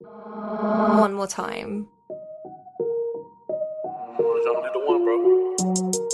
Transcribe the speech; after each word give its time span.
One 0.00 1.14
more 1.14 1.26
time. 1.26 1.88
One, 4.86 5.04
bro. 5.04 6.10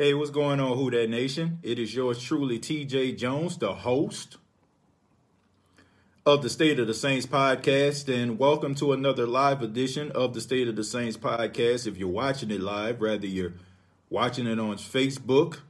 Hey, 0.00 0.14
what's 0.14 0.30
going 0.30 0.60
on, 0.60 0.78
Who 0.78 0.90
Dat 0.92 1.10
Nation? 1.10 1.58
It 1.60 1.76
is 1.76 1.92
yours 1.92 2.22
truly, 2.22 2.60
TJ 2.60 3.18
Jones, 3.18 3.58
the 3.58 3.74
host 3.74 4.36
of 6.24 6.40
the 6.40 6.48
State 6.48 6.78
of 6.78 6.86
the 6.86 6.94
Saints 6.94 7.26
podcast, 7.26 8.06
and 8.08 8.38
welcome 8.38 8.76
to 8.76 8.92
another 8.92 9.26
live 9.26 9.60
edition 9.60 10.12
of 10.12 10.34
the 10.34 10.40
State 10.40 10.68
of 10.68 10.76
the 10.76 10.84
Saints 10.84 11.16
podcast. 11.16 11.88
If 11.88 11.96
you're 11.96 12.06
watching 12.06 12.52
it 12.52 12.60
live, 12.60 13.02
rather 13.02 13.26
you're 13.26 13.54
watching 14.08 14.46
it 14.46 14.60
on 14.60 14.76
Facebook, 14.76 15.62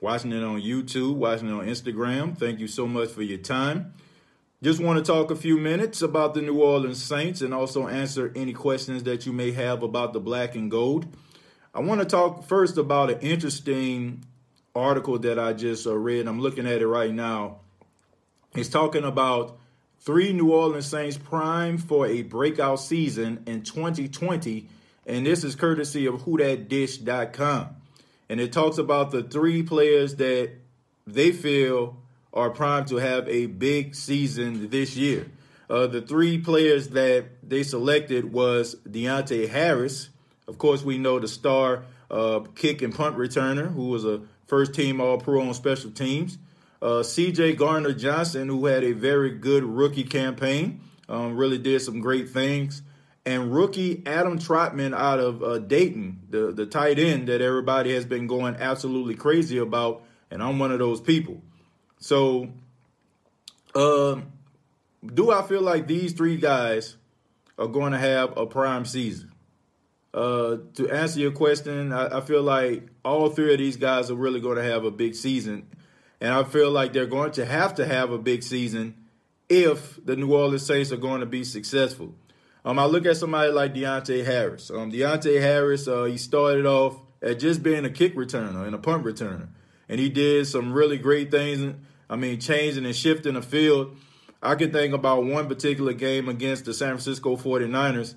watching 0.00 0.32
it 0.32 0.42
on 0.42 0.60
YouTube, 0.60 1.14
watching 1.14 1.48
it 1.48 1.52
on 1.52 1.66
Instagram, 1.66 2.36
thank 2.36 2.58
you 2.58 2.66
so 2.66 2.88
much 2.88 3.10
for 3.10 3.22
your 3.22 3.38
time. 3.38 3.94
Just 4.64 4.80
want 4.80 4.98
to 4.98 5.04
talk 5.04 5.30
a 5.30 5.36
few 5.36 5.58
minutes 5.58 6.02
about 6.02 6.34
the 6.34 6.42
New 6.42 6.60
Orleans 6.60 7.00
Saints 7.00 7.40
and 7.40 7.54
also 7.54 7.86
answer 7.86 8.32
any 8.34 8.52
questions 8.52 9.04
that 9.04 9.26
you 9.26 9.32
may 9.32 9.52
have 9.52 9.84
about 9.84 10.12
the 10.12 10.18
black 10.18 10.56
and 10.56 10.72
gold. 10.72 11.06
I 11.76 11.80
want 11.80 12.00
to 12.00 12.06
talk 12.06 12.44
first 12.44 12.78
about 12.78 13.10
an 13.10 13.20
interesting 13.20 14.24
article 14.74 15.18
that 15.18 15.38
I 15.38 15.52
just 15.52 15.86
uh, 15.86 15.94
read. 15.94 16.26
I'm 16.26 16.40
looking 16.40 16.66
at 16.66 16.80
it 16.80 16.86
right 16.86 17.12
now. 17.12 17.58
It's 18.54 18.70
talking 18.70 19.04
about 19.04 19.58
three 20.00 20.32
New 20.32 20.54
Orleans 20.54 20.86
Saints 20.86 21.18
prime 21.18 21.76
for 21.76 22.06
a 22.06 22.22
breakout 22.22 22.80
season 22.80 23.42
in 23.46 23.60
2020, 23.60 24.66
and 25.04 25.26
this 25.26 25.44
is 25.44 25.54
courtesy 25.54 26.06
of 26.06 26.22
WhoDatDish.com. 26.22 27.68
And 28.30 28.40
it 28.40 28.54
talks 28.54 28.78
about 28.78 29.10
the 29.10 29.22
three 29.22 29.62
players 29.62 30.14
that 30.14 30.52
they 31.06 31.30
feel 31.30 31.98
are 32.32 32.48
primed 32.48 32.86
to 32.86 32.96
have 32.96 33.28
a 33.28 33.48
big 33.48 33.94
season 33.94 34.70
this 34.70 34.96
year. 34.96 35.30
Uh, 35.68 35.86
the 35.86 36.00
three 36.00 36.38
players 36.38 36.88
that 36.88 37.26
they 37.46 37.62
selected 37.62 38.32
was 38.32 38.76
Deonte 38.88 39.50
Harris. 39.50 40.08
Of 40.48 40.58
course, 40.58 40.82
we 40.82 40.98
know 40.98 41.18
the 41.18 41.28
star 41.28 41.84
uh, 42.10 42.40
kick 42.54 42.82
and 42.82 42.94
punt 42.94 43.16
returner, 43.16 43.72
who 43.72 43.88
was 43.88 44.04
a 44.04 44.22
first 44.46 44.74
team 44.74 45.00
All 45.00 45.18
Pro 45.18 45.42
on 45.42 45.54
special 45.54 45.90
teams. 45.90 46.38
Uh, 46.80 47.02
CJ 47.02 47.56
Gardner 47.56 47.92
Johnson, 47.92 48.48
who 48.48 48.66
had 48.66 48.84
a 48.84 48.92
very 48.92 49.30
good 49.30 49.64
rookie 49.64 50.04
campaign, 50.04 50.80
um, 51.08 51.36
really 51.36 51.58
did 51.58 51.80
some 51.80 52.00
great 52.00 52.28
things. 52.28 52.82
And 53.24 53.52
rookie 53.52 54.04
Adam 54.06 54.38
Trautman 54.38 54.94
out 54.94 55.18
of 55.18 55.42
uh, 55.42 55.58
Dayton, 55.58 56.20
the, 56.30 56.52
the 56.52 56.64
tight 56.64 57.00
end 57.00 57.28
that 57.28 57.40
everybody 57.40 57.92
has 57.94 58.04
been 58.04 58.28
going 58.28 58.54
absolutely 58.56 59.16
crazy 59.16 59.58
about. 59.58 60.04
And 60.30 60.42
I'm 60.42 60.60
one 60.60 60.70
of 60.70 60.78
those 60.78 61.00
people. 61.00 61.42
So, 61.98 62.50
um, 63.74 64.32
do 65.04 65.32
I 65.32 65.42
feel 65.42 65.62
like 65.62 65.88
these 65.88 66.12
three 66.12 66.36
guys 66.36 66.96
are 67.58 67.66
going 67.66 67.92
to 67.92 67.98
have 67.98 68.36
a 68.36 68.46
prime 68.46 68.84
season? 68.84 69.32
Uh, 70.16 70.56
to 70.72 70.90
answer 70.90 71.20
your 71.20 71.30
question, 71.30 71.92
I, 71.92 72.16
I, 72.16 72.20
feel 72.22 72.42
like 72.42 72.88
all 73.04 73.28
three 73.28 73.52
of 73.52 73.58
these 73.58 73.76
guys 73.76 74.10
are 74.10 74.14
really 74.14 74.40
going 74.40 74.56
to 74.56 74.62
have 74.62 74.86
a 74.86 74.90
big 74.90 75.14
season. 75.14 75.68
And 76.22 76.32
I 76.32 76.42
feel 76.42 76.70
like 76.70 76.94
they're 76.94 77.04
going 77.04 77.32
to 77.32 77.44
have 77.44 77.74
to 77.74 77.84
have 77.84 78.10
a 78.10 78.16
big 78.16 78.42
season 78.42 78.94
if 79.50 80.02
the 80.02 80.16
New 80.16 80.34
Orleans 80.34 80.64
Saints 80.64 80.90
are 80.90 80.96
going 80.96 81.20
to 81.20 81.26
be 81.26 81.44
successful. 81.44 82.14
Um, 82.64 82.78
I 82.78 82.86
look 82.86 83.04
at 83.04 83.18
somebody 83.18 83.52
like 83.52 83.74
Deonte 83.74 84.24
Harris. 84.24 84.70
Um, 84.70 84.90
Deonte 84.90 85.38
Harris, 85.38 85.86
uh, 85.86 86.04
he 86.04 86.16
started 86.16 86.64
off 86.64 86.98
at 87.20 87.38
just 87.38 87.62
being 87.62 87.84
a 87.84 87.90
kick 87.90 88.16
returner 88.16 88.64
and 88.64 88.74
a 88.74 88.78
punt 88.78 89.04
returner. 89.04 89.48
And 89.86 90.00
he 90.00 90.08
did 90.08 90.46
some 90.46 90.72
really 90.72 90.96
great 90.96 91.30
things. 91.30 91.74
I 92.08 92.16
mean, 92.16 92.40
changing 92.40 92.86
and 92.86 92.96
shifting 92.96 93.34
the 93.34 93.42
field. 93.42 93.98
I 94.42 94.54
can 94.54 94.72
think 94.72 94.94
about 94.94 95.26
one 95.26 95.46
particular 95.46 95.92
game 95.92 96.30
against 96.30 96.64
the 96.64 96.72
San 96.72 96.88
Francisco 96.88 97.36
49ers 97.36 98.14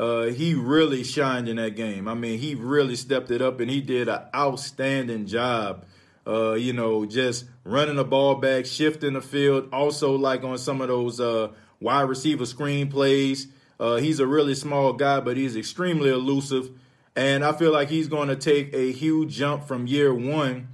uh, 0.00 0.32
he 0.32 0.54
really 0.54 1.04
shined 1.04 1.46
in 1.46 1.56
that 1.56 1.76
game. 1.76 2.08
I 2.08 2.14
mean, 2.14 2.38
he 2.38 2.54
really 2.54 2.96
stepped 2.96 3.30
it 3.30 3.42
up 3.42 3.60
and 3.60 3.70
he 3.70 3.82
did 3.82 4.08
an 4.08 4.22
outstanding 4.34 5.26
job. 5.26 5.84
Uh, 6.26 6.54
you 6.54 6.72
know, 6.72 7.04
just 7.04 7.44
running 7.64 7.96
the 7.96 8.04
ball 8.04 8.36
back, 8.36 8.64
shifting 8.64 9.12
the 9.12 9.20
field. 9.20 9.68
Also, 9.74 10.16
like 10.16 10.42
on 10.42 10.56
some 10.56 10.80
of 10.80 10.88
those 10.88 11.20
uh, 11.20 11.48
wide 11.80 12.08
receiver 12.08 12.46
screen 12.46 12.88
plays. 12.88 13.48
Uh, 13.78 13.96
he's 13.96 14.20
a 14.20 14.26
really 14.26 14.54
small 14.54 14.94
guy, 14.94 15.20
but 15.20 15.36
he's 15.36 15.54
extremely 15.54 16.08
elusive. 16.08 16.70
And 17.14 17.44
I 17.44 17.52
feel 17.52 17.72
like 17.72 17.90
he's 17.90 18.08
going 18.08 18.28
to 18.28 18.36
take 18.36 18.72
a 18.72 18.92
huge 18.92 19.34
jump 19.34 19.64
from 19.64 19.86
year 19.86 20.14
one 20.14 20.68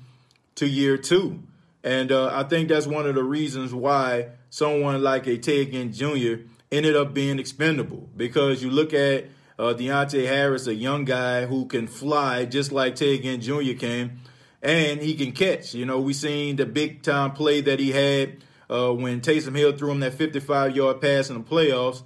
to 0.55 0.69
year 0.69 0.97
two. 0.97 1.43
And 1.83 2.13
uh, 2.13 2.31
I 2.33 2.45
think 2.45 2.69
that's 2.69 2.87
one 2.87 3.07
of 3.07 3.17
the 3.17 3.25
reasons 3.25 3.75
why 3.75 4.29
someone 4.51 5.03
like 5.03 5.27
a 5.27 5.37
Ted 5.37 5.73
Ginn 5.73 5.93
Jr 5.93 6.45
ended 6.77 6.97
up 6.97 7.15
being 7.15 7.39
expendable 7.39 8.09
because 8.17 8.63
you 8.63 8.71
look 8.71 8.93
at 8.93 9.27
uh, 9.59 9.75
Deonte 9.75 10.27
Harris, 10.27 10.67
a 10.67 10.75
young 10.75 11.05
guy 11.05 11.47
who 11.47 11.67
can 11.67 11.87
fly 11.87 12.45
just 12.45 12.73
like 12.73 12.97
Ted 12.97 13.23
Ginn 13.23 13.41
Jr. 13.41 13.79
can, 13.79 14.19
and 14.63 15.01
he 15.01 15.15
can 15.15 15.33
catch. 15.33 15.75
You 15.75 15.87
know, 15.87 16.01
we 16.01 16.13
seen 16.13 16.57
the 16.57 16.67
big 16.67 17.03
time 17.03 17.33
play 17.33 17.61
that 17.63 17.81
he 17.81 17.93
had 17.93 18.45
uh, 18.69 18.93
when 18.93 19.21
Taysom 19.21 19.57
Hill 19.57 19.77
threw 19.77 19.91
him 19.91 20.01
that 20.01 20.15
55 20.15 20.77
yard 20.77 21.01
pass 21.01 21.31
in 21.31 21.39
the 21.39 21.43
playoffs. 21.43 22.03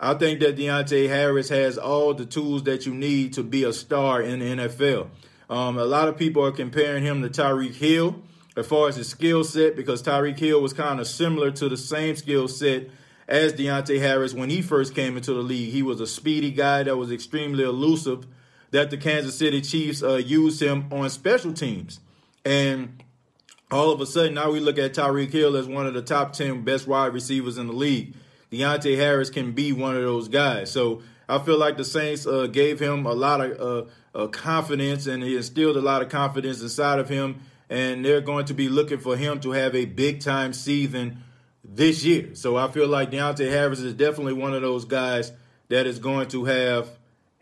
I 0.00 0.14
think 0.14 0.40
that 0.40 0.56
Deonte 0.56 1.08
Harris 1.08 1.48
has 1.48 1.76
all 1.76 2.14
the 2.14 2.24
tools 2.24 2.62
that 2.64 2.86
you 2.86 2.94
need 2.94 3.32
to 3.32 3.42
be 3.42 3.64
a 3.64 3.72
star 3.72 4.22
in 4.22 4.38
the 4.38 4.68
NFL. 4.68 5.08
Um, 5.50 5.76
a 5.76 5.84
lot 5.84 6.08
of 6.08 6.16
people 6.16 6.44
are 6.44 6.52
comparing 6.52 7.02
him 7.02 7.20
to 7.22 7.28
Tyreek 7.28 7.74
Hill 7.74 8.22
as 8.56 8.66
far 8.66 8.88
as 8.88 8.96
his 8.96 9.08
skill 9.08 9.44
set 9.44 9.74
because 9.76 10.02
Tyreek 10.02 10.38
Hill 10.38 10.60
was 10.60 10.72
kind 10.72 11.00
of 11.00 11.08
similar 11.08 11.50
to 11.52 11.68
the 11.68 11.76
same 11.76 12.14
skill 12.16 12.46
set 12.48 12.88
as 13.28 13.52
Deonte 13.52 14.00
Harris 14.00 14.34
when 14.34 14.50
he 14.50 14.62
first 14.62 14.94
came 14.94 15.16
into 15.16 15.34
the 15.34 15.42
league. 15.42 15.70
He 15.70 15.82
was 15.82 16.00
a 16.00 16.06
speedy 16.06 16.50
guy 16.50 16.82
that 16.82 16.96
was 16.96 17.12
extremely 17.12 17.62
elusive. 17.62 18.26
That 18.70 18.90
the 18.90 18.98
Kansas 18.98 19.38
City 19.38 19.62
Chiefs 19.62 20.02
uh, 20.02 20.16
used 20.16 20.60
him 20.60 20.88
on 20.92 21.08
special 21.08 21.54
teams, 21.54 22.00
and 22.44 23.02
all 23.70 23.90
of 23.90 24.00
a 24.00 24.06
sudden 24.06 24.34
now 24.34 24.50
we 24.50 24.60
look 24.60 24.78
at 24.78 24.92
Tyreek 24.92 25.32
Hill 25.32 25.56
as 25.56 25.66
one 25.66 25.86
of 25.86 25.94
the 25.94 26.02
top 26.02 26.34
ten 26.34 26.64
best 26.64 26.86
wide 26.86 27.14
receivers 27.14 27.56
in 27.56 27.66
the 27.66 27.72
league. 27.72 28.14
Deonte 28.52 28.96
Harris 28.96 29.30
can 29.30 29.52
be 29.52 29.72
one 29.72 29.96
of 29.96 30.02
those 30.02 30.28
guys. 30.28 30.70
So 30.70 31.02
I 31.28 31.38
feel 31.38 31.58
like 31.58 31.76
the 31.76 31.84
Saints 31.84 32.26
uh, 32.26 32.46
gave 32.46 32.80
him 32.80 33.04
a 33.04 33.12
lot 33.12 33.40
of 33.40 33.60
uh, 33.60 33.90
uh, 34.18 34.26
confidence 34.28 35.06
and 35.06 35.22
he 35.22 35.36
instilled 35.36 35.76
a 35.76 35.82
lot 35.82 36.02
of 36.02 36.08
confidence 36.08 36.62
inside 36.62 36.98
of 36.98 37.08
him. 37.08 37.40
And 37.68 38.04
they're 38.04 38.22
going 38.22 38.46
to 38.46 38.54
be 38.54 38.70
looking 38.70 38.98
for 38.98 39.16
him 39.16 39.40
to 39.40 39.50
have 39.50 39.74
a 39.74 39.84
big 39.84 40.20
time 40.20 40.54
season 40.54 41.22
this 41.68 42.04
year. 42.04 42.34
So 42.34 42.56
I 42.56 42.68
feel 42.68 42.88
like 42.88 43.10
Deonte 43.10 43.48
Harris 43.50 43.80
is 43.80 43.94
definitely 43.94 44.32
one 44.32 44.54
of 44.54 44.62
those 44.62 44.84
guys 44.84 45.32
that 45.68 45.86
is 45.86 45.98
going 45.98 46.28
to 46.28 46.44
have 46.46 46.88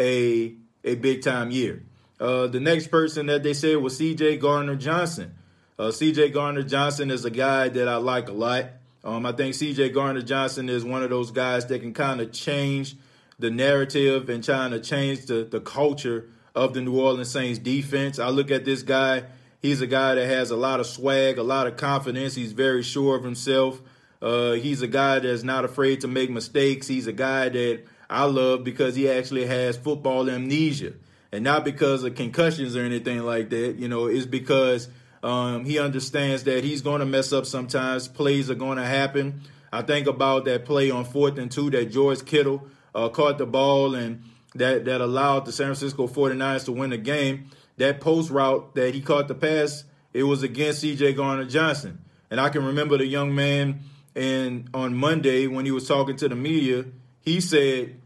a 0.00 0.54
a 0.84 0.94
big 0.96 1.22
time 1.22 1.50
year. 1.50 1.82
Uh, 2.18 2.46
the 2.46 2.60
next 2.60 2.88
person 2.88 3.26
that 3.26 3.42
they 3.42 3.52
said 3.52 3.76
was 3.76 3.96
C.J. 3.96 4.38
Gardner 4.38 4.76
Johnson. 4.76 5.34
Uh, 5.78 5.90
C.J. 5.90 6.30
Gardner 6.30 6.62
Johnson 6.62 7.10
is 7.10 7.24
a 7.24 7.30
guy 7.30 7.68
that 7.68 7.88
I 7.88 7.96
like 7.96 8.28
a 8.28 8.32
lot. 8.32 8.66
Um, 9.04 9.26
I 9.26 9.32
think 9.32 9.54
C.J. 9.54 9.90
Gardner 9.90 10.22
Johnson 10.22 10.68
is 10.68 10.84
one 10.84 11.02
of 11.02 11.10
those 11.10 11.30
guys 11.30 11.66
that 11.66 11.80
can 11.80 11.92
kind 11.92 12.20
of 12.20 12.32
change 12.32 12.96
the 13.38 13.50
narrative 13.50 14.28
and 14.30 14.42
trying 14.42 14.70
to 14.70 14.80
change 14.80 15.26
the, 15.26 15.44
the 15.44 15.60
culture 15.60 16.30
of 16.54 16.72
the 16.72 16.80
New 16.80 16.98
Orleans 16.98 17.30
Saints 17.30 17.58
defense. 17.58 18.18
I 18.18 18.30
look 18.30 18.50
at 18.50 18.64
this 18.64 18.82
guy. 18.82 19.24
He's 19.60 19.82
a 19.82 19.86
guy 19.86 20.14
that 20.14 20.26
has 20.26 20.50
a 20.50 20.56
lot 20.56 20.80
of 20.80 20.86
swag, 20.86 21.36
a 21.36 21.42
lot 21.42 21.66
of 21.66 21.76
confidence. 21.76 22.34
He's 22.34 22.52
very 22.52 22.82
sure 22.82 23.16
of 23.16 23.24
himself. 23.24 23.82
Uh, 24.20 24.52
he's 24.52 24.82
a 24.82 24.88
guy 24.88 25.18
that's 25.18 25.42
not 25.42 25.64
afraid 25.64 26.00
to 26.00 26.08
make 26.08 26.30
mistakes. 26.30 26.86
He's 26.86 27.06
a 27.06 27.12
guy 27.12 27.48
that 27.48 27.82
I 28.08 28.24
love 28.24 28.64
because 28.64 28.94
he 28.94 29.10
actually 29.10 29.46
has 29.46 29.76
football 29.76 30.28
amnesia, 30.30 30.94
and 31.32 31.44
not 31.44 31.64
because 31.64 32.04
of 32.04 32.14
concussions 32.14 32.76
or 32.76 32.82
anything 32.82 33.20
like 33.20 33.50
that. 33.50 33.76
You 33.76 33.88
know, 33.88 34.06
it's 34.06 34.26
because 34.26 34.88
um, 35.22 35.64
he 35.64 35.78
understands 35.78 36.44
that 36.44 36.64
he's 36.64 36.82
going 36.82 37.00
to 37.00 37.06
mess 37.06 37.32
up 37.32 37.46
sometimes. 37.46 38.08
Plays 38.08 38.50
are 38.50 38.54
going 38.54 38.78
to 38.78 38.86
happen. 38.86 39.42
I 39.72 39.82
think 39.82 40.06
about 40.06 40.44
that 40.44 40.64
play 40.64 40.90
on 40.90 41.04
fourth 41.04 41.38
and 41.38 41.50
two 41.50 41.70
that 41.70 41.86
George 41.86 42.24
Kittle 42.24 42.66
uh, 42.94 43.08
caught 43.08 43.38
the 43.38 43.46
ball 43.46 43.94
and 43.94 44.22
that, 44.54 44.84
that 44.86 45.00
allowed 45.00 45.44
the 45.44 45.52
San 45.52 45.66
Francisco 45.66 46.06
49ers 46.06 46.64
to 46.66 46.72
win 46.72 46.90
the 46.90 46.98
game. 46.98 47.50
That 47.76 48.00
post 48.00 48.30
route 48.30 48.74
that 48.74 48.94
he 48.94 49.02
caught 49.02 49.28
the 49.28 49.34
pass, 49.34 49.84
it 50.14 50.22
was 50.22 50.42
against 50.42 50.82
CJ 50.82 51.16
Gardner 51.16 51.44
Johnson. 51.44 51.98
And 52.30 52.40
I 52.40 52.48
can 52.48 52.64
remember 52.64 52.96
the 52.96 53.06
young 53.06 53.34
man 53.34 53.80
and 54.16 54.68
on 54.72 54.94
Monday 54.94 55.46
when 55.46 55.66
he 55.66 55.70
was 55.70 55.86
talking 55.86 56.16
to 56.16 56.28
the 56.28 56.34
media, 56.34 56.86
he 57.20 57.40
said, 57.40 58.00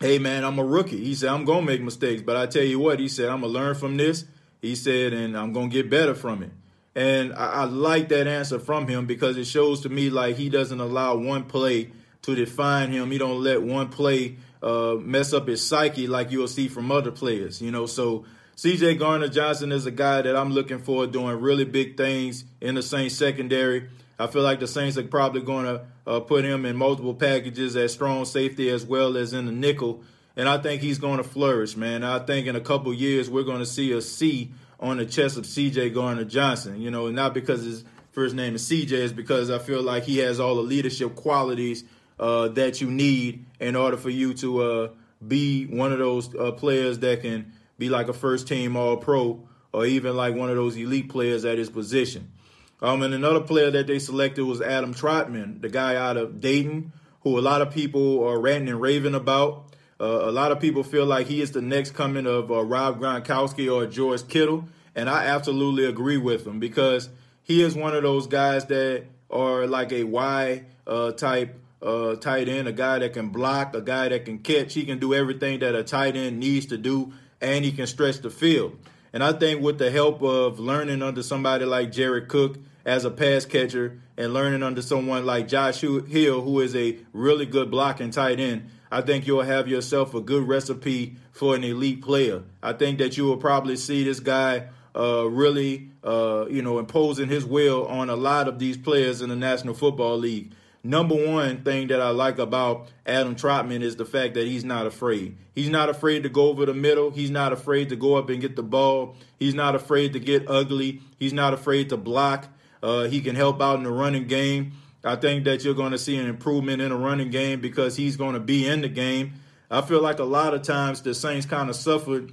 "Hey 0.00 0.18
man, 0.18 0.44
I'm 0.44 0.58
a 0.58 0.64
rookie." 0.64 1.02
He 1.02 1.14
said, 1.14 1.30
"I'm 1.30 1.44
gonna 1.44 1.66
make 1.66 1.82
mistakes, 1.82 2.22
but 2.22 2.36
I 2.36 2.46
tell 2.46 2.62
you 2.62 2.78
what," 2.78 3.00
he 3.00 3.08
said, 3.08 3.30
"I'm 3.30 3.40
gonna 3.40 3.52
learn 3.52 3.74
from 3.74 3.96
this." 3.96 4.26
He 4.60 4.74
said, 4.74 5.12
"and 5.14 5.36
I'm 5.36 5.52
gonna 5.52 5.68
get 5.68 5.88
better 5.88 6.14
from 6.14 6.42
it." 6.42 6.50
And 6.94 7.32
I, 7.32 7.46
I 7.46 7.64
like 7.64 8.08
that 8.10 8.26
answer 8.26 8.58
from 8.58 8.86
him 8.86 9.06
because 9.06 9.36
it 9.36 9.46
shows 9.46 9.80
to 9.82 9.88
me 9.88 10.10
like 10.10 10.36
he 10.36 10.50
doesn't 10.50 10.80
allow 10.80 11.16
one 11.16 11.44
play 11.44 11.90
to 12.22 12.34
define 12.34 12.90
him. 12.90 13.10
He 13.10 13.18
don't 13.18 13.42
let 13.42 13.62
one 13.62 13.88
play 13.88 14.36
uh, 14.62 14.96
mess 15.00 15.32
up 15.32 15.48
his 15.48 15.64
psyche 15.64 16.06
like 16.06 16.30
you'll 16.30 16.48
see 16.48 16.68
from 16.68 16.90
other 16.90 17.12
players. 17.12 17.62
You 17.62 17.70
know, 17.70 17.86
so 17.86 18.24
CJ 18.56 18.98
Gardner 18.98 19.28
Johnson 19.28 19.70
is 19.70 19.86
a 19.86 19.92
guy 19.92 20.22
that 20.22 20.36
I'm 20.36 20.50
looking 20.52 20.80
for 20.80 21.06
doing 21.06 21.40
really 21.40 21.64
big 21.64 21.96
things 21.96 22.44
in 22.60 22.74
the 22.74 22.82
Saints 22.82 23.14
secondary. 23.14 23.88
I 24.18 24.26
feel 24.26 24.42
like 24.42 24.60
the 24.60 24.66
Saints 24.66 24.98
are 24.98 25.04
probably 25.04 25.42
going 25.42 25.64
to 25.66 25.84
uh, 26.06 26.20
put 26.20 26.44
him 26.44 26.64
in 26.64 26.76
multiple 26.76 27.14
packages 27.14 27.76
as 27.76 27.92
strong 27.92 28.24
safety 28.24 28.68
as 28.68 28.84
well 28.84 29.16
as 29.16 29.32
in 29.32 29.46
the 29.46 29.52
nickel. 29.52 30.02
And 30.36 30.48
I 30.48 30.58
think 30.58 30.82
he's 30.82 30.98
going 30.98 31.18
to 31.18 31.24
flourish, 31.24 31.76
man. 31.76 32.02
I 32.02 32.18
think 32.18 32.46
in 32.46 32.56
a 32.56 32.60
couple 32.60 32.92
years 32.92 33.30
we're 33.30 33.44
going 33.44 33.60
to 33.60 33.66
see 33.66 33.92
a 33.92 34.00
C 34.00 34.52
on 34.80 34.98
the 34.98 35.06
chest 35.06 35.36
of 35.36 35.44
CJ 35.44 35.94
Gardner 35.94 36.24
Johnson. 36.24 36.80
You 36.80 36.90
know, 36.90 37.10
not 37.10 37.34
because 37.34 37.62
his 37.62 37.84
first 38.10 38.34
name 38.34 38.54
is 38.54 38.68
CJ, 38.68 38.92
it's 38.92 39.12
because 39.12 39.50
I 39.50 39.58
feel 39.58 39.82
like 39.82 40.04
he 40.04 40.18
has 40.18 40.40
all 40.40 40.56
the 40.56 40.62
leadership 40.62 41.14
qualities 41.14 41.84
uh, 42.18 42.48
that 42.48 42.80
you 42.80 42.90
need 42.90 43.46
in 43.60 43.76
order 43.76 43.96
for 43.96 44.10
you 44.10 44.34
to 44.34 44.62
uh, 44.62 44.88
be 45.26 45.66
one 45.66 45.92
of 45.92 45.98
those 45.98 46.34
uh, 46.34 46.52
players 46.52 46.98
that 47.00 47.22
can 47.22 47.52
be 47.78 47.88
like 47.88 48.08
a 48.08 48.12
first 48.12 48.48
team 48.48 48.76
All 48.76 48.96
Pro 48.96 49.48
or 49.72 49.86
even 49.86 50.16
like 50.16 50.34
one 50.34 50.50
of 50.50 50.56
those 50.56 50.76
elite 50.76 51.08
players 51.08 51.44
at 51.44 51.58
his 51.58 51.70
position. 51.70 52.32
Um, 52.80 53.02
and 53.02 53.12
another 53.12 53.40
player 53.40 53.70
that 53.70 53.86
they 53.86 53.98
selected 53.98 54.44
was 54.44 54.60
Adam 54.60 54.94
Trautman, 54.94 55.60
the 55.60 55.68
guy 55.68 55.96
out 55.96 56.16
of 56.16 56.40
Dayton, 56.40 56.92
who 57.22 57.38
a 57.38 57.42
lot 57.42 57.60
of 57.60 57.72
people 57.72 58.24
are 58.24 58.38
ranting 58.38 58.68
and 58.68 58.80
raving 58.80 59.14
about. 59.14 59.64
Uh, 60.00 60.28
a 60.28 60.30
lot 60.30 60.52
of 60.52 60.60
people 60.60 60.84
feel 60.84 61.04
like 61.04 61.26
he 61.26 61.40
is 61.40 61.50
the 61.50 61.60
next 61.60 61.92
coming 61.92 62.26
of 62.26 62.52
uh, 62.52 62.62
Rob 62.62 63.00
Gronkowski 63.00 63.72
or 63.72 63.86
George 63.86 64.28
Kittle, 64.28 64.68
and 64.94 65.10
I 65.10 65.26
absolutely 65.26 65.86
agree 65.86 66.18
with 66.18 66.46
him 66.46 66.60
because 66.60 67.08
he 67.42 67.62
is 67.62 67.74
one 67.74 67.96
of 67.96 68.04
those 68.04 68.28
guys 68.28 68.66
that 68.66 69.06
are 69.28 69.66
like 69.66 69.92
a 69.92 70.04
Y 70.04 70.64
uh, 70.86 71.12
type 71.12 71.60
uh, 71.82 72.14
tight 72.16 72.48
end, 72.48 72.68
a 72.68 72.72
guy 72.72 72.98
that 72.98 73.12
can 73.12 73.28
block, 73.28 73.74
a 73.74 73.80
guy 73.80 74.08
that 74.08 74.24
can 74.24 74.38
catch. 74.38 74.74
He 74.74 74.84
can 74.84 74.98
do 74.98 75.14
everything 75.14 75.60
that 75.60 75.74
a 75.74 75.82
tight 75.82 76.16
end 76.16 76.38
needs 76.38 76.66
to 76.66 76.76
do, 76.76 77.12
and 77.40 77.64
he 77.64 77.72
can 77.72 77.86
stretch 77.86 78.18
the 78.18 78.30
field. 78.30 78.78
And 79.12 79.24
I 79.24 79.32
think 79.32 79.62
with 79.62 79.78
the 79.78 79.90
help 79.90 80.22
of 80.22 80.60
learning 80.60 81.02
under 81.02 81.22
somebody 81.22 81.64
like 81.64 81.92
Jared 81.92 82.28
Cook 82.28 82.58
as 82.88 83.04
a 83.04 83.10
pass 83.10 83.44
catcher 83.44 84.00
and 84.16 84.32
learning 84.32 84.62
under 84.62 84.80
someone 84.80 85.26
like 85.26 85.46
Josh 85.46 85.82
Hill, 85.82 86.40
who 86.40 86.60
is 86.60 86.74
a 86.74 86.96
really 87.12 87.44
good 87.44 87.70
blocking 87.70 88.10
tight 88.10 88.40
end, 88.40 88.70
I 88.90 89.02
think 89.02 89.26
you'll 89.26 89.42
have 89.42 89.68
yourself 89.68 90.14
a 90.14 90.22
good 90.22 90.48
recipe 90.48 91.16
for 91.30 91.54
an 91.54 91.64
elite 91.64 92.00
player. 92.00 92.44
I 92.62 92.72
think 92.72 92.98
that 92.98 93.18
you 93.18 93.26
will 93.26 93.36
probably 93.36 93.76
see 93.76 94.04
this 94.04 94.20
guy 94.20 94.68
uh, 94.96 95.28
really, 95.28 95.90
uh, 96.02 96.46
you 96.48 96.62
know, 96.62 96.78
imposing 96.78 97.28
his 97.28 97.44
will 97.44 97.86
on 97.86 98.08
a 98.08 98.16
lot 98.16 98.48
of 98.48 98.58
these 98.58 98.78
players 98.78 99.20
in 99.20 99.28
the 99.28 99.36
National 99.36 99.74
Football 99.74 100.16
League 100.16 100.54
number 100.84 101.14
one 101.14 101.62
thing 101.62 101.88
that 101.88 102.00
I 102.00 102.10
like 102.10 102.38
about 102.38 102.88
Adam 103.04 103.34
Trautman 103.34 103.82
is 103.82 103.96
the 103.96 104.04
fact 104.04 104.34
that 104.34 104.46
he's 104.46 104.64
not 104.64 104.86
afraid. 104.86 105.36
He's 105.54 105.68
not 105.68 105.88
afraid 105.88 106.22
to 106.22 106.28
go 106.28 106.48
over 106.48 106.64
the 106.66 106.74
middle. 106.74 107.10
He's 107.10 107.30
not 107.30 107.52
afraid 107.52 107.88
to 107.90 107.96
go 107.96 108.14
up 108.14 108.30
and 108.30 108.40
get 108.40 108.56
the 108.56 108.62
ball. 108.62 109.16
He's 109.38 109.54
not 109.54 109.74
afraid 109.74 110.12
to 110.14 110.20
get 110.20 110.48
ugly. 110.48 111.02
He's 111.18 111.32
not 111.32 111.52
afraid 111.52 111.90
to 111.90 111.96
block. 111.96 112.48
Uh, 112.82 113.04
he 113.04 113.20
can 113.20 113.34
help 113.34 113.60
out 113.60 113.76
in 113.76 113.84
the 113.84 113.90
running 113.90 114.26
game. 114.26 114.72
I 115.04 115.16
think 115.16 115.44
that 115.44 115.64
you're 115.64 115.74
going 115.74 115.92
to 115.92 115.98
see 115.98 116.16
an 116.16 116.26
improvement 116.26 116.82
in 116.82 116.90
the 116.90 116.96
running 116.96 117.30
game 117.30 117.60
because 117.60 117.96
he's 117.96 118.16
going 118.16 118.34
to 118.34 118.40
be 118.40 118.66
in 118.66 118.80
the 118.80 118.88
game. 118.88 119.34
I 119.70 119.80
feel 119.80 120.02
like 120.02 120.18
a 120.18 120.24
lot 120.24 120.54
of 120.54 120.62
times 120.62 121.02
the 121.02 121.14
Saints 121.14 121.46
kind 121.46 121.70
of 121.70 121.76
suffered 121.76 122.32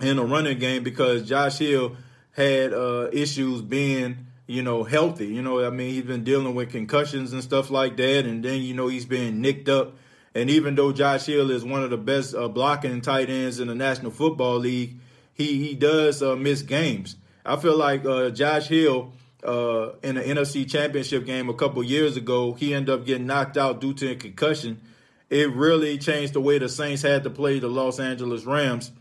in 0.00 0.16
the 0.16 0.24
running 0.24 0.58
game 0.58 0.82
because 0.82 1.26
Josh 1.28 1.58
Hill 1.58 1.96
had 2.32 2.72
uh, 2.72 3.08
issues 3.12 3.62
being 3.62 4.26
you 4.46 4.62
know, 4.62 4.84
healthy. 4.84 5.26
You 5.26 5.42
know, 5.42 5.64
I 5.64 5.70
mean, 5.70 5.90
he's 5.90 6.04
been 6.04 6.24
dealing 6.24 6.54
with 6.54 6.70
concussions 6.70 7.32
and 7.32 7.42
stuff 7.42 7.70
like 7.70 7.96
that, 7.96 8.26
and 8.26 8.44
then 8.44 8.62
you 8.62 8.74
know 8.74 8.88
he's 8.88 9.06
been 9.06 9.40
nicked 9.40 9.68
up. 9.68 9.94
And 10.34 10.50
even 10.50 10.74
though 10.74 10.92
Josh 10.92 11.26
Hill 11.26 11.50
is 11.50 11.64
one 11.64 11.82
of 11.82 11.90
the 11.90 11.96
best 11.96 12.34
uh, 12.34 12.48
blocking 12.48 13.00
tight 13.00 13.30
ends 13.30 13.58
in 13.58 13.68
the 13.68 13.74
National 13.74 14.10
Football 14.10 14.58
League, 14.58 14.98
he 15.32 15.66
he 15.66 15.74
does 15.74 16.22
uh, 16.22 16.36
miss 16.36 16.62
games. 16.62 17.16
I 17.44 17.56
feel 17.56 17.76
like 17.76 18.04
uh, 18.04 18.30
Josh 18.30 18.68
Hill 18.68 19.12
uh, 19.44 19.90
in 20.02 20.16
the 20.16 20.22
NFC 20.22 20.68
Championship 20.68 21.24
game 21.26 21.48
a 21.48 21.54
couple 21.54 21.82
years 21.82 22.16
ago, 22.16 22.52
he 22.54 22.74
ended 22.74 22.94
up 22.94 23.06
getting 23.06 23.26
knocked 23.26 23.56
out 23.56 23.80
due 23.80 23.94
to 23.94 24.12
a 24.12 24.14
concussion. 24.16 24.80
It 25.28 25.50
really 25.52 25.98
changed 25.98 26.34
the 26.34 26.40
way 26.40 26.58
the 26.58 26.68
Saints 26.68 27.02
had 27.02 27.24
to 27.24 27.30
play 27.30 27.58
the 27.58 27.68
Los 27.68 27.98
Angeles 27.98 28.44
Rams. 28.44 28.92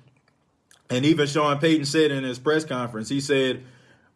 And 0.90 1.06
even 1.06 1.28
Sean 1.28 1.60
Payton 1.60 1.86
said 1.86 2.12
in 2.12 2.24
his 2.24 2.40
press 2.40 2.64
conference, 2.64 3.10
he 3.10 3.22
said 3.22 3.64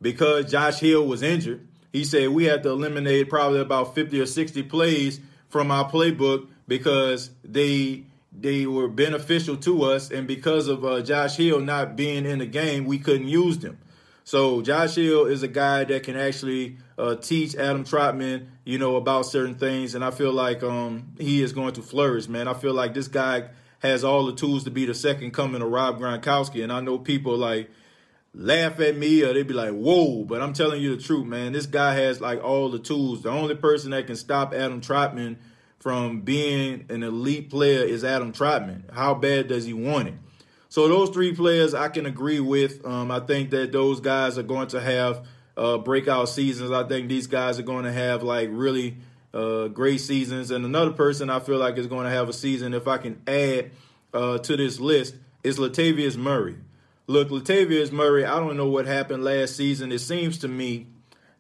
because 0.01 0.51
Josh 0.51 0.80
Hill 0.80 1.06
was 1.06 1.21
injured, 1.21 1.68
he 1.92 2.04
said 2.04 2.30
we 2.30 2.45
had 2.45 2.63
to 2.63 2.69
eliminate 2.69 3.30
probably 3.30 3.60
about 3.60 3.95
50 3.95 4.19
or 4.19 4.25
60 4.25 4.63
plays 4.63 5.19
from 5.50 5.71
our 5.71 5.89
playbook 5.89 6.48
because 6.68 7.31
they 7.44 8.04
they 8.31 8.68
were 8.68 8.88
beneficial 8.88 9.57
to 9.57 9.83
us, 9.83 10.12
and 10.12 10.27
because 10.27 10.68
of 10.68 10.86
uh, 10.86 11.01
Josh 11.01 11.36
Hill 11.36 11.60
not 11.60 11.95
being 11.95 12.25
in 12.25 12.39
the 12.39 12.45
game, 12.45 12.86
we 12.86 13.00
couldn't 13.00 13.27
use 13.27 13.57
them. 13.57 13.80
So 14.24 14.62
Josh 14.62 14.95
Hill 14.95 15.25
is 15.25 15.44
a 15.44 15.48
guy 15.48 15.83
that 15.86 16.04
can 16.04 16.16
actually 16.16 16.77
uh, 16.98 17.16
teach 17.16 17.56
Adam 17.56 17.83
Trautman, 17.83 18.48
you 18.63 18.77
know, 18.77 18.95
about 18.95 19.24
certain 19.24 19.56
things, 19.56 19.95
and 19.95 20.06
I 20.06 20.12
feel 20.12 20.31
like 20.31 20.62
um, 20.62 21.13
he 21.18 21.42
is 21.42 21.51
going 21.51 21.74
to 21.74 21.81
flourish, 21.81 22.27
man. 22.27 22.48
I 22.48 22.54
feel 22.54 22.74
like 22.74 22.94
this 22.94 23.07
guy 23.07 23.50
has 23.80 24.04
all 24.04 24.25
the 24.25 24.36
tools 24.36 24.66
to 24.66 24.71
be 24.71 24.86
the 24.86 24.94
second 24.94 25.31
coming 25.31 25.62
of 25.62 25.69
Rob 25.69 26.00
Gronkowski, 26.00 26.63
and 26.63 26.71
I 26.71 26.81
know 26.81 27.00
people 27.00 27.38
like 27.38 27.69
laugh 28.33 28.80
at 28.80 28.95
me 28.98 29.24
or 29.24 29.33
they'd 29.33 29.48
be 29.48 29.54
like, 29.54 29.74
whoa. 29.74 30.24
But 30.24 30.42
I'm 30.42 30.54
telling 30.54 30.81
you 30.81 30.95
the 30.95 31.01
truth, 31.01 31.25
man. 31.25 31.54
This 31.54 31.66
guy 31.66 31.95
has 31.95 32.21
like 32.21 32.44
all 32.44 32.69
the 32.69 32.80
tools. 32.80 33.24
The 33.24 33.30
only 33.30 33.56
person 33.56 33.92
that 33.92 34.07
can 34.07 34.16
stop 34.16 34.54
Adam 34.54 34.81
Trautman 34.81 35.38
from 35.80 36.21
being 36.21 36.86
an 36.89 37.04
elite 37.04 37.50
player 37.50 37.83
is 37.83 38.04
Adam 38.04 38.33
Trautman. 38.33 38.94
How 38.94 39.13
bad 39.13 39.48
does 39.48 39.66
he 39.66 39.74
want 39.74 40.10
it? 40.10 40.13
So 40.69 40.88
those 40.88 41.10
three 41.10 41.33
players 41.33 41.74
I 41.74 41.89
can 41.89 42.06
agree 42.06 42.39
with. 42.39 42.86
Um, 42.86 43.10
I 43.12 43.19
think 43.19 43.50
that 43.50 43.71
those 43.71 44.00
guys 44.00 44.38
are 44.38 44.44
going 44.44 44.68
to 44.69 44.80
have 44.80 45.25
uh, 45.57 45.80
breakout 45.80 46.30
seasons. 46.30 46.71
I 46.71 46.88
think 46.88 47.10
these 47.10 47.27
guys 47.27 47.60
are 47.60 47.63
going 47.63 47.86
to 47.86 47.92
have 47.92 48.24
like 48.24 48.50
really 48.51 48.98
uh, 49.33 49.68
great 49.68 50.00
seasons. 50.00 50.51
And 50.51 50.64
another 50.64 50.92
person 50.92 51.30
I 51.30 51.40
feel 51.40 51.57
like 51.57 51.78
is 51.78 51.88
going 51.88 52.06
to 52.06 52.11
have 52.11 52.30
a 52.30 52.33
season, 52.33 52.73
if 52.73 52.88
I 52.88 52.97
can 52.97 53.21
add 53.28 53.71
uh, 54.14 54.38
to 54.38 54.57
this 54.57 54.80
list, 54.80 55.16
is 55.44 55.57
Latavius 55.57 56.16
Murray. 56.16 56.57
Look, 57.07 57.30
Latavius 57.30 57.92
Murray, 57.92 58.23
I 58.23 58.40
don't 58.40 58.56
know 58.56 58.69
what 58.69 58.85
happened 58.85 59.23
last 59.23 59.56
season. 59.56 59.92
It 59.92 59.99
seems 59.99 60.38
to 60.40 60.47
me 60.47 60.88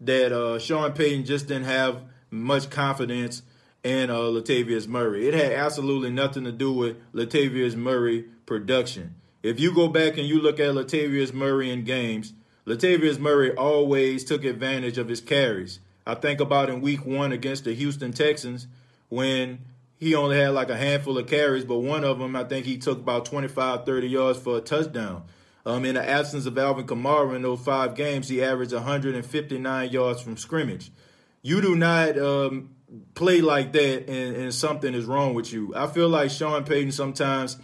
that 0.01 0.31
uh, 0.31 0.57
Sean 0.57 0.93
Payton 0.93 1.25
just 1.25 1.47
didn't 1.47 1.65
have 1.65 2.01
much 2.31 2.69
confidence 2.69 3.43
in 3.83 4.09
uh, 4.09 4.15
Latavius 4.15 4.87
Murray. 4.87 5.27
It 5.27 5.33
had 5.35 5.51
absolutely 5.51 6.09
nothing 6.09 6.45
to 6.45 6.51
do 6.51 6.73
with 6.73 6.97
Latavius 7.13 7.75
Murray 7.75 8.25
production. 8.45 9.15
If 9.41 9.59
you 9.59 9.73
go 9.73 9.87
back 9.87 10.17
and 10.17 10.27
you 10.27 10.41
look 10.41 10.59
at 10.59 10.73
Latavius 10.73 11.33
Murray 11.33 11.71
in 11.71 11.83
games, 11.83 12.33
Latavius 12.65 13.19
Murray 13.19 13.55
always 13.55 14.25
took 14.25 14.43
advantage 14.43 14.97
of 14.97 15.07
his 15.07 15.21
carries. 15.21 15.79
I 16.05 16.15
think 16.15 16.39
about 16.39 16.69
in 16.69 16.81
week 16.81 17.05
one 17.05 17.31
against 17.31 17.63
the 17.63 17.73
Houston 17.73 18.11
Texans 18.11 18.67
when 19.07 19.59
he 19.97 20.15
only 20.15 20.37
had 20.37 20.49
like 20.49 20.69
a 20.69 20.77
handful 20.77 21.17
of 21.17 21.27
carries, 21.27 21.63
but 21.63 21.79
one 21.79 22.03
of 22.03 22.19
them, 22.19 22.35
I 22.35 22.43
think 22.43 22.65
he 22.65 22.77
took 22.77 22.99
about 22.99 23.25
25, 23.25 23.85
30 23.85 24.07
yards 24.07 24.39
for 24.39 24.57
a 24.57 24.61
touchdown. 24.61 25.23
Um, 25.65 25.85
in 25.85 25.95
the 25.95 26.09
absence 26.09 26.45
of 26.45 26.57
Alvin 26.57 26.85
Kamara 26.85 27.35
in 27.35 27.41
those 27.41 27.59
five 27.59 27.95
games, 27.95 28.27
he 28.29 28.41
averaged 28.43 28.73
159 28.73 29.89
yards 29.89 30.21
from 30.21 30.37
scrimmage. 30.37 30.91
You 31.41 31.61
do 31.61 31.75
not 31.75 32.17
um, 32.17 32.71
play 33.13 33.41
like 33.41 33.71
that, 33.73 34.09
and, 34.09 34.35
and, 34.35 34.53
something 34.53 34.93
is 34.93 35.05
wrong 35.05 35.33
with 35.33 35.53
you. 35.53 35.73
I 35.75 35.87
feel 35.87 36.09
like 36.09 36.31
Sean 36.31 36.63
Payton 36.63 36.91
sometimes 36.91 37.57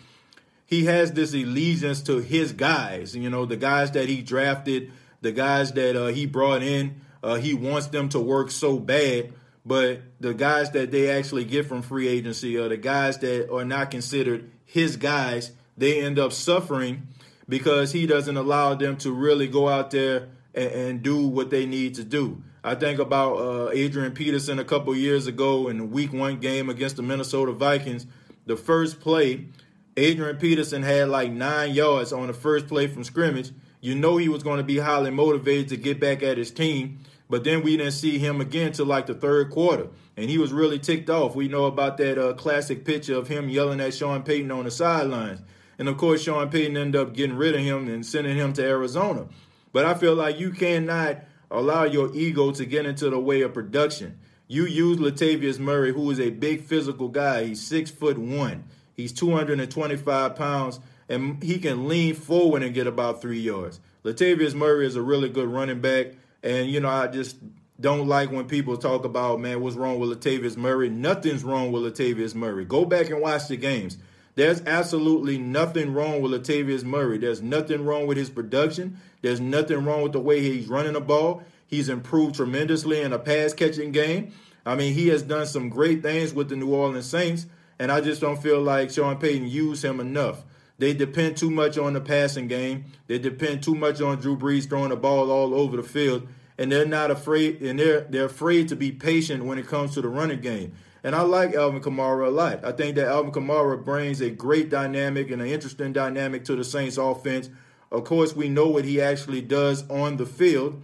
he 0.65 0.85
has 0.85 1.11
this 1.11 1.33
allegiance 1.33 2.01
to 2.03 2.17
his 2.19 2.51
guys. 2.51 3.15
You 3.15 3.29
know, 3.29 3.45
the 3.45 3.57
guys 3.57 3.91
that 3.91 4.09
he 4.09 4.21
drafted, 4.21 4.91
the 5.21 5.31
guys 5.31 5.71
that 5.73 5.95
uh, 5.95 6.07
he 6.07 6.25
brought 6.25 6.63
in. 6.63 7.01
Uh, 7.23 7.35
he 7.35 7.55
wants 7.55 7.87
them 7.87 8.07
to 8.07 8.19
work 8.19 8.51
so 8.51 8.77
bad, 8.77 9.33
but 9.65 9.99
the 10.19 10.31
guys 10.31 10.69
that 10.71 10.91
they 10.91 11.09
actually 11.09 11.43
get 11.43 11.65
from 11.65 11.81
free 11.81 12.07
agency 12.07 12.55
are 12.55 12.69
the 12.69 12.77
guys 12.77 13.17
that 13.17 13.51
are 13.51 13.65
not 13.65 13.89
considered 13.89 14.51
his 14.63 14.95
guys. 14.95 15.51
They 15.75 16.01
end 16.01 16.19
up 16.19 16.31
suffering 16.31 17.07
because 17.49 17.91
he 17.91 18.05
doesn't 18.05 18.37
allow 18.37 18.75
them 18.75 18.95
to 18.97 19.11
really 19.11 19.47
go 19.47 19.67
out 19.67 19.89
there 19.89 20.29
and, 20.53 20.71
and 20.71 21.01
do 21.01 21.25
what 21.25 21.49
they 21.49 21.65
need 21.65 21.95
to 21.95 22.03
do. 22.03 22.43
I 22.63 22.75
think 22.75 22.99
about 22.99 23.37
uh, 23.37 23.69
Adrian 23.71 24.11
Peterson 24.13 24.59
a 24.59 24.63
couple 24.63 24.95
years 24.95 25.25
ago 25.25 25.67
in 25.67 25.77
the 25.79 25.85
Week 25.85 26.13
One 26.13 26.39
game 26.39 26.69
against 26.69 26.95
the 26.95 27.03
Minnesota 27.03 27.51
Vikings. 27.51 28.05
The 28.45 28.55
first 28.55 28.99
play, 28.99 29.47
Adrian 29.97 30.37
Peterson 30.37 30.83
had 30.83 31.07
like 31.09 31.31
nine 31.31 31.73
yards 31.73 32.11
on 32.11 32.27
the 32.27 32.33
first 32.33 32.67
play 32.67 32.87
from 32.87 33.03
scrimmage. 33.03 33.51
You 33.79 33.95
know 33.95 34.17
he 34.17 34.29
was 34.29 34.43
going 34.43 34.57
to 34.57 34.63
be 34.63 34.79
highly 34.79 35.11
motivated 35.11 35.69
to 35.69 35.77
get 35.77 35.99
back 35.99 36.21
at 36.21 36.37
his 36.37 36.51
team. 36.51 36.99
But 37.29 37.43
then 37.43 37.63
we 37.63 37.77
didn't 37.77 37.93
see 37.93 38.19
him 38.19 38.39
again 38.39 38.71
till 38.71 38.85
like 38.85 39.07
the 39.07 39.15
third 39.15 39.49
quarter, 39.49 39.87
and 40.15 40.29
he 40.29 40.37
was 40.37 40.53
really 40.53 40.77
ticked 40.77 41.09
off. 41.09 41.35
We 41.35 41.47
know 41.47 41.65
about 41.65 41.97
that 41.97 42.17
uh, 42.19 42.33
classic 42.33 42.85
picture 42.85 43.15
of 43.15 43.27
him 43.27 43.49
yelling 43.49 43.79
at 43.79 43.95
Sean 43.95 44.21
Payton 44.21 44.51
on 44.51 44.65
the 44.65 44.71
sidelines, 44.71 45.41
and 45.79 45.87
of 45.87 45.97
course 45.97 46.23
Sean 46.23 46.49
Payton 46.49 46.77
ended 46.77 47.01
up 47.01 47.13
getting 47.13 47.35
rid 47.35 47.55
of 47.55 47.61
him 47.61 47.87
and 47.87 48.05
sending 48.05 48.37
him 48.37 48.53
to 48.53 48.63
Arizona. 48.63 49.27
But 49.73 49.85
I 49.85 49.95
feel 49.95 50.13
like 50.13 50.39
you 50.39 50.51
cannot 50.51 51.23
allow 51.49 51.83
your 51.83 52.15
ego 52.15 52.51
to 52.51 52.65
get 52.65 52.85
into 52.85 53.09
the 53.09 53.19
way 53.19 53.41
of 53.41 53.53
production. 53.53 54.19
You 54.47 54.65
use 54.67 54.97
Latavius 54.97 55.57
Murray, 55.57 55.93
who 55.93 56.09
is 56.11 56.19
a 56.19 56.29
big 56.29 56.61
physical 56.61 57.07
guy. 57.07 57.45
He's 57.45 57.65
six 57.65 57.89
foot 57.89 58.19
one. 58.19 58.65
He's 58.95 59.11
225 59.13 60.35
pounds, 60.35 60.79
and 61.09 61.41
he 61.43 61.59
can 61.59 61.87
lean 61.87 62.15
forward 62.15 62.63
and 62.63 62.73
get 62.73 62.87
about 62.87 63.21
three 63.21 63.39
yards. 63.39 63.79
Latavius 64.03 64.53
Murray 64.53 64.85
is 64.85 64.95
a 64.95 65.01
really 65.01 65.29
good 65.29 65.47
running 65.47 65.81
back. 65.81 66.13
And, 66.43 66.69
you 66.69 66.79
know, 66.79 66.89
I 66.89 67.07
just 67.07 67.37
don't 67.79 68.07
like 68.07 68.31
when 68.31 68.45
people 68.45 68.77
talk 68.77 69.03
about, 69.03 69.39
man, 69.39 69.61
what's 69.61 69.75
wrong 69.75 69.99
with 69.99 70.09
Latavius 70.09 70.55
Murray. 70.55 70.89
Nothing's 70.89 71.43
wrong 71.43 71.71
with 71.71 71.83
Latavius 71.83 72.35
Murray. 72.35 72.65
Go 72.65 72.85
back 72.85 73.09
and 73.09 73.19
watch 73.21 73.47
the 73.47 73.57
games. 73.57 73.97
There's 74.35 74.61
absolutely 74.65 75.37
nothing 75.37 75.93
wrong 75.93 76.21
with 76.21 76.31
Latavius 76.31 76.83
Murray. 76.83 77.17
There's 77.17 77.41
nothing 77.41 77.85
wrong 77.85 78.05
with 78.05 78.17
his 78.17 78.29
production. 78.29 78.99
There's 79.21 79.39
nothing 79.39 79.85
wrong 79.85 80.03
with 80.03 80.11
the 80.11 80.19
way 80.19 80.41
he's 80.41 80.67
running 80.67 80.93
the 80.93 81.01
ball. 81.01 81.43
He's 81.67 81.89
improved 81.89 82.35
tremendously 82.35 83.01
in 83.01 83.11
a 83.11 83.19
pass 83.19 83.53
catching 83.53 83.91
game. 83.91 84.33
I 84.65 84.75
mean, 84.75 84.93
he 84.93 85.07
has 85.07 85.23
done 85.23 85.45
some 85.45 85.69
great 85.69 86.03
things 86.03 86.33
with 86.33 86.49
the 86.49 86.55
New 86.55 86.73
Orleans 86.73 87.05
Saints, 87.05 87.45
and 87.79 87.91
I 87.91 88.01
just 88.01 88.21
don't 88.21 88.41
feel 88.41 88.61
like 88.61 88.91
Sean 88.91 89.17
Payton 89.17 89.47
used 89.47 89.83
him 89.83 89.99
enough. 89.99 90.43
They 90.77 90.93
depend 90.93 91.37
too 91.37 91.49
much 91.49 91.77
on 91.77 91.93
the 91.93 92.01
passing 92.01 92.47
game. 92.47 92.85
They 93.07 93.17
depend 93.17 93.63
too 93.63 93.75
much 93.75 94.01
on 94.01 94.17
Drew 94.17 94.37
Brees 94.37 94.67
throwing 94.67 94.89
the 94.89 94.95
ball 94.95 95.31
all 95.31 95.53
over 95.53 95.77
the 95.77 95.83
field, 95.83 96.27
and 96.57 96.71
they're 96.71 96.85
not 96.85 97.11
afraid. 97.11 97.61
And 97.61 97.79
they're 97.79 98.01
they're 98.01 98.25
afraid 98.25 98.67
to 98.69 98.75
be 98.75 98.91
patient 98.91 99.45
when 99.45 99.57
it 99.57 99.67
comes 99.67 99.93
to 99.93 100.01
the 100.01 100.09
running 100.09 100.41
game. 100.41 100.73
And 101.03 101.15
I 101.15 101.21
like 101.21 101.53
Alvin 101.53 101.81
Kamara 101.81 102.27
a 102.27 102.31
lot. 102.31 102.65
I 102.65 102.71
think 102.71 102.95
that 102.95 103.07
Alvin 103.07 103.31
Kamara 103.31 103.83
brings 103.83 104.21
a 104.21 104.31
great 104.31 104.69
dynamic 104.69 105.29
and 105.29 105.41
an 105.41 105.47
interesting 105.47 105.93
dynamic 105.93 106.45
to 106.45 106.55
the 106.55 106.63
Saints 106.63 106.97
offense. 106.97 107.49
Of 107.91 108.05
course, 108.05 108.35
we 108.35 108.49
know 108.49 108.67
what 108.67 108.85
he 108.85 108.99
actually 108.99 109.41
does 109.41 109.87
on 109.89 110.17
the 110.17 110.25
field, 110.25 110.81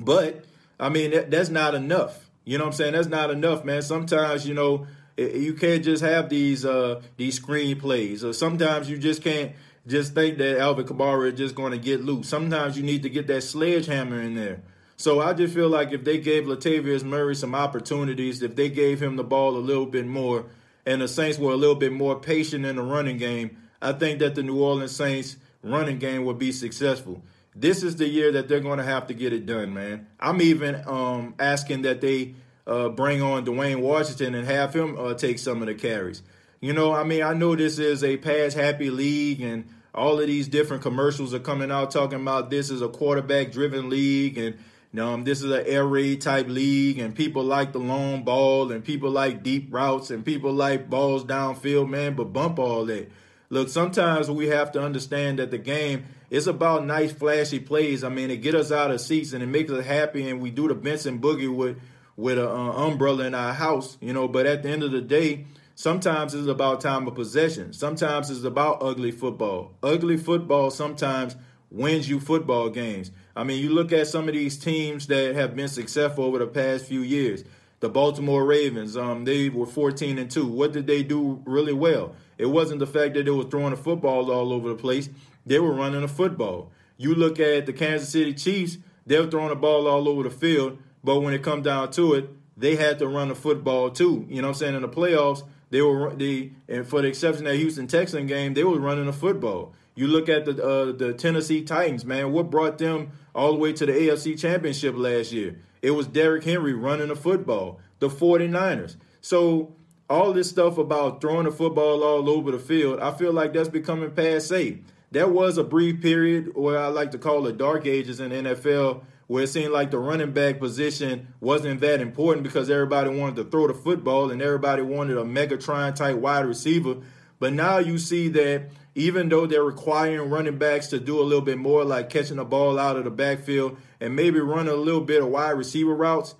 but 0.00 0.44
I 0.80 0.88
mean 0.88 1.10
that, 1.10 1.30
that's 1.30 1.50
not 1.50 1.74
enough. 1.74 2.30
You 2.44 2.58
know 2.58 2.64
what 2.64 2.70
I'm 2.70 2.76
saying? 2.76 2.92
That's 2.94 3.08
not 3.08 3.30
enough, 3.30 3.64
man. 3.64 3.82
Sometimes, 3.82 4.48
you 4.48 4.54
know, 4.54 4.86
you 5.16 5.54
can't 5.54 5.84
just 5.84 6.02
have 6.02 6.28
these 6.28 6.64
uh, 6.64 7.02
these 7.16 7.40
screenplays. 7.40 8.22
Or 8.22 8.32
sometimes 8.32 8.90
you 8.90 8.98
just 8.98 9.22
can't 9.22 9.52
just 9.86 10.14
think 10.14 10.38
that 10.38 10.58
Alvin 10.58 10.86
Kamara 10.86 11.32
is 11.32 11.38
just 11.38 11.54
going 11.54 11.72
to 11.72 11.78
get 11.78 12.04
loose. 12.04 12.28
Sometimes 12.28 12.76
you 12.76 12.82
need 12.82 13.02
to 13.04 13.10
get 13.10 13.26
that 13.28 13.42
sledgehammer 13.42 14.20
in 14.20 14.34
there. 14.34 14.62
So 14.96 15.20
I 15.20 15.34
just 15.34 15.54
feel 15.54 15.68
like 15.68 15.92
if 15.92 16.04
they 16.04 16.18
gave 16.18 16.44
Latavius 16.44 17.04
Murray 17.04 17.34
some 17.34 17.54
opportunities, 17.54 18.42
if 18.42 18.56
they 18.56 18.70
gave 18.70 19.02
him 19.02 19.16
the 19.16 19.24
ball 19.24 19.56
a 19.56 19.58
little 19.58 19.86
bit 19.86 20.06
more, 20.06 20.46
and 20.86 21.02
the 21.02 21.08
Saints 21.08 21.38
were 21.38 21.52
a 21.52 21.56
little 21.56 21.74
bit 21.74 21.92
more 21.92 22.18
patient 22.18 22.64
in 22.64 22.76
the 22.76 22.82
running 22.82 23.18
game, 23.18 23.58
I 23.82 23.92
think 23.92 24.20
that 24.20 24.34
the 24.34 24.42
New 24.42 24.58
Orleans 24.58 24.96
Saints 24.96 25.36
running 25.62 25.98
game 25.98 26.24
would 26.24 26.38
be 26.38 26.52
successful. 26.52 27.22
This 27.54 27.82
is 27.82 27.96
the 27.96 28.08
year 28.08 28.32
that 28.32 28.48
they're 28.48 28.60
going 28.60 28.78
to 28.78 28.84
have 28.84 29.06
to 29.08 29.14
get 29.14 29.32
it 29.32 29.46
done, 29.46 29.74
man. 29.74 30.06
I'm 30.20 30.40
even 30.40 30.82
um, 30.86 31.34
asking 31.38 31.82
that 31.82 32.00
they 32.00 32.34
uh, 32.66 32.88
bring 32.88 33.22
on 33.22 33.44
Dwayne 33.44 33.80
Washington 33.80 34.34
and 34.34 34.46
have 34.46 34.74
him 34.74 34.96
uh, 34.98 35.14
take 35.14 35.38
some 35.38 35.62
of 35.62 35.66
the 35.66 35.74
carries. 35.74 36.22
You 36.60 36.72
know, 36.72 36.92
I 36.92 37.04
mean, 37.04 37.22
I 37.22 37.32
know 37.34 37.54
this 37.54 37.78
is 37.78 38.02
a 38.02 38.16
pass 38.16 38.54
happy 38.54 38.90
league 38.90 39.40
and 39.40 39.68
all 39.94 40.20
of 40.20 40.26
these 40.26 40.48
different 40.48 40.82
commercials 40.82 41.32
are 41.32 41.38
coming 41.38 41.70
out 41.70 41.90
talking 41.90 42.20
about 42.20 42.50
this 42.50 42.70
is 42.70 42.82
a 42.82 42.88
quarterback 42.88 43.52
driven 43.52 43.88
league 43.88 44.36
and 44.36 44.58
um, 44.98 45.24
this 45.24 45.42
is 45.42 45.50
an 45.50 45.64
air 45.66 45.86
raid 45.86 46.22
type 46.22 46.48
league 46.48 46.98
and 46.98 47.14
people 47.14 47.42
like 47.42 47.72
the 47.72 47.78
long 47.78 48.24
ball 48.24 48.72
and 48.72 48.84
people 48.84 49.10
like 49.10 49.42
deep 49.42 49.68
routes 49.70 50.10
and 50.10 50.24
people 50.24 50.52
like 50.52 50.88
balls 50.88 51.24
downfield, 51.24 51.88
man, 51.88 52.14
but 52.14 52.32
bump 52.32 52.58
all 52.58 52.86
that. 52.86 53.10
Look, 53.48 53.68
sometimes 53.68 54.30
we 54.30 54.48
have 54.48 54.72
to 54.72 54.82
understand 54.82 55.38
that 55.38 55.50
the 55.50 55.58
game 55.58 56.06
is 56.30 56.46
about 56.46 56.84
nice, 56.84 57.12
flashy 57.12 57.60
plays. 57.60 58.02
I 58.02 58.08
mean, 58.08 58.30
it 58.30 58.38
get 58.38 58.54
us 58.54 58.72
out 58.72 58.90
of 58.90 59.00
seats 59.00 59.32
and 59.32 59.42
it 59.42 59.46
makes 59.46 59.70
us 59.70 59.84
happy, 59.84 60.28
and 60.28 60.40
we 60.40 60.50
do 60.50 60.66
the 60.66 60.74
Benson 60.74 61.20
boogie 61.20 61.54
with 61.54 61.78
with 62.16 62.38
an 62.38 62.46
uh, 62.46 62.72
umbrella 62.72 63.24
in 63.24 63.34
our 63.34 63.52
house, 63.52 63.98
you 64.00 64.12
know. 64.12 64.28
But 64.28 64.46
at 64.46 64.62
the 64.62 64.70
end 64.70 64.82
of 64.82 64.92
the 64.92 65.00
day, 65.00 65.46
sometimes 65.74 66.34
it's 66.34 66.48
about 66.48 66.80
time 66.80 67.06
of 67.06 67.14
possession. 67.14 67.72
Sometimes 67.72 68.30
it's 68.30 68.44
about 68.44 68.82
ugly 68.82 69.10
football. 69.10 69.74
Ugly 69.82 70.16
football 70.18 70.70
sometimes 70.70 71.36
wins 71.70 72.08
you 72.08 72.20
football 72.20 72.70
games. 72.70 73.10
I 73.34 73.44
mean, 73.44 73.62
you 73.62 73.70
look 73.70 73.92
at 73.92 74.06
some 74.06 74.28
of 74.28 74.34
these 74.34 74.56
teams 74.56 75.06
that 75.08 75.34
have 75.34 75.54
been 75.54 75.68
successful 75.68 76.24
over 76.24 76.38
the 76.38 76.46
past 76.46 76.86
few 76.86 77.00
years. 77.00 77.44
The 77.80 77.90
Baltimore 77.90 78.44
Ravens, 78.44 78.96
um, 78.96 79.24
they 79.24 79.50
were 79.50 79.66
14 79.66 80.18
and 80.18 80.30
2. 80.30 80.46
What 80.46 80.72
did 80.72 80.86
they 80.86 81.02
do 81.02 81.42
really 81.44 81.74
well? 81.74 82.14
It 82.38 82.46
wasn't 82.46 82.78
the 82.78 82.86
fact 82.86 83.14
that 83.14 83.24
they 83.24 83.30
were 83.30 83.44
throwing 83.44 83.70
the 83.70 83.76
football 83.76 84.30
all 84.30 84.52
over 84.52 84.70
the 84.70 84.74
place. 84.74 85.10
They 85.44 85.58
were 85.58 85.72
running 85.72 86.02
a 86.02 86.08
football. 86.08 86.70
You 86.96 87.14
look 87.14 87.38
at 87.38 87.66
the 87.66 87.74
Kansas 87.74 88.08
City 88.08 88.32
Chiefs, 88.32 88.78
they're 89.04 89.26
throwing 89.26 89.50
the 89.50 89.56
ball 89.56 89.86
all 89.86 90.08
over 90.08 90.22
the 90.22 90.30
field, 90.30 90.78
but 91.06 91.20
when 91.20 91.32
it 91.32 91.42
come 91.44 91.62
down 91.62 91.92
to 91.92 92.14
it, 92.14 92.28
they 92.56 92.74
had 92.74 92.98
to 92.98 93.06
run 93.06 93.28
the 93.28 93.34
football 93.36 93.90
too. 93.90 94.26
You 94.28 94.42
know 94.42 94.48
what 94.48 94.54
I'm 94.56 94.58
saying? 94.58 94.74
In 94.74 94.82
the 94.82 94.88
playoffs, 94.88 95.44
they 95.70 95.80
were 95.80 96.12
the 96.12 96.50
and 96.68 96.84
for 96.86 97.00
the 97.00 97.06
exception 97.06 97.46
of 97.46 97.52
that 97.52 97.58
Houston 97.58 97.86
Texan 97.86 98.26
game, 98.26 98.54
they 98.54 98.64
were 98.64 98.80
running 98.80 99.06
the 99.06 99.12
football. 99.12 99.72
You 99.94 100.08
look 100.08 100.28
at 100.28 100.44
the 100.44 100.62
uh, 100.62 100.92
the 100.92 101.14
Tennessee 101.14 101.62
Titans, 101.62 102.04
man. 102.04 102.32
What 102.32 102.50
brought 102.50 102.78
them 102.78 103.12
all 103.36 103.52
the 103.52 103.58
way 103.58 103.72
to 103.74 103.86
the 103.86 103.92
AFC 103.92 104.36
Championship 104.36 104.96
last 104.96 105.30
year? 105.30 105.60
It 105.80 105.92
was 105.92 106.08
Derrick 106.08 106.42
Henry 106.42 106.74
running 106.74 107.08
the 107.08 107.16
football. 107.16 107.80
The 108.00 108.08
49ers. 108.08 108.96
So 109.20 109.74
all 110.10 110.32
this 110.32 110.50
stuff 110.50 110.76
about 110.76 111.20
throwing 111.20 111.44
the 111.44 111.52
football 111.52 112.02
all 112.02 112.28
over 112.28 112.50
the 112.50 112.58
field, 112.58 112.98
I 112.98 113.12
feel 113.12 113.32
like 113.32 113.52
that's 113.52 113.68
becoming 113.68 114.10
passe. 114.10 114.80
There 115.12 115.28
was 115.28 115.56
a 115.56 115.64
brief 115.64 116.02
period 116.02 116.56
where 116.56 116.78
I 116.78 116.88
like 116.88 117.12
to 117.12 117.18
call 117.18 117.46
it 117.46 117.56
dark 117.56 117.86
ages 117.86 118.20
in 118.20 118.32
NFL 118.32 119.02
where 119.26 119.42
it 119.42 119.48
seemed 119.48 119.72
like 119.72 119.90
the 119.90 119.98
running 119.98 120.32
back 120.32 120.58
position 120.58 121.28
wasn't 121.40 121.80
that 121.80 122.00
important 122.00 122.44
because 122.44 122.70
everybody 122.70 123.10
wanted 123.10 123.36
to 123.36 123.44
throw 123.44 123.66
the 123.66 123.74
football 123.74 124.30
and 124.30 124.40
everybody 124.40 124.82
wanted 124.82 125.16
a 125.16 125.24
Megatron 125.24 125.94
type 125.94 126.16
wide 126.16 126.46
receiver. 126.46 126.96
But 127.38 127.52
now 127.52 127.78
you 127.78 127.98
see 127.98 128.28
that 128.28 128.70
even 128.94 129.28
though 129.28 129.46
they're 129.46 129.62
requiring 129.62 130.30
running 130.30 130.58
backs 130.58 130.86
to 130.88 131.00
do 131.00 131.20
a 131.20 131.24
little 131.24 131.44
bit 131.44 131.58
more, 131.58 131.84
like 131.84 132.08
catching 132.08 132.36
the 132.36 132.44
ball 132.44 132.78
out 132.78 132.96
of 132.96 133.04
the 133.04 133.10
backfield 133.10 133.76
and 134.00 134.14
maybe 134.16 134.40
run 134.40 134.68
a 134.68 134.74
little 134.74 135.02
bit 135.02 135.22
of 135.22 135.28
wide 135.28 135.50
receiver 135.50 135.94
routes, 135.94 136.34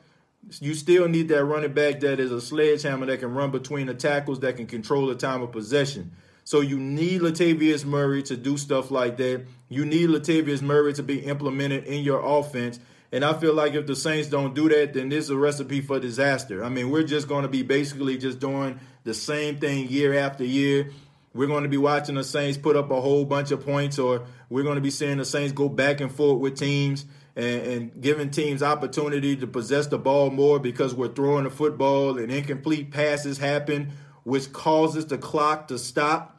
you 0.61 0.75
still 0.75 1.09
need 1.09 1.29
that 1.29 1.45
running 1.45 1.73
back 1.73 2.01
that 2.01 2.21
is 2.21 2.31
a 2.31 2.41
sledgehammer 2.41 3.07
that 3.07 3.21
can 3.21 3.35
run 3.35 3.51
between 3.51 3.89
the 3.89 3.95
tackles, 3.95 4.41
that 4.41 4.57
can 4.57 4.67
control 4.67 5.07
the 5.07 5.15
time 5.17 5.43
of 5.43 5.51
possession. 5.51 6.13
So 6.47 6.61
you 6.61 6.79
need 6.79 7.23
Latavius 7.23 7.85
Murray 7.85 8.23
to 8.23 8.37
do 8.37 8.57
stuff 8.57 8.93
like 8.93 9.17
that. 9.17 9.45
You 9.69 9.85
need 9.85 10.11
Latavius 10.11 10.63
Murray 10.63 10.93
to 10.93 11.03
be 11.03 11.19
implemented 11.19 11.87
in 11.87 12.05
your 12.05 12.21
offense. 12.25 12.79
And 13.11 13.25
I 13.25 13.33
feel 13.33 13.53
like 13.53 13.75
if 13.75 13.89
the 13.89 13.97
Saints 13.97 14.29
don't 14.29 14.55
do 14.55 14.69
that, 14.69 14.95
then 14.95 15.09
this 15.09 15.25
is 15.25 15.31
a 15.31 15.37
recipe 15.37 15.81
for 15.81 15.99
disaster. 15.99 16.63
I 16.63 16.69
mean, 16.69 16.91
we're 16.91 17.03
just 17.03 17.27
going 17.27 17.43
to 17.43 17.49
be 17.49 17.65
basically 17.65 18.17
just 18.17 18.39
doing 18.39 18.79
the 19.03 19.13
same 19.13 19.57
thing 19.59 19.89
year 19.89 20.15
after 20.15 20.45
year. 20.45 20.93
We're 21.35 21.49
going 21.49 21.65
to 21.65 21.69
be 21.69 21.79
watching 21.79 22.15
the 22.15 22.23
Saints 22.23 22.57
put 22.57 22.77
up 22.77 22.93
a 22.93 23.01
whole 23.01 23.25
bunch 23.25 23.51
of 23.51 23.67
points, 23.67 23.99
or 23.99 24.25
we're 24.49 24.63
going 24.63 24.77
to 24.77 24.81
be 24.81 24.91
seeing 24.91 25.19
the 25.19 25.25
Saints 25.25 25.53
go 25.53 25.69
back 25.69 26.01
and 26.01 26.15
forth 26.15 26.39
with 26.39 26.57
teams 26.57 27.07
and, 27.35 27.61
and 27.63 28.01
giving 28.01 28.31
teams 28.31 28.63
opportunity 28.63 29.35
to 29.35 29.49
possess 29.49 29.89
the 29.89 29.99
ball 29.99 30.31
more 30.31 30.61
because 30.61 30.95
we're 30.95 31.13
throwing 31.13 31.43
the 31.43 31.51
football 31.51 32.17
and 32.19 32.31
incomplete 32.31 32.93
passes 32.93 33.39
happen, 33.39 33.91
which 34.23 34.53
causes 34.53 35.07
the 35.07 35.19
clock 35.19 35.67
to 35.67 35.77
stop 35.77 36.35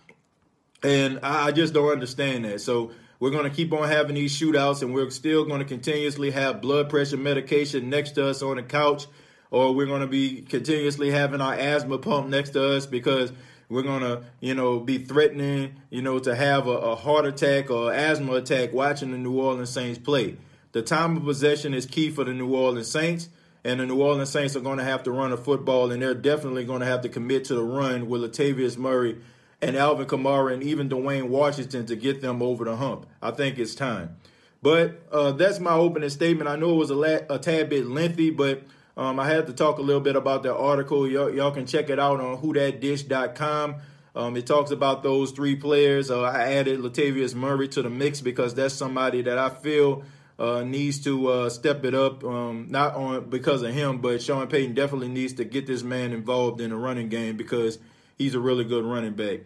and 0.83 1.19
I 1.23 1.51
just 1.51 1.73
don't 1.73 1.91
understand 1.91 2.45
that. 2.45 2.61
So 2.61 2.91
we're 3.19 3.31
going 3.31 3.49
to 3.49 3.55
keep 3.55 3.73
on 3.73 3.87
having 3.87 4.15
these 4.15 4.39
shootouts, 4.39 4.81
and 4.81 4.93
we're 4.93 5.09
still 5.09 5.45
going 5.45 5.59
to 5.59 5.65
continuously 5.65 6.31
have 6.31 6.61
blood 6.61 6.89
pressure 6.89 7.17
medication 7.17 7.89
next 7.89 8.11
to 8.11 8.27
us 8.27 8.41
on 8.41 8.57
the 8.57 8.63
couch, 8.63 9.07
or 9.49 9.73
we're 9.73 9.87
going 9.87 10.01
to 10.01 10.07
be 10.07 10.41
continuously 10.41 11.09
having 11.09 11.41
our 11.41 11.53
asthma 11.53 11.97
pump 11.97 12.29
next 12.29 12.51
to 12.51 12.75
us 12.75 12.85
because 12.85 13.31
we're 13.69 13.81
going 13.81 14.01
to, 14.01 14.23
you 14.39 14.53
know, 14.53 14.79
be 14.79 14.99
threatening, 14.99 15.81
you 15.89 16.01
know, 16.01 16.19
to 16.19 16.35
have 16.35 16.67
a, 16.67 16.71
a 16.71 16.95
heart 16.95 17.25
attack 17.25 17.71
or 17.71 17.91
asthma 17.91 18.33
attack 18.33 18.71
watching 18.71 19.11
the 19.11 19.17
New 19.17 19.39
Orleans 19.39 19.69
Saints 19.69 19.99
play. 19.99 20.37
The 20.73 20.81
time 20.81 21.17
of 21.17 21.23
possession 21.23 21.73
is 21.73 21.85
key 21.85 22.11
for 22.11 22.23
the 22.23 22.33
New 22.33 22.53
Orleans 22.55 22.89
Saints, 22.89 23.29
and 23.63 23.79
the 23.79 23.85
New 23.85 24.01
Orleans 24.01 24.29
Saints 24.29 24.55
are 24.55 24.61
going 24.61 24.77
to 24.77 24.83
have 24.83 25.03
to 25.03 25.11
run 25.11 25.31
a 25.31 25.37
football, 25.37 25.91
and 25.91 26.01
they're 26.01 26.13
definitely 26.13 26.65
going 26.65 26.81
to 26.81 26.85
have 26.85 27.01
to 27.01 27.09
commit 27.09 27.45
to 27.45 27.55
the 27.55 27.63
run 27.63 28.07
with 28.07 28.21
Latavius 28.21 28.77
Murray 28.77 29.17
and 29.61 29.75
Alvin 29.75 30.05
Kamara 30.05 30.53
and 30.53 30.63
even 30.63 30.89
Dwayne 30.89 31.29
Washington 31.29 31.85
to 31.87 31.95
get 31.95 32.21
them 32.21 32.41
over 32.41 32.65
the 32.65 32.75
hump. 32.75 33.07
I 33.21 33.31
think 33.31 33.57
it's 33.57 33.75
time. 33.75 34.17
But 34.61 35.01
uh, 35.11 35.31
that's 35.31 35.59
my 35.59 35.73
opening 35.73 36.09
statement. 36.09 36.49
I 36.49 36.55
know 36.55 36.71
it 36.71 36.77
was 36.77 36.89
a, 36.89 36.95
la- 36.95 37.35
a 37.35 37.39
tad 37.39 37.69
bit 37.69 37.85
lengthy, 37.87 38.31
but 38.31 38.63
um, 38.95 39.19
I 39.19 39.27
had 39.27 39.47
to 39.47 39.53
talk 39.53 39.77
a 39.77 39.81
little 39.81 40.01
bit 40.01 40.15
about 40.15 40.43
that 40.43 40.55
article. 40.55 41.01
Y- 41.01 41.09
y'all 41.09 41.51
can 41.51 41.65
check 41.65 41.89
it 41.89 41.99
out 41.99 42.19
on 42.19 42.37
whodatdish.com. 42.37 43.75
Um, 44.15 44.35
it 44.35 44.47
talks 44.47 44.71
about 44.71 45.03
those 45.03 45.31
three 45.31 45.55
players. 45.55 46.09
Uh, 46.09 46.23
I 46.23 46.53
added 46.53 46.79
Latavius 46.79 47.35
Murray 47.35 47.67
to 47.69 47.83
the 47.83 47.89
mix 47.89 48.19
because 48.19 48.55
that's 48.55 48.73
somebody 48.73 49.21
that 49.21 49.37
I 49.37 49.49
feel 49.49 50.03
uh, 50.39 50.63
needs 50.63 51.03
to 51.03 51.27
uh, 51.27 51.49
step 51.49 51.85
it 51.85 51.93
up. 51.93 52.23
Um, 52.23 52.65
not 52.69 52.95
on 52.95 53.29
because 53.29 53.61
of 53.61 53.73
him, 53.73 53.99
but 53.99 54.21
Sean 54.21 54.47
Payton 54.47 54.73
definitely 54.73 55.09
needs 55.09 55.33
to 55.33 55.45
get 55.45 55.67
this 55.67 55.83
man 55.83 56.13
involved 56.13 56.61
in 56.61 56.71
the 56.71 56.75
running 56.75 57.09
game 57.09 57.37
because 57.37 57.77
he's 58.17 58.35
a 58.35 58.39
really 58.39 58.63
good 58.63 58.83
running 58.83 59.13
back. 59.13 59.41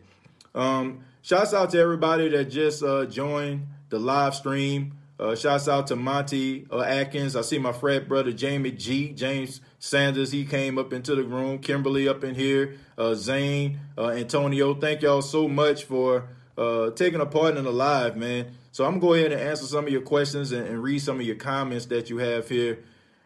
Um, 0.56 1.06
shouts 1.22 1.54
out 1.54 1.70
to 1.72 1.80
everybody 1.80 2.30
that 2.30 2.46
just 2.46 2.84
uh, 2.84 3.06
joined 3.06 3.68
the 3.90 4.00
live 4.00 4.36
stream. 4.36 4.94
Uh, 5.20 5.36
shouts 5.36 5.68
out 5.68 5.86
to 5.88 5.96
Monty 5.96 6.66
uh, 6.72 6.80
Atkins. 6.80 7.36
I 7.36 7.42
see 7.42 7.60
my 7.60 7.72
frat 7.72 8.08
brother 8.08 8.32
Jamie 8.32 8.72
G. 8.72 9.12
James 9.12 9.62
Sanders. 9.78 10.32
He 10.32 10.46
came 10.46 10.80
up 10.80 10.94
into 10.94 11.14
the 11.14 11.24
room. 11.24 11.60
Kimberly 11.60 12.08
up 12.08 12.24
in 12.24 12.34
here. 12.34 12.78
Uh, 12.98 13.14
Zane, 13.14 13.80
uh, 13.98 14.10
Antonio. 14.10 14.74
Thank 14.74 15.04
y'all 15.04 15.22
so 15.22 15.48
much 15.48 15.84
for 15.84 16.28
uh, 16.58 16.90
taking 16.92 17.22
a 17.22 17.26
part 17.28 17.56
in 17.56 17.66
the 17.66 17.72
live, 17.72 18.18
man. 18.18 18.52
So 18.72 18.84
I'm 18.84 18.94
gonna 18.94 19.02
go 19.02 19.14
ahead 19.14 19.32
and 19.32 19.42
answer 19.42 19.66
some 19.66 19.86
of 19.86 19.92
your 19.92 20.02
questions 20.02 20.52
and, 20.54 20.66
and 20.66 20.82
read 20.82 21.00
some 21.00 21.20
of 21.20 21.26
your 21.26 21.36
comments 21.36 21.86
that 21.88 22.10
you 22.10 22.18
have 22.18 22.50
here. 22.50 22.84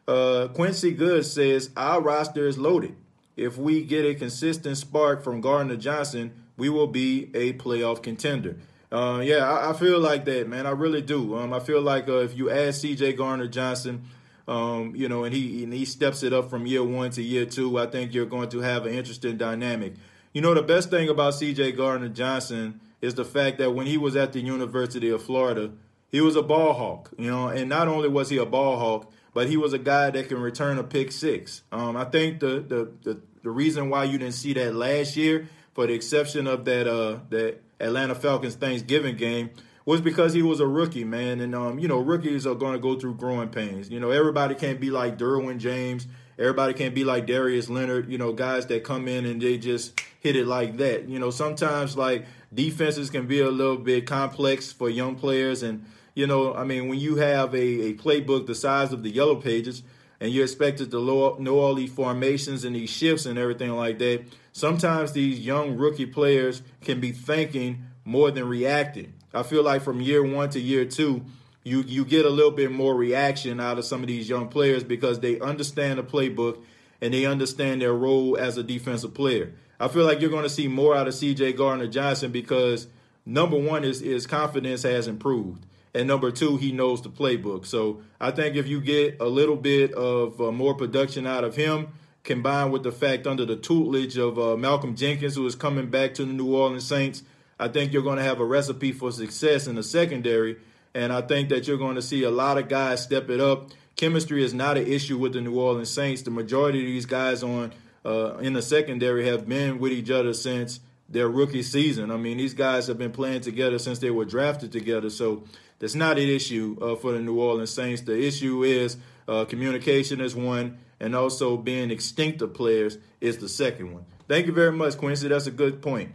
Uh, 0.07 0.49
Quincy 0.53 0.91
Good 0.91 1.25
says 1.25 1.69
our 1.77 2.01
roster 2.01 2.45
is 2.45 2.57
loaded. 2.57 2.95
If 3.35 3.57
we 3.57 3.83
get 3.83 4.05
a 4.05 4.15
consistent 4.15 4.77
spark 4.77 5.23
from 5.23 5.41
Gardner 5.41 5.75
Johnson, 5.75 6.31
we 6.57 6.69
will 6.69 6.87
be 6.87 7.29
a 7.33 7.53
playoff 7.53 8.01
contender. 8.01 8.57
Uh, 8.91 9.19
yeah, 9.23 9.49
I, 9.49 9.71
I, 9.71 9.73
feel 9.73 9.99
like 9.99 10.25
that, 10.25 10.47
man. 10.47 10.65
I 10.65 10.69
really 10.69 11.01
do. 11.01 11.37
Um, 11.37 11.53
I 11.53 11.59
feel 11.59 11.81
like 11.81 12.07
uh, 12.07 12.19
if 12.19 12.37
you 12.37 12.49
add 12.49 12.75
C.J. 12.75 13.13
Gardner 13.13 13.47
Johnson, 13.47 14.05
um, 14.47 14.95
you 14.95 15.09
know, 15.09 15.23
and 15.23 15.33
he 15.33 15.63
and 15.63 15.73
he 15.73 15.85
steps 15.85 16.23
it 16.23 16.31
up 16.31 16.49
from 16.49 16.65
year 16.65 16.83
one 16.83 17.09
to 17.11 17.21
year 17.21 17.45
two, 17.45 17.77
I 17.79 17.87
think 17.87 18.13
you're 18.13 18.27
going 18.27 18.49
to 18.49 18.59
have 18.59 18.85
an 18.85 18.93
interesting 18.93 19.37
dynamic. 19.37 19.95
You 20.33 20.41
know, 20.41 20.53
the 20.53 20.61
best 20.61 20.89
thing 20.89 21.09
about 21.09 21.33
C.J. 21.33 21.73
Gardner 21.73 22.09
Johnson 22.09 22.79
is 23.01 23.15
the 23.15 23.25
fact 23.25 23.57
that 23.57 23.71
when 23.71 23.87
he 23.87 23.97
was 23.97 24.15
at 24.15 24.33
the 24.33 24.39
University 24.39 25.09
of 25.09 25.23
Florida, 25.23 25.71
he 26.09 26.21
was 26.21 26.35
a 26.35 26.43
ball 26.43 26.73
hawk. 26.73 27.11
You 27.17 27.31
know, 27.31 27.47
and 27.47 27.67
not 27.67 27.87
only 27.87 28.07
was 28.07 28.29
he 28.29 28.37
a 28.37 28.45
ball 28.45 28.77
hawk, 28.77 29.11
but 29.35 29.49
he 29.49 29.57
was 29.57 29.73
a 29.73 29.77
guy 29.77 30.09
that 30.09 30.29
can 30.29 30.39
return 30.39 30.79
a 30.79 30.83
pick 30.83 31.11
six. 31.11 31.61
Um, 31.71 31.95
I 31.97 32.05
think 32.05 32.39
the, 32.39 32.61
the 32.61 32.91
the 33.03 33.21
the 33.43 33.51
reason 33.51 33.91
why 33.91 34.05
you 34.05 34.17
didn't 34.17 34.33
see 34.33 34.53
that 34.53 34.73
last 34.73 35.15
year, 35.15 35.47
for 35.73 35.85
the 35.85 35.93
exception 35.93 36.47
of 36.47 36.65
that 36.65 36.87
uh 36.87 37.19
that 37.29 37.61
Atlanta 37.79 38.15
Falcons 38.15 38.55
Thanksgiving 38.55 39.17
game 39.17 39.51
was 39.85 40.01
because 40.01 40.33
he 40.33 40.41
was 40.41 40.61
a 40.61 40.67
rookie, 40.67 41.03
man. 41.03 41.41
And 41.41 41.53
um, 41.53 41.77
you 41.79 41.87
know, 41.87 41.99
rookies 41.99 42.47
are 42.47 42.55
going 42.55 42.73
to 42.73 42.79
go 42.79 42.97
through 42.97 43.15
growing 43.15 43.49
pains. 43.49 43.89
You 43.89 43.99
know, 43.99 44.09
everybody 44.09 44.55
can't 44.55 44.79
be 44.79 44.89
like 44.89 45.17
Derwin 45.17 45.59
James. 45.59 46.07
Everybody 46.39 46.73
can't 46.73 46.95
be 46.95 47.03
like 47.03 47.27
Darius 47.27 47.69
Leonard. 47.69 48.09
You 48.09 48.17
know, 48.17 48.31
guys 48.31 48.65
that 48.67 48.85
come 48.85 49.07
in 49.07 49.25
and 49.25 49.41
they 49.41 49.57
just 49.57 49.99
hit 50.21 50.37
it 50.37 50.47
like 50.47 50.77
that. 50.77 51.09
You 51.09 51.19
know, 51.19 51.29
sometimes 51.29 51.97
like 51.97 52.25
defenses 52.53 53.09
can 53.09 53.27
be 53.27 53.41
a 53.41 53.51
little 53.51 53.77
bit 53.77 54.07
complex 54.07 54.71
for 54.71 54.89
young 54.89 55.15
players, 55.15 55.61
and 55.61 55.85
you 56.15 56.25
know, 56.25 56.53
I 56.55 56.63
mean, 56.63 56.87
when 56.87 56.97
you 56.97 57.17
have 57.17 57.53
a, 57.53 57.57
a 57.57 57.93
playbook 57.93 58.47
the 58.47 58.55
size 58.55 58.93
of 58.93 59.03
the 59.03 59.09
Yellow 59.09 59.35
Pages 59.35 59.83
and 60.19 60.31
you're 60.31 60.45
expected 60.45 60.89
to 60.91 60.97
know 61.39 61.59
all 61.59 61.75
these 61.75 61.91
formations 61.91 62.63
and 62.63 62.75
these 62.75 62.89
shifts 62.89 63.25
and 63.25 63.37
everything 63.37 63.71
like 63.71 63.99
that, 63.99 64.23
sometimes 64.53 65.11
these 65.11 65.39
young 65.39 65.75
rookie 65.77 66.05
players 66.05 66.61
can 66.81 67.01
be 67.01 67.11
thinking 67.11 67.83
more 68.05 68.31
than 68.31 68.47
reacting. 68.47 69.13
I 69.33 69.43
feel 69.43 69.61
like 69.61 69.81
from 69.81 69.99
year 69.99 70.23
one 70.23 70.49
to 70.51 70.59
year 70.59 70.85
two, 70.85 71.25
you 71.63 71.81
you 71.81 72.05
get 72.05 72.25
a 72.25 72.29
little 72.29 72.51
bit 72.51 72.71
more 72.71 72.95
reaction 72.95 73.59
out 73.59 73.77
of 73.77 73.85
some 73.85 74.01
of 74.01 74.07
these 74.07 74.29
young 74.29 74.47
players 74.47 74.83
because 74.83 75.19
they 75.19 75.39
understand 75.39 75.99
the 75.99 76.03
playbook 76.03 76.63
and 77.01 77.13
they 77.13 77.25
understand 77.25 77.81
their 77.81 77.93
role 77.93 78.37
as 78.37 78.57
a 78.57 78.63
defensive 78.63 79.13
player. 79.13 79.53
I 79.79 79.89
feel 79.89 80.05
like 80.05 80.21
you're 80.21 80.29
going 80.29 80.43
to 80.43 80.49
see 80.49 80.69
more 80.69 80.95
out 80.95 81.09
of 81.09 81.13
CJ 81.13 81.57
Gardner 81.57 81.87
Johnson 81.87 82.31
because 82.31 82.87
number 83.25 83.57
one 83.57 83.83
is 83.83 83.99
his 83.99 84.25
confidence 84.25 84.83
has 84.83 85.07
improved. 85.07 85.65
And 85.95 86.09
number 86.09 86.29
two, 86.29 86.57
he 86.57 86.73
knows 86.73 87.01
the 87.01 87.09
playbook. 87.09 87.65
So 87.65 88.01
I 88.19 88.31
think 88.31 88.57
if 88.57 88.67
you 88.67 88.81
get 88.81 89.21
a 89.21 89.25
little 89.25 89.55
bit 89.55 89.93
of 89.93 90.41
uh, 90.41 90.51
more 90.51 90.73
production 90.73 91.25
out 91.25 91.45
of 91.45 91.55
him, 91.55 91.87
combined 92.25 92.73
with 92.73 92.83
the 92.83 92.91
fact 92.91 93.25
under 93.25 93.45
the 93.45 93.55
tutelage 93.55 94.17
of 94.17 94.37
uh, 94.37 94.57
Malcolm 94.57 94.97
Jenkins, 94.97 95.35
who 95.35 95.45
is 95.45 95.55
coming 95.55 95.89
back 95.89 96.13
to 96.15 96.25
the 96.25 96.33
New 96.33 96.53
Orleans 96.53 96.85
Saints, 96.85 97.23
I 97.57 97.69
think 97.69 97.93
you're 97.93 98.03
going 98.03 98.17
to 98.17 98.23
have 98.23 98.41
a 98.41 98.45
recipe 98.45 98.91
for 98.91 99.09
success 99.09 99.67
in 99.67 99.75
the 99.75 99.83
secondary. 99.83 100.57
And 100.93 101.13
I 101.13 101.21
think 101.21 101.47
that 101.47 101.65
you're 101.65 101.77
going 101.77 101.95
to 101.95 102.01
see 102.01 102.23
a 102.23 102.31
lot 102.31 102.57
of 102.57 102.67
guys 102.67 103.01
step 103.01 103.29
it 103.29 103.39
up. 103.39 103.71
Chemistry 103.95 104.43
is 104.43 104.53
not 104.53 104.77
an 104.77 104.85
issue 104.85 105.17
with 105.17 105.31
the 105.31 105.39
New 105.39 105.57
Orleans 105.57 105.89
Saints. 105.89 106.23
The 106.23 106.31
majority 106.31 106.81
of 106.81 106.87
these 106.87 107.05
guys 107.05 107.41
on 107.41 107.71
uh, 108.05 108.35
in 108.39 108.51
the 108.51 108.61
secondary 108.61 109.25
have 109.27 109.47
been 109.47 109.79
with 109.79 109.93
each 109.93 110.11
other 110.11 110.33
since 110.33 110.81
their 111.07 111.29
rookie 111.29 111.63
season. 111.63 112.11
I 112.11 112.17
mean, 112.17 112.37
these 112.37 112.53
guys 112.53 112.87
have 112.87 112.97
been 112.97 113.11
playing 113.11 113.41
together 113.41 113.77
since 113.79 113.99
they 113.99 114.11
were 114.11 114.25
drafted 114.25 114.71
together. 114.71 115.09
So 115.09 115.43
that's 115.79 115.95
not 115.95 116.17
an 116.17 116.27
issue 116.27 116.77
uh, 116.81 116.95
for 116.95 117.11
the 117.11 117.19
New 117.19 117.39
Orleans 117.39 117.71
Saints. 117.71 118.01
The 118.01 118.19
issue 118.19 118.63
is 118.63 118.97
uh, 119.27 119.45
communication 119.45 120.21
is 120.21 120.35
one, 120.35 120.79
and 120.99 121.15
also 121.15 121.57
being 121.57 121.89
extinctive 121.89 122.53
players 122.53 122.97
is 123.21 123.37
the 123.37 123.49
second 123.49 123.93
one. 123.93 124.05
Thank 124.27 124.47
you 124.47 124.53
very 124.53 124.71
much, 124.71 124.97
Quincy. 124.97 125.27
That's 125.27 125.47
a 125.47 125.51
good 125.51 125.81
point. 125.81 126.11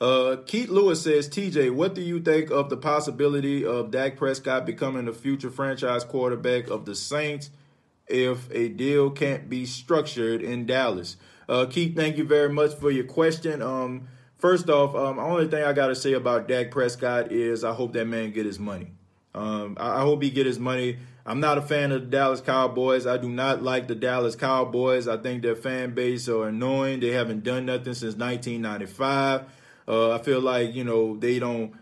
Uh, 0.00 0.36
Keith 0.46 0.68
Lewis 0.68 1.02
says, 1.02 1.28
TJ, 1.28 1.74
what 1.74 1.94
do 1.94 2.02
you 2.02 2.20
think 2.20 2.50
of 2.50 2.68
the 2.68 2.76
possibility 2.76 3.64
of 3.64 3.90
Dak 3.90 4.16
Prescott 4.16 4.66
becoming 4.66 5.06
the 5.06 5.12
future 5.12 5.50
franchise 5.50 6.04
quarterback 6.04 6.68
of 6.68 6.84
the 6.84 6.94
Saints 6.94 7.50
if 8.06 8.48
a 8.52 8.68
deal 8.68 9.10
can't 9.10 9.48
be 9.48 9.64
structured 9.64 10.42
in 10.42 10.66
Dallas? 10.66 11.16
Uh, 11.48 11.66
Keith, 11.66 11.94
thank 11.94 12.16
you 12.16 12.24
very 12.24 12.48
much 12.48 12.74
for 12.74 12.90
your 12.90 13.04
question. 13.04 13.62
Um, 13.62 14.08
First 14.38 14.68
off, 14.68 14.94
um, 14.94 15.16
the 15.16 15.22
only 15.22 15.48
thing 15.48 15.64
I 15.64 15.72
got 15.72 15.86
to 15.88 15.94
say 15.94 16.12
about 16.12 16.46
Dak 16.46 16.70
Prescott 16.70 17.32
is 17.32 17.64
I 17.64 17.72
hope 17.72 17.94
that 17.94 18.04
man 18.04 18.32
get 18.32 18.44
his 18.44 18.58
money. 18.58 18.88
Um, 19.34 19.76
I, 19.80 19.98
I, 19.98 20.00
hope 20.02 20.22
he 20.22 20.30
get 20.30 20.46
his 20.46 20.58
money. 20.58 20.98
I'm 21.24 21.40
not 21.40 21.58
a 21.58 21.62
fan 21.62 21.90
of 21.90 22.02
the 22.02 22.06
Dallas 22.06 22.40
Cowboys. 22.40 23.06
I 23.06 23.16
do 23.16 23.28
not 23.28 23.62
like 23.62 23.88
the 23.88 23.94
Dallas 23.94 24.36
Cowboys. 24.36 25.08
I 25.08 25.16
think 25.16 25.42
their 25.42 25.56
fan 25.56 25.94
base 25.94 26.28
are 26.28 26.48
annoying. 26.48 27.00
They 27.00 27.10
haven't 27.10 27.44
done 27.44 27.66
nothing 27.66 27.94
since 27.94 28.14
1995. 28.14 29.42
Uh, 29.88 30.12
I 30.12 30.18
feel 30.18 30.40
like 30.40 30.74
you 30.74 30.84
know 30.84 31.16
they 31.16 31.38
don't 31.38 31.72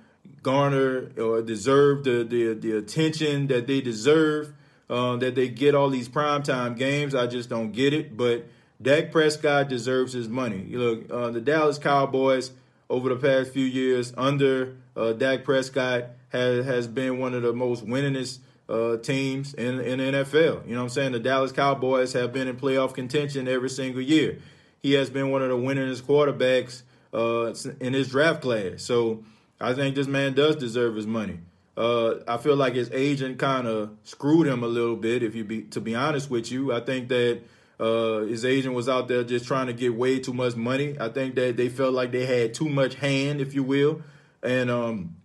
garner 0.42 1.10
or 1.18 1.42
deserve 1.42 2.04
the 2.04 2.24
the, 2.24 2.54
the 2.54 2.76
attention 2.76 3.48
that 3.48 3.66
they 3.66 3.80
deserve. 3.80 4.52
Uh, 4.88 5.16
that 5.16 5.34
they 5.34 5.48
get 5.48 5.74
all 5.74 5.88
these 5.88 6.08
primetime 6.08 6.76
games. 6.76 7.14
I 7.14 7.26
just 7.26 7.48
don't 7.48 7.72
get 7.72 7.94
it. 7.94 8.16
But 8.16 8.46
Dak 8.84 9.10
Prescott 9.10 9.68
deserves 9.68 10.12
his 10.12 10.28
money. 10.28 10.62
You 10.68 10.78
look, 10.78 11.10
uh, 11.10 11.30
the 11.30 11.40
Dallas 11.40 11.78
Cowboys 11.78 12.52
over 12.90 13.08
the 13.08 13.16
past 13.16 13.52
few 13.52 13.64
years 13.64 14.12
under 14.16 14.76
uh, 14.94 15.14
Dak 15.14 15.42
Prescott 15.42 16.10
has 16.28 16.66
has 16.66 16.86
been 16.86 17.18
one 17.18 17.32
of 17.32 17.42
the 17.42 17.54
most 17.54 17.86
winningest 17.86 18.40
uh, 18.68 18.98
teams 18.98 19.54
in 19.54 19.80
in 19.80 19.98
the 19.98 20.04
NFL. 20.04 20.66
You 20.66 20.74
know 20.74 20.80
what 20.80 20.82
I'm 20.84 20.88
saying? 20.90 21.12
The 21.12 21.20
Dallas 21.20 21.50
Cowboys 21.50 22.12
have 22.12 22.32
been 22.32 22.46
in 22.46 22.56
playoff 22.56 22.94
contention 22.94 23.48
every 23.48 23.70
single 23.70 24.02
year. 24.02 24.38
He 24.80 24.92
has 24.92 25.08
been 25.08 25.30
one 25.30 25.40
of 25.40 25.48
the 25.48 25.56
winningest 25.56 26.02
quarterbacks 26.02 26.82
uh, 27.14 27.54
in 27.80 27.94
his 27.94 28.10
draft 28.10 28.42
class. 28.42 28.82
So 28.82 29.24
I 29.58 29.72
think 29.72 29.94
this 29.94 30.06
man 30.06 30.34
does 30.34 30.56
deserve 30.56 30.96
his 30.96 31.06
money. 31.06 31.38
Uh, 31.74 32.16
I 32.28 32.36
feel 32.36 32.54
like 32.54 32.74
his 32.74 32.90
agent 32.92 33.38
kind 33.38 33.66
of 33.66 33.96
screwed 34.04 34.46
him 34.46 34.62
a 34.62 34.68
little 34.68 34.96
bit. 34.96 35.22
If 35.22 35.34
you 35.34 35.42
be 35.42 35.62
to 35.62 35.80
be 35.80 35.94
honest 35.94 36.30
with 36.30 36.52
you, 36.52 36.70
I 36.70 36.80
think 36.80 37.08
that 37.08 37.40
uh, 37.78 38.20
his 38.20 38.44
agent 38.44 38.74
was 38.74 38.88
out 38.88 39.08
there 39.08 39.24
just 39.24 39.46
trying 39.46 39.66
to 39.66 39.72
get 39.72 39.94
way 39.94 40.18
too 40.20 40.32
much 40.32 40.54
money. 40.54 40.96
I 41.00 41.08
think 41.08 41.34
that 41.34 41.56
they 41.56 41.68
felt 41.68 41.92
like 41.92 42.12
they 42.12 42.26
had 42.26 42.54
too 42.54 42.68
much 42.68 42.94
hand, 42.94 43.40
if 43.40 43.54
you 43.54 43.64
will. 43.64 44.02
And 44.42 44.70
um, 44.70 45.16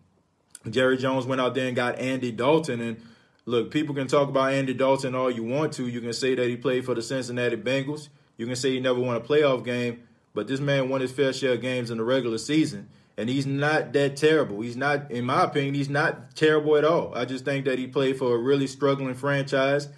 Jerry 0.69 0.97
Jones 0.97 1.25
went 1.25 1.41
out 1.41 1.53
there 1.53 1.67
and 1.67 1.75
got 1.75 1.99
Andy 1.99 2.31
Dalton. 2.31 2.81
And 2.81 3.01
look, 3.45 3.69
people 3.69 3.93
can 3.93 4.07
talk 4.07 4.29
about 4.29 4.53
Andy 4.53 4.73
Dalton 4.73 5.13
all 5.13 5.29
you 5.29 5.43
want 5.43 5.73
to. 5.73 5.88
You 5.88 6.01
can 6.01 6.13
say 6.13 6.35
that 6.35 6.47
he 6.47 6.57
played 6.57 6.85
for 6.85 6.95
the 6.95 7.01
Cincinnati 7.01 7.57
Bengals. 7.57 8.09
You 8.38 8.45
can 8.45 8.55
say 8.55 8.71
he 8.71 8.79
never 8.79 8.99
won 8.99 9.15
a 9.15 9.21
playoff 9.21 9.63
game. 9.63 10.03
But 10.33 10.47
this 10.47 10.59
man 10.59 10.89
won 10.89 11.01
his 11.01 11.12
fair 11.12 11.33
share 11.33 11.53
of 11.53 11.62
games 11.62 11.91
in 11.91 11.97
the 11.97 12.03
regular 12.03 12.38
season. 12.38 12.89
And 13.17 13.29
he's 13.29 13.45
not 13.45 13.91
that 13.93 14.15
terrible. 14.15 14.62
He's 14.62 14.77
not, 14.77 15.12
in 15.12 15.25
my 15.25 15.43
opinion, 15.43 15.73
he's 15.73 15.89
not 15.89 16.35
terrible 16.35 16.77
at 16.77 16.85
all. 16.85 17.13
I 17.13 17.25
just 17.25 17.43
think 17.43 17.65
that 17.65 17.77
he 17.77 17.85
played 17.85 18.17
for 18.17 18.33
a 18.33 18.38
really 18.38 18.67
struggling 18.67 19.13
franchise 19.13 19.89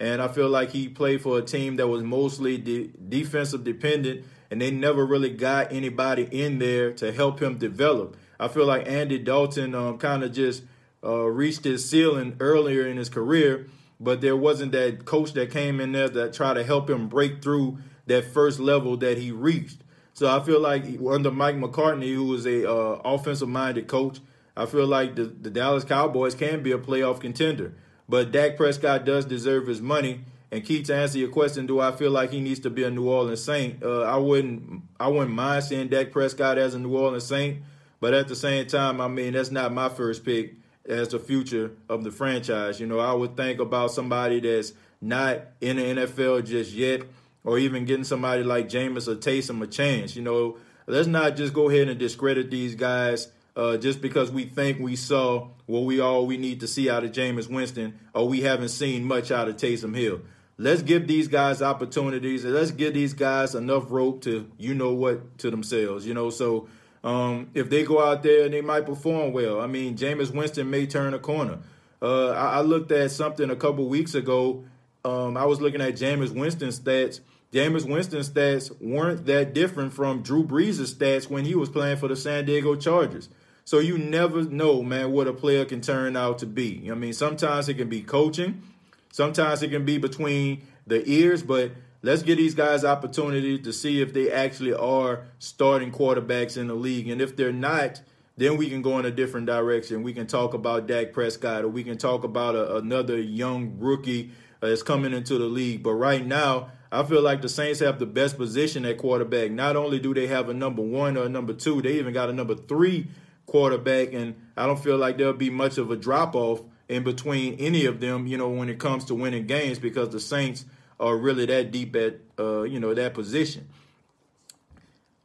and 0.00 0.22
I 0.22 0.28
feel 0.28 0.48
like 0.48 0.70
he 0.70 0.88
played 0.88 1.20
for 1.20 1.38
a 1.38 1.42
team 1.42 1.76
that 1.76 1.86
was 1.86 2.02
mostly 2.02 2.56
de- 2.56 2.90
defensive 3.08 3.62
dependent, 3.62 4.24
and 4.50 4.60
they 4.60 4.70
never 4.70 5.04
really 5.04 5.30
got 5.30 5.70
anybody 5.70 6.22
in 6.22 6.58
there 6.58 6.90
to 6.94 7.12
help 7.12 7.40
him 7.40 7.58
develop. 7.58 8.16
I 8.40 8.48
feel 8.48 8.64
like 8.64 8.88
Andy 8.88 9.18
Dalton 9.18 9.74
um, 9.74 9.98
kind 9.98 10.24
of 10.24 10.32
just 10.32 10.62
uh, 11.04 11.26
reached 11.26 11.64
his 11.64 11.88
ceiling 11.88 12.36
earlier 12.40 12.86
in 12.86 12.96
his 12.96 13.10
career, 13.10 13.66
but 14.00 14.22
there 14.22 14.36
wasn't 14.36 14.72
that 14.72 15.04
coach 15.04 15.34
that 15.34 15.50
came 15.50 15.78
in 15.80 15.92
there 15.92 16.08
that 16.08 16.32
tried 16.32 16.54
to 16.54 16.64
help 16.64 16.88
him 16.88 17.08
break 17.08 17.42
through 17.42 17.78
that 18.06 18.24
first 18.24 18.58
level 18.58 18.96
that 18.96 19.18
he 19.18 19.30
reached. 19.30 19.82
So 20.14 20.34
I 20.34 20.42
feel 20.42 20.60
like 20.60 20.84
under 21.06 21.30
Mike 21.30 21.56
McCarthy, 21.56 22.14
who 22.14 22.24
was 22.24 22.46
a 22.46 22.68
uh, 22.68 23.00
offensive 23.04 23.48
minded 23.48 23.86
coach, 23.86 24.20
I 24.56 24.64
feel 24.64 24.86
like 24.86 25.14
the, 25.14 25.24
the 25.24 25.50
Dallas 25.50 25.84
Cowboys 25.84 26.34
can 26.34 26.62
be 26.62 26.72
a 26.72 26.78
playoff 26.78 27.20
contender. 27.20 27.74
But 28.10 28.32
Dak 28.32 28.56
Prescott 28.56 29.04
does 29.04 29.24
deserve 29.24 29.68
his 29.68 29.80
money. 29.80 30.22
And 30.50 30.64
Keith, 30.64 30.86
to 30.88 30.96
answer 30.96 31.16
your 31.16 31.28
question, 31.28 31.66
do 31.66 31.78
I 31.78 31.92
feel 31.92 32.10
like 32.10 32.32
he 32.32 32.40
needs 32.40 32.58
to 32.60 32.70
be 32.70 32.82
a 32.82 32.90
New 32.90 33.08
Orleans 33.08 33.40
Saint? 33.42 33.84
Uh, 33.84 34.02
I 34.02 34.16
wouldn't. 34.16 34.82
I 34.98 35.06
wouldn't 35.06 35.30
mind 35.30 35.62
seeing 35.62 35.86
Dak 35.86 36.10
Prescott 36.10 36.58
as 36.58 36.74
a 36.74 36.80
New 36.80 36.96
Orleans 36.96 37.24
Saint, 37.24 37.62
but 38.00 38.12
at 38.12 38.26
the 38.26 38.34
same 38.34 38.66
time, 38.66 39.00
I 39.00 39.06
mean 39.06 39.34
that's 39.34 39.52
not 39.52 39.72
my 39.72 39.88
first 39.88 40.24
pick. 40.24 40.54
as 40.88 41.08
the 41.08 41.20
future 41.20 41.70
of 41.88 42.02
the 42.02 42.10
franchise. 42.10 42.80
You 42.80 42.88
know, 42.88 42.98
I 42.98 43.12
would 43.12 43.36
think 43.36 43.60
about 43.60 43.92
somebody 43.92 44.40
that's 44.40 44.72
not 45.00 45.42
in 45.60 45.76
the 45.76 45.82
NFL 45.82 46.44
just 46.46 46.72
yet, 46.72 47.02
or 47.44 47.58
even 47.58 47.84
getting 47.84 48.02
somebody 48.02 48.42
like 48.42 48.68
Jameis 48.68 49.06
or 49.06 49.14
Taysom 49.14 49.62
a 49.62 49.68
chance. 49.68 50.16
You 50.16 50.22
know, 50.22 50.56
let's 50.88 51.06
not 51.06 51.36
just 51.36 51.54
go 51.54 51.70
ahead 51.70 51.86
and 51.86 52.00
discredit 52.00 52.50
these 52.50 52.74
guys 52.74 53.28
uh, 53.56 53.76
just 53.76 54.00
because 54.00 54.30
we 54.30 54.44
think 54.44 54.78
we 54.78 54.96
saw 54.96 55.48
what 55.66 55.80
we 55.80 56.00
all 56.00 56.26
we 56.26 56.36
need 56.36 56.60
to 56.60 56.68
see 56.68 56.90
out 56.90 57.04
of 57.04 57.12
Jameis 57.12 57.48
Winston, 57.48 57.98
or 58.14 58.28
we 58.28 58.40
haven't 58.40 58.70
seen 58.70 59.04
much 59.04 59.30
out 59.30 59.48
of 59.48 59.56
Taysom 59.56 59.96
Hill. 59.96 60.20
Let's 60.58 60.82
give 60.82 61.06
these 61.06 61.28
guys 61.28 61.62
opportunities, 61.62 62.44
and 62.44 62.54
let's 62.54 62.70
give 62.70 62.94
these 62.94 63.14
guys 63.14 63.54
enough 63.54 63.90
rope 63.90 64.22
to 64.22 64.50
you 64.58 64.74
know 64.74 64.92
what 64.92 65.38
to 65.38 65.50
themselves. 65.50 66.06
You 66.06 66.14
know, 66.14 66.30
so 66.30 66.68
um, 67.02 67.50
if 67.54 67.70
they 67.70 67.84
go 67.84 68.04
out 68.04 68.22
there 68.22 68.44
and 68.44 68.52
they 68.52 68.60
might 68.60 68.86
perform 68.86 69.32
well. 69.32 69.60
I 69.60 69.66
mean, 69.66 69.96
Jameis 69.96 70.34
Winston 70.34 70.68
may 70.68 70.86
turn 70.86 71.14
a 71.14 71.18
corner. 71.18 71.58
Uh, 72.02 72.30
I, 72.30 72.58
I, 72.58 72.60
looked 72.60 72.92
at 72.92 73.10
something 73.10 73.50
a 73.50 73.56
couple 73.56 73.86
weeks 73.88 74.14
ago. 74.14 74.64
Um, 75.04 75.36
I 75.36 75.44
was 75.44 75.60
looking 75.60 75.80
at 75.80 75.94
Jameis 75.94 76.34
Winston's 76.34 76.80
stats. 76.80 77.20
Jameis 77.52 77.88
Winston's 77.88 78.30
stats 78.30 78.70
weren't 78.80 79.26
that 79.26 79.54
different 79.54 79.92
from 79.92 80.22
Drew 80.22 80.44
Brees' 80.44 80.94
stats 80.94 81.28
when 81.28 81.44
he 81.44 81.54
was 81.54 81.68
playing 81.68 81.96
for 81.96 82.08
the 82.08 82.16
San 82.16 82.44
Diego 82.44 82.76
Chargers. 82.76 83.28
So 83.70 83.78
you 83.78 83.98
never 83.98 84.42
know, 84.42 84.82
man, 84.82 85.12
what 85.12 85.28
a 85.28 85.32
player 85.32 85.64
can 85.64 85.80
turn 85.80 86.16
out 86.16 86.40
to 86.40 86.46
be. 86.46 86.88
I 86.90 86.94
mean, 86.94 87.12
sometimes 87.12 87.68
it 87.68 87.74
can 87.74 87.88
be 87.88 88.02
coaching, 88.02 88.64
sometimes 89.12 89.62
it 89.62 89.68
can 89.68 89.84
be 89.84 89.96
between 89.96 90.62
the 90.88 91.08
ears, 91.08 91.44
but 91.44 91.70
let's 92.02 92.24
give 92.24 92.38
these 92.38 92.56
guys 92.56 92.84
opportunity 92.84 93.60
to 93.60 93.72
see 93.72 94.02
if 94.02 94.12
they 94.12 94.28
actually 94.28 94.74
are 94.74 95.26
starting 95.38 95.92
quarterbacks 95.92 96.56
in 96.56 96.66
the 96.66 96.74
league. 96.74 97.08
And 97.08 97.22
if 97.22 97.36
they're 97.36 97.52
not, 97.52 98.00
then 98.36 98.56
we 98.56 98.68
can 98.68 98.82
go 98.82 98.98
in 98.98 99.04
a 99.04 99.10
different 99.12 99.46
direction. 99.46 100.02
We 100.02 100.14
can 100.14 100.26
talk 100.26 100.52
about 100.52 100.88
Dak 100.88 101.12
Prescott 101.12 101.62
or 101.62 101.68
we 101.68 101.84
can 101.84 101.96
talk 101.96 102.24
about 102.24 102.56
a, 102.56 102.78
another 102.78 103.20
young 103.20 103.78
rookie 103.78 104.32
uh, 104.60 104.66
that's 104.66 104.82
coming 104.82 105.12
into 105.12 105.38
the 105.38 105.44
league. 105.44 105.84
But 105.84 105.94
right 105.94 106.26
now, 106.26 106.72
I 106.90 107.04
feel 107.04 107.22
like 107.22 107.40
the 107.40 107.48
Saints 107.48 107.78
have 107.78 108.00
the 108.00 108.06
best 108.06 108.36
position 108.36 108.84
at 108.84 108.98
quarterback. 108.98 109.52
Not 109.52 109.76
only 109.76 110.00
do 110.00 110.12
they 110.12 110.26
have 110.26 110.48
a 110.48 110.54
number 110.54 110.82
one 110.82 111.16
or 111.16 111.26
a 111.26 111.28
number 111.28 111.52
two, 111.52 111.80
they 111.80 112.00
even 112.00 112.12
got 112.12 112.30
a 112.30 112.32
number 112.32 112.56
three 112.56 113.06
quarterback. 113.50 114.12
And 114.12 114.34
I 114.56 114.66
don't 114.66 114.82
feel 114.82 114.96
like 114.96 115.18
there'll 115.18 115.32
be 115.34 115.50
much 115.50 115.78
of 115.78 115.90
a 115.90 115.96
drop 115.96 116.34
off 116.34 116.62
in 116.88 117.04
between 117.04 117.54
any 117.54 117.86
of 117.86 118.00
them, 118.00 118.26
you 118.26 118.36
know, 118.36 118.48
when 118.48 118.68
it 118.68 118.78
comes 118.78 119.04
to 119.06 119.14
winning 119.14 119.46
games 119.46 119.78
because 119.78 120.08
the 120.10 120.20
Saints– 120.20 120.64
are 121.00 121.16
really 121.16 121.46
that 121.46 121.72
deep 121.72 121.96
at 121.96 122.18
uh, 122.38 122.62
you 122.62 122.78
know 122.78 122.94
that 122.94 123.14
position. 123.14 123.66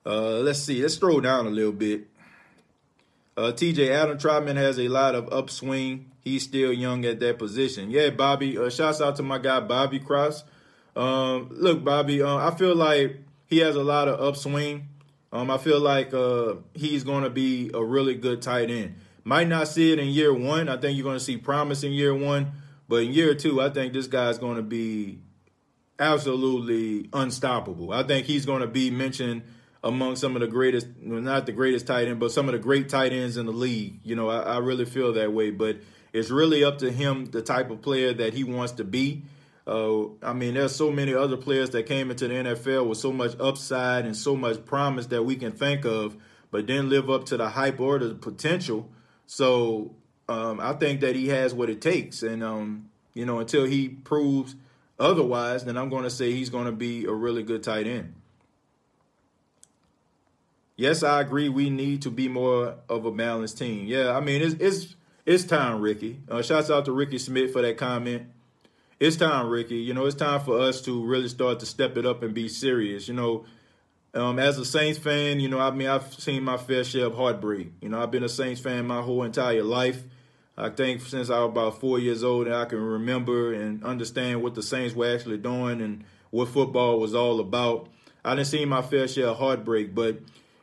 Uh, 0.05 0.39
let's 0.39 0.59
see. 0.59 0.81
Let's 0.81 0.95
throw 0.95 1.19
down 1.19 1.45
a 1.45 1.49
little 1.49 1.73
bit. 1.73 2.07
Uh, 3.37 3.51
TJ 3.51 3.89
Adam 3.89 4.17
Trautman 4.17 4.55
has 4.55 4.79
a 4.79 4.87
lot 4.87 5.13
of 5.13 5.31
upswing. 5.31 6.11
He's 6.21 6.43
still 6.43 6.71
young 6.71 7.03
at 7.05 7.19
that 7.19 7.37
position. 7.37 7.91
Yeah, 7.91 8.09
Bobby. 8.09 8.57
Uh, 8.57 8.69
shouts 8.69 9.01
out 9.01 9.17
to 9.17 9.23
my 9.23 9.37
guy 9.37 9.59
Bobby 9.59 9.99
Cross. 9.99 10.45
Um, 10.95 11.49
look, 11.51 11.83
Bobby. 11.83 12.21
Uh, 12.21 12.37
I 12.37 12.55
feel 12.55 12.75
like 12.75 13.19
he 13.47 13.59
has 13.59 13.75
a 13.75 13.83
lot 13.83 14.07
of 14.07 14.19
upswing. 14.21 14.87
Um, 15.35 15.51
I 15.51 15.57
feel 15.57 15.81
like 15.81 16.13
uh, 16.13 16.55
he's 16.73 17.03
going 17.03 17.25
to 17.25 17.29
be 17.29 17.69
a 17.73 17.83
really 17.83 18.15
good 18.15 18.41
tight 18.41 18.71
end. 18.71 18.95
Might 19.25 19.49
not 19.49 19.67
see 19.67 19.91
it 19.91 19.99
in 19.99 20.07
year 20.07 20.33
one. 20.33 20.69
I 20.69 20.77
think 20.77 20.95
you're 20.95 21.03
going 21.03 21.17
to 21.17 21.23
see 21.23 21.35
promise 21.35 21.83
in 21.83 21.91
year 21.91 22.15
one, 22.15 22.53
but 22.87 23.03
in 23.03 23.11
year 23.11 23.35
two, 23.35 23.59
I 23.61 23.69
think 23.69 23.91
this 23.91 24.07
guy's 24.07 24.37
going 24.37 24.55
to 24.55 24.61
be 24.61 25.19
absolutely 25.99 27.09
unstoppable. 27.11 27.91
I 27.91 28.03
think 28.03 28.27
he's 28.27 28.45
going 28.45 28.61
to 28.61 28.67
be 28.67 28.89
mentioned 28.91 29.41
among 29.83 30.15
some 30.15 30.37
of 30.37 30.41
the 30.41 30.47
greatest, 30.47 30.87
well, 31.03 31.19
not 31.19 31.45
the 31.45 31.51
greatest 31.51 31.85
tight 31.85 32.07
end, 32.07 32.21
but 32.21 32.31
some 32.31 32.47
of 32.47 32.53
the 32.53 32.59
great 32.59 32.87
tight 32.87 33.11
ends 33.11 33.35
in 33.35 33.45
the 33.45 33.51
league. 33.51 33.99
You 34.05 34.15
know, 34.15 34.29
I, 34.29 34.39
I, 34.39 34.57
really 34.59 34.85
feel 34.85 35.11
that 35.13 35.33
way. 35.33 35.51
But 35.51 35.79
it's 36.13 36.29
really 36.29 36.63
up 36.63 36.77
to 36.77 36.89
him, 36.89 37.25
the 37.25 37.41
type 37.41 37.71
of 37.71 37.81
player 37.81 38.13
that 38.13 38.33
he 38.33 38.45
wants 38.45 38.71
to 38.73 38.85
be. 38.85 39.23
Uh, 39.67 40.07
I 40.21 40.33
mean, 40.33 40.53
there's 40.53 40.75
so 40.75 40.91
many 40.91 41.13
other 41.13 41.37
players 41.37 41.71
that 41.71 41.87
came 41.87 42.11
into 42.11 42.27
the 42.27 42.33
NFL 42.35 42.87
with 42.87 42.99
so 42.99 43.11
much 43.11 43.35
upside 43.39 44.05
and 44.05 44.15
so 44.15 44.35
much 44.35 44.63
promise 44.65 45.07
that 45.07 45.23
we 45.23 45.35
can 45.35 45.51
think 45.51 45.85
of, 45.85 46.15
but 46.51 46.67
didn't 46.67 46.89
live 46.89 47.09
up 47.09 47.25
to 47.25 47.37
the 47.37 47.49
hype 47.49 47.79
or 47.79 47.97
the 47.97 48.13
potential. 48.13 48.89
So 49.25 49.95
um, 50.29 50.59
I 50.59 50.73
think 50.73 51.01
that 51.01 51.15
he 51.15 51.29
has 51.29 51.53
what 51.53 51.69
it 51.69 51.81
takes, 51.81 52.21
and 52.21 52.43
um, 52.43 52.89
you 53.13 53.25
know, 53.25 53.39
until 53.39 53.65
he 53.65 53.89
proves 53.89 54.55
Otherwise, 54.99 55.65
then 55.65 55.77
I'm 55.77 55.89
going 55.89 56.03
to 56.03 56.09
say 56.09 56.31
he's 56.31 56.49
going 56.49 56.65
to 56.65 56.71
be 56.71 57.05
a 57.05 57.11
really 57.11 57.43
good 57.43 57.63
tight 57.63 57.85
end. 57.85 58.13
Yes, 60.77 61.03
I 61.03 61.21
agree. 61.21 61.49
We 61.49 61.69
need 61.69 62.01
to 62.03 62.11
be 62.11 62.27
more 62.27 62.75
of 62.89 63.05
a 63.05 63.11
balanced 63.11 63.57
team. 63.57 63.87
Yeah, 63.87 64.11
I 64.11 64.19
mean 64.19 64.41
it's 64.41 64.55
it's 64.59 64.95
it's 65.25 65.43
time, 65.45 65.79
Ricky. 65.79 66.19
Uh, 66.29 66.41
shouts 66.41 66.69
out 66.69 66.85
to 66.85 66.91
Ricky 66.91 67.17
Smith 67.17 67.53
for 67.53 67.61
that 67.61 67.77
comment. 67.77 68.27
It's 69.05 69.17
time, 69.17 69.49
Ricky. 69.49 69.75
You 69.75 69.93
know, 69.93 70.07
it's 70.07 70.15
time 70.15 70.39
for 70.39 70.59
us 70.59 70.81
to 70.81 71.05
really 71.05 71.27
start 71.27 71.59
to 71.59 71.67
step 71.67 71.95
it 71.95 72.07
up 72.07 72.23
and 72.23 72.33
be 72.33 72.47
serious. 72.47 73.07
You 73.07 73.13
know, 73.13 73.45
um, 74.15 74.39
as 74.39 74.57
a 74.57 74.65
Saints 74.65 74.97
fan, 74.97 75.39
you 75.39 75.47
know, 75.47 75.59
I 75.59 75.69
mean, 75.69 75.87
I've 75.87 76.11
seen 76.11 76.43
my 76.43 76.57
fair 76.57 76.83
share 76.83 77.05
of 77.05 77.15
heartbreak. 77.15 77.71
You 77.81 77.89
know, 77.89 78.01
I've 78.01 78.09
been 78.09 78.23
a 78.23 78.29
Saints 78.29 78.59
fan 78.61 78.87
my 78.87 79.03
whole 79.03 79.21
entire 79.21 79.61
life. 79.61 80.01
I 80.57 80.69
think 80.69 81.01
since 81.01 81.29
I 81.29 81.37
was 81.41 81.49
about 81.51 81.79
four 81.79 81.99
years 81.99 82.23
old, 82.23 82.47
and 82.47 82.55
I 82.55 82.65
can 82.65 82.79
remember 82.79 83.53
and 83.53 83.83
understand 83.83 84.41
what 84.41 84.55
the 84.55 84.63
Saints 84.63 84.95
were 84.95 85.13
actually 85.13 85.37
doing 85.37 85.81
and 85.81 86.03
what 86.31 86.47
football 86.47 86.99
was 86.99 87.13
all 87.13 87.39
about. 87.39 87.89
I 88.23 88.33
didn't 88.33 88.47
see 88.47 88.65
my 88.65 88.81
fair 88.81 89.07
share 89.07 89.27
of 89.27 89.37
heartbreak, 89.37 89.93
but 89.93 90.17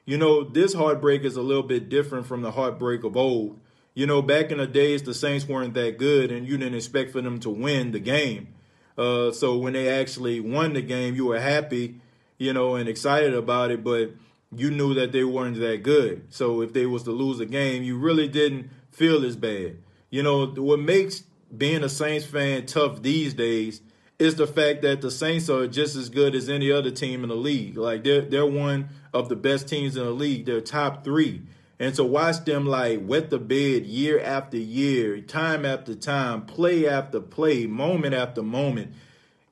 you 0.04 0.18
know, 0.18 0.42
this 0.42 0.74
heartbreak 0.74 1.22
is 1.22 1.36
a 1.36 1.42
little 1.42 1.62
bit 1.62 1.88
different 1.88 2.26
from 2.26 2.42
the 2.42 2.50
heartbreak 2.50 3.04
of 3.04 3.16
old. 3.16 3.60
You 3.94 4.06
know, 4.06 4.22
back 4.22 4.50
in 4.50 4.58
the 4.58 4.66
days, 4.66 5.02
the 5.02 5.14
Saints 5.14 5.46
weren't 5.46 5.74
that 5.74 5.98
good, 5.98 6.30
and 6.30 6.46
you 6.46 6.56
didn't 6.56 6.74
expect 6.74 7.12
for 7.12 7.20
them 7.20 7.40
to 7.40 7.50
win 7.50 7.92
the 7.92 8.00
game. 8.00 8.48
Uh, 8.96 9.32
so 9.32 9.56
when 9.56 9.74
they 9.74 9.88
actually 9.88 10.40
won 10.40 10.72
the 10.72 10.82
game, 10.82 11.14
you 11.14 11.26
were 11.26 11.40
happy, 11.40 12.00
you 12.38 12.52
know, 12.52 12.74
and 12.74 12.88
excited 12.88 13.34
about 13.34 13.70
it, 13.70 13.84
but 13.84 14.12
you 14.54 14.70
knew 14.70 14.94
that 14.94 15.12
they 15.12 15.24
weren't 15.24 15.58
that 15.60 15.82
good. 15.82 16.24
So 16.30 16.60
if 16.62 16.72
they 16.72 16.86
was 16.86 17.02
to 17.04 17.10
lose 17.10 17.40
a 17.40 17.46
game, 17.46 17.82
you 17.82 17.98
really 17.98 18.28
didn't 18.28 18.70
feel 18.90 19.24
as 19.24 19.36
bad. 19.36 19.78
You 20.10 20.22
know, 20.22 20.46
what 20.46 20.80
makes 20.80 21.24
being 21.56 21.82
a 21.84 21.88
Saints 21.88 22.24
fan 22.24 22.66
tough 22.66 23.02
these 23.02 23.34
days 23.34 23.80
is 24.18 24.36
the 24.36 24.46
fact 24.46 24.82
that 24.82 25.00
the 25.00 25.10
Saints 25.10 25.48
are 25.48 25.66
just 25.66 25.96
as 25.96 26.08
good 26.08 26.34
as 26.34 26.48
any 26.48 26.70
other 26.70 26.90
team 26.90 27.22
in 27.22 27.28
the 27.28 27.36
league. 27.36 27.76
Like 27.76 28.04
they're 28.04 28.22
they're 28.22 28.46
one 28.46 28.90
of 29.12 29.28
the 29.28 29.36
best 29.36 29.68
teams 29.68 29.96
in 29.96 30.04
the 30.04 30.10
league. 30.10 30.46
They're 30.46 30.60
top 30.60 31.04
three. 31.04 31.42
And 31.82 31.92
to 31.96 32.04
watch 32.04 32.44
them 32.44 32.64
like 32.64 33.00
wet 33.02 33.30
the 33.30 33.40
bed 33.40 33.86
year 33.86 34.20
after 34.20 34.56
year, 34.56 35.20
time 35.20 35.66
after 35.66 35.96
time, 35.96 36.46
play 36.46 36.86
after 36.86 37.20
play, 37.20 37.66
moment 37.66 38.14
after 38.14 38.40
moment, 38.40 38.94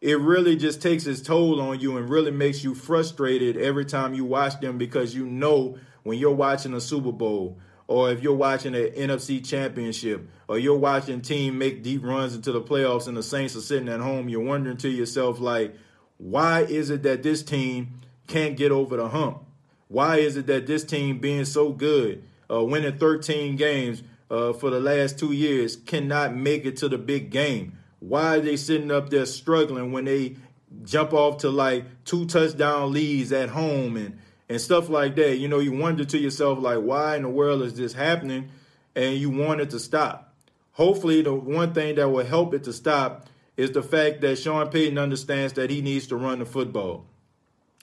it 0.01 0.17
really 0.17 0.55
just 0.55 0.81
takes 0.81 1.07
its 1.07 1.21
toll 1.21 1.61
on 1.61 1.81
you 1.81 1.97
and 1.97 2.09
really 2.09 2.31
makes 2.31 2.63
you 2.63 2.77
frustrated 2.77 3.57
every 3.57 3.85
time 3.85 4.15
you 4.15 4.25
watch 4.25 4.61
them 4.61 4.79
because 4.79 5.13
you 5.13 5.27
know 5.27 5.77
when 6.05 6.19
you're 6.19 6.31
watching 6.31 6.73
a 6.73 6.81
Super 6.81 7.11
Bowl 7.11 7.59
or 7.89 8.13
if 8.13 8.23
you're 8.23 8.33
watching 8.33 8.77
an 8.77 8.87
NFC 8.93 9.45
championship, 9.45 10.31
or 10.47 10.57
you're 10.57 10.79
watching 10.79 11.23
team 11.23 11.59
make 11.59 11.83
deep 11.83 12.05
runs 12.05 12.37
into 12.37 12.53
the 12.53 12.63
playoffs 12.63 13.09
and 13.09 13.17
the 13.17 13.25
Saints 13.25 13.57
are 13.57 13.61
sitting 13.61 13.89
at 13.89 13.99
home, 13.99 14.29
you're 14.29 14.41
wondering 14.41 14.77
to 14.77 14.89
yourself, 14.89 15.41
like, 15.41 15.75
why 16.17 16.61
is 16.61 16.91
it 16.91 17.03
that 17.03 17.25
this 17.25 17.43
team 17.43 17.99
can't 18.29 18.57
get 18.57 18.71
over 18.71 18.97
the 18.97 19.09
hump? 19.09 19.43
Why 19.91 20.17
is 20.17 20.39
it 20.39 20.47
that 20.47 20.67
this 20.67 20.85
team 20.85 21.19
being 21.19 21.45
so 21.45 21.73
good, 21.73 22.23
uh, 22.51 22.65
winning 22.65 22.97
13 22.97 23.57
games 23.57 24.03
uh, 24.31 24.55
for 24.55 24.71
the 24.71 24.81
last 24.81 25.19
two 25.19 25.33
years, 25.33 25.77
cannot 25.77 26.35
make 26.35 26.65
it 26.65 26.79
to 26.79 26.89
the 26.89 26.97
big 26.97 27.31
game? 27.31 27.77
Why 27.99 28.37
are 28.37 28.41
they 28.41 28.57
sitting 28.57 28.91
up 28.91 29.11
there 29.11 29.27
struggling 29.27 29.93
when 29.93 30.07
they 30.07 30.37
jump 30.85 31.13
off 31.13 31.39
to 31.39 31.51
like 31.51 31.85
two 32.05 32.25
touchdown 32.25 32.93
leads 32.93 33.33
at 33.33 33.51
home 33.51 33.97
and 33.97 34.19
and 34.51 34.61
stuff 34.61 34.89
like 34.89 35.15
that. 35.15 35.39
You 35.39 35.47
know, 35.47 35.61
you 35.61 35.73
wonder 35.73 36.05
to 36.05 36.19
yourself, 36.19 36.59
like, 36.59 36.81
why 36.81 37.17
in 37.17 37.23
the 37.23 37.29
world 37.29 37.63
is 37.63 37.75
this 37.75 37.93
happening? 37.95 38.51
And 38.97 39.17
you 39.17 39.31
want 39.31 39.61
it 39.61 39.71
to 39.71 39.79
stop. 39.79 40.35
Hopefully, 40.73 41.23
the 41.23 41.33
one 41.33 41.73
thing 41.73 41.95
that 41.95 42.09
will 42.09 42.27
help 42.27 42.53
it 42.53 42.65
to 42.65 42.73
stop 42.73 43.27
is 43.57 43.71
the 43.71 43.83
fact 43.83 44.21
that 44.23 44.37
Sean 44.37 44.69
Payton 44.69 44.99
understands 44.99 45.53
that 45.53 45.71
he 45.71 45.81
needs 45.81 46.09
to 46.09 46.17
run 46.17 46.41
the 46.41 46.47
football. 46.47 47.07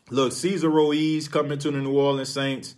Look, 0.09 0.31
Cesar 0.31 0.69
Ruiz 0.69 1.27
coming 1.27 1.59
to 1.59 1.69
the 1.69 1.79
New 1.79 1.97
Orleans 1.97 2.29
Saints, 2.29 2.75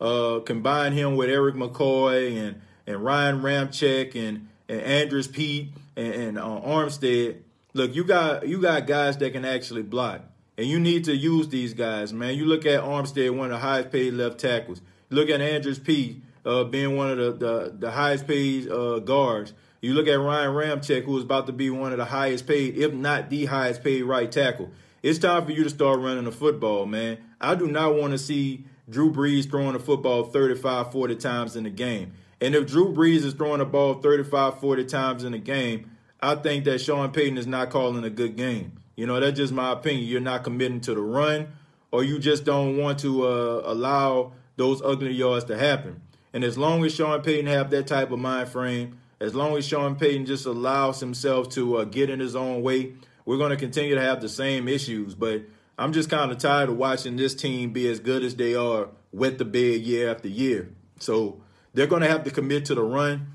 uh, 0.00 0.38
combine 0.44 0.92
him 0.92 1.16
with 1.16 1.28
Erik 1.28 1.56
McCoy 1.56 2.38
and, 2.38 2.60
and 2.86 3.04
Ryan 3.04 3.42
Ramczyk 3.42 4.14
and, 4.14 4.48
and 4.68 4.80
Andrus 4.80 5.26
Peat 5.26 5.72
and, 5.96 6.14
and 6.14 6.38
uh, 6.38 6.42
Armstead. 6.42 7.38
Look, 7.74 7.96
you 7.96 8.04
got 8.04 8.46
you 8.46 8.60
got 8.60 8.86
guys 8.86 9.16
that 9.18 9.32
can 9.32 9.44
actually 9.44 9.82
block. 9.82 10.22
And 10.56 10.66
you 10.66 10.80
need 10.80 11.04
to 11.04 11.16
use 11.16 11.48
these 11.48 11.74
guys, 11.74 12.12
man. 12.12 12.36
You 12.36 12.44
look 12.44 12.66
at 12.66 12.82
Armstead, 12.82 13.36
one 13.36 13.46
of 13.46 13.52
the 13.52 13.58
highest 13.58 13.92
paid 13.92 14.14
left 14.14 14.38
tackles. 14.38 14.80
Look 15.10 15.30
at 15.30 15.40
Andrus 15.40 15.78
Peat, 15.78 16.20
uh, 16.44 16.64
being 16.64 16.96
one 16.96 17.10
of 17.10 17.18
the, 17.18 17.32
the, 17.32 17.74
the 17.78 17.90
highest 17.90 18.26
paid 18.26 18.68
uh, 18.68 18.98
guards. 19.00 19.52
You 19.80 19.94
look 19.94 20.08
at 20.08 20.18
Ryan 20.18 20.50
Ramczyk, 20.50 21.04
who 21.04 21.16
is 21.16 21.22
about 21.22 21.46
to 21.46 21.52
be 21.52 21.70
one 21.70 21.92
of 21.92 21.98
the 21.98 22.04
highest 22.04 22.46
paid, 22.46 22.76
if 22.76 22.92
not 22.92 23.30
the 23.30 23.44
highest 23.44 23.84
paid 23.84 24.02
right 24.02 24.30
tackle. 24.30 24.70
It's 25.00 25.20
time 25.20 25.44
for 25.46 25.52
you 25.52 25.62
to 25.62 25.70
start 25.70 26.00
running 26.00 26.24
the 26.24 26.32
football, 26.32 26.84
man. 26.84 27.18
I 27.40 27.54
do 27.54 27.68
not 27.68 27.94
want 27.94 28.12
to 28.12 28.18
see 28.18 28.64
Drew 28.90 29.12
Brees 29.12 29.48
throwing 29.48 29.74
the 29.74 29.78
football 29.78 30.24
35, 30.24 30.90
40 30.90 31.16
times 31.16 31.54
in 31.54 31.64
the 31.64 31.70
game. 31.70 32.14
And 32.40 32.54
if 32.54 32.66
Drew 32.66 32.92
Brees 32.92 33.24
is 33.24 33.34
throwing 33.34 33.58
the 33.58 33.64
ball 33.64 33.94
35, 33.94 34.58
40 34.58 34.84
times 34.86 35.22
in 35.22 35.34
a 35.34 35.38
game, 35.38 35.92
I 36.20 36.34
think 36.34 36.64
that 36.64 36.80
Sean 36.80 37.12
Payton 37.12 37.38
is 37.38 37.46
not 37.46 37.70
calling 37.70 38.02
a 38.02 38.10
good 38.10 38.36
game. 38.36 38.72
You 38.96 39.06
know, 39.06 39.20
that's 39.20 39.36
just 39.36 39.52
my 39.52 39.70
opinion. 39.70 40.08
You're 40.08 40.20
not 40.20 40.42
committing 40.42 40.80
to 40.82 40.94
the 40.94 41.00
run, 41.00 41.46
or 41.92 42.02
you 42.02 42.18
just 42.18 42.44
don't 42.44 42.76
want 42.76 42.98
to 43.00 43.24
uh, 43.24 43.62
allow 43.66 44.32
those 44.56 44.82
ugly 44.82 45.12
yards 45.12 45.44
to 45.44 45.56
happen. 45.56 46.02
And 46.32 46.42
as 46.42 46.58
long 46.58 46.84
as 46.84 46.92
Sean 46.92 47.22
Payton 47.22 47.46
have 47.46 47.70
that 47.70 47.86
type 47.86 48.10
of 48.10 48.18
mind 48.18 48.48
frame, 48.48 48.98
as 49.20 49.32
long 49.32 49.56
as 49.56 49.64
Sean 49.64 49.94
Payton 49.94 50.26
just 50.26 50.44
allows 50.46 50.98
himself 50.98 51.48
to 51.50 51.76
uh, 51.76 51.84
get 51.84 52.10
in 52.10 52.18
his 52.18 52.34
own 52.34 52.62
way, 52.62 52.94
we're 53.28 53.36
going 53.36 53.50
to 53.50 53.58
continue 53.58 53.94
to 53.94 54.00
have 54.00 54.22
the 54.22 54.28
same 54.28 54.68
issues. 54.68 55.14
But 55.14 55.42
I'm 55.76 55.92
just 55.92 56.08
kind 56.08 56.32
of 56.32 56.38
tired 56.38 56.70
of 56.70 56.78
watching 56.78 57.16
this 57.16 57.34
team 57.34 57.74
be 57.74 57.86
as 57.86 58.00
good 58.00 58.24
as 58.24 58.34
they 58.34 58.54
are 58.54 58.88
wet 59.12 59.36
the 59.36 59.44
bed 59.44 59.82
year 59.82 60.10
after 60.10 60.28
year. 60.28 60.70
So 60.98 61.42
they're 61.74 61.86
going 61.86 62.00
to 62.00 62.08
have 62.08 62.24
to 62.24 62.30
commit 62.30 62.64
to 62.64 62.74
the 62.74 62.80
run. 62.82 63.26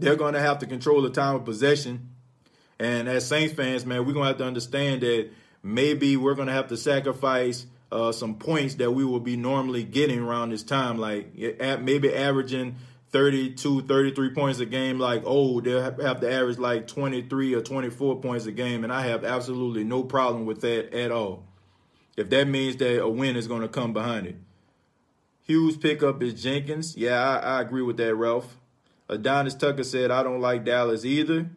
They're 0.00 0.16
going 0.16 0.34
to 0.34 0.40
have 0.40 0.58
to 0.58 0.66
control 0.66 1.00
the 1.00 1.10
time 1.10 1.36
of 1.36 1.44
possession. 1.44 2.08
And 2.80 3.08
as 3.08 3.28
Saints 3.28 3.54
fans, 3.54 3.86
man, 3.86 4.04
we're 4.04 4.14
going 4.14 4.24
to 4.24 4.30
have 4.30 4.38
to 4.38 4.44
understand 4.44 5.02
that 5.02 5.30
maybe 5.62 6.16
we're 6.16 6.34
going 6.34 6.48
to 6.48 6.52
have 6.52 6.66
to 6.70 6.76
sacrifice 6.76 7.66
uh, 7.92 8.10
some 8.10 8.34
points 8.34 8.74
that 8.74 8.90
we 8.90 9.04
will 9.04 9.20
be 9.20 9.36
normally 9.36 9.84
getting 9.84 10.18
around 10.18 10.50
this 10.50 10.64
time, 10.64 10.98
like 10.98 11.36
maybe 11.82 12.12
averaging 12.12 12.74
32, 13.10 13.82
33 13.82 14.30
points 14.30 14.58
a 14.58 14.66
game. 14.66 14.98
Like, 14.98 15.22
oh, 15.24 15.60
they'll 15.60 15.82
have 15.82 16.20
to 16.20 16.32
average 16.32 16.58
like 16.58 16.86
23 16.86 17.54
or 17.54 17.62
24 17.62 18.20
points 18.20 18.46
a 18.46 18.52
game. 18.52 18.84
And 18.84 18.92
I 18.92 19.06
have 19.06 19.24
absolutely 19.24 19.84
no 19.84 20.02
problem 20.02 20.44
with 20.46 20.60
that 20.62 20.92
at 20.92 21.12
all. 21.12 21.44
If 22.16 22.30
that 22.30 22.48
means 22.48 22.76
that 22.76 23.02
a 23.02 23.08
win 23.08 23.36
is 23.36 23.46
going 23.46 23.62
to 23.62 23.68
come 23.68 23.92
behind 23.92 24.26
it. 24.26 24.36
Hughes 25.42 25.76
pickup 25.76 26.22
is 26.22 26.42
Jenkins. 26.42 26.96
Yeah, 26.96 27.20
I, 27.20 27.58
I 27.58 27.60
agree 27.60 27.82
with 27.82 27.98
that, 27.98 28.14
Ralph. 28.14 28.56
Adonis 29.08 29.54
Tucker 29.54 29.84
said, 29.84 30.10
I 30.10 30.22
don't 30.22 30.40
like 30.40 30.64
Dallas 30.64 31.04
either. 31.04 31.48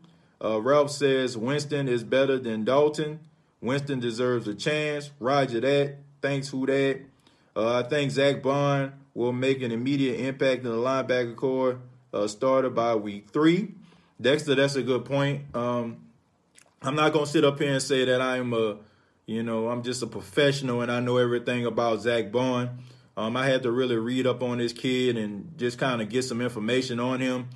Uh, 0.44 0.62
Ralph 0.62 0.92
says 0.92 1.36
Winston 1.36 1.88
is 1.88 2.04
better 2.04 2.38
than 2.38 2.64
Dalton. 2.64 3.20
Winston 3.62 4.00
deserves 4.00 4.48
a 4.48 4.54
chance. 4.54 5.12
Roger 5.20 5.60
that. 5.60 5.98
Thanks, 6.22 6.50
who 6.50 6.66
that. 6.68 7.02
Uh, 7.56 7.80
I 7.80 7.84
think 7.90 8.12
Zack 8.12 8.44
Baun 8.44 8.94
will 9.20 9.34
make 9.34 9.62
an 9.62 9.74
immediate 9.74 10.18
impact 10.18 10.64
in 10.64 10.72
the 10.72 10.78
linebacker 10.78 11.36
corps 11.36 11.78
uh, 12.14 12.26
starter 12.26 12.70
by 12.70 12.96
week 12.96 13.28
three. 13.32 13.74
Dexter, 14.22 14.56
that's 14.56 14.76
a 14.76 14.82
good 14.82 15.04
point. 15.04 15.44
Um, 15.54 16.06
I'm 16.82 16.96
not 16.96 17.12
gonna 17.12 17.26
sit 17.26 17.44
up 17.44 17.60
here 17.60 17.74
and 17.74 17.82
say 17.82 18.06
that 18.06 18.22
I'm 18.22 18.54
a, 18.54 18.78
you 19.26 19.44
know, 19.44 19.68
I'm 19.68 19.84
just 19.84 20.02
a 20.02 20.08
professional 20.08 20.80
and 20.82 20.90
I 20.90 21.02
know 21.02 21.18
everything 21.18 21.66
about 21.66 22.00
Zack 22.00 22.32
Baun. 22.32 22.80
Um, 23.18 23.36
I 23.36 23.46
had 23.46 23.64
to 23.64 23.72
really 23.72 23.98
read 23.98 24.26
up 24.26 24.42
on 24.42 24.58
this 24.58 24.72
kid 24.72 25.18
and 25.18 25.54
just 25.58 25.78
kind 25.78 26.02
of 26.02 26.08
get 26.08 26.24
some 26.24 26.40
information 26.40 27.02
on 27.02 27.20
him. 27.20 27.50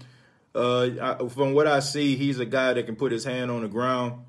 Uh, 0.54 0.89
I, 1.02 1.28
from 1.30 1.54
what 1.54 1.65
I 1.65 1.80
see, 1.80 2.17
he's 2.17 2.39
a 2.39 2.45
guy 2.45 2.73
that 2.73 2.86
can 2.86 2.97
put 2.97 3.13
his 3.13 3.23
hand 3.23 3.49
on 3.49 3.62
the 3.62 3.69
ground, 3.69 4.21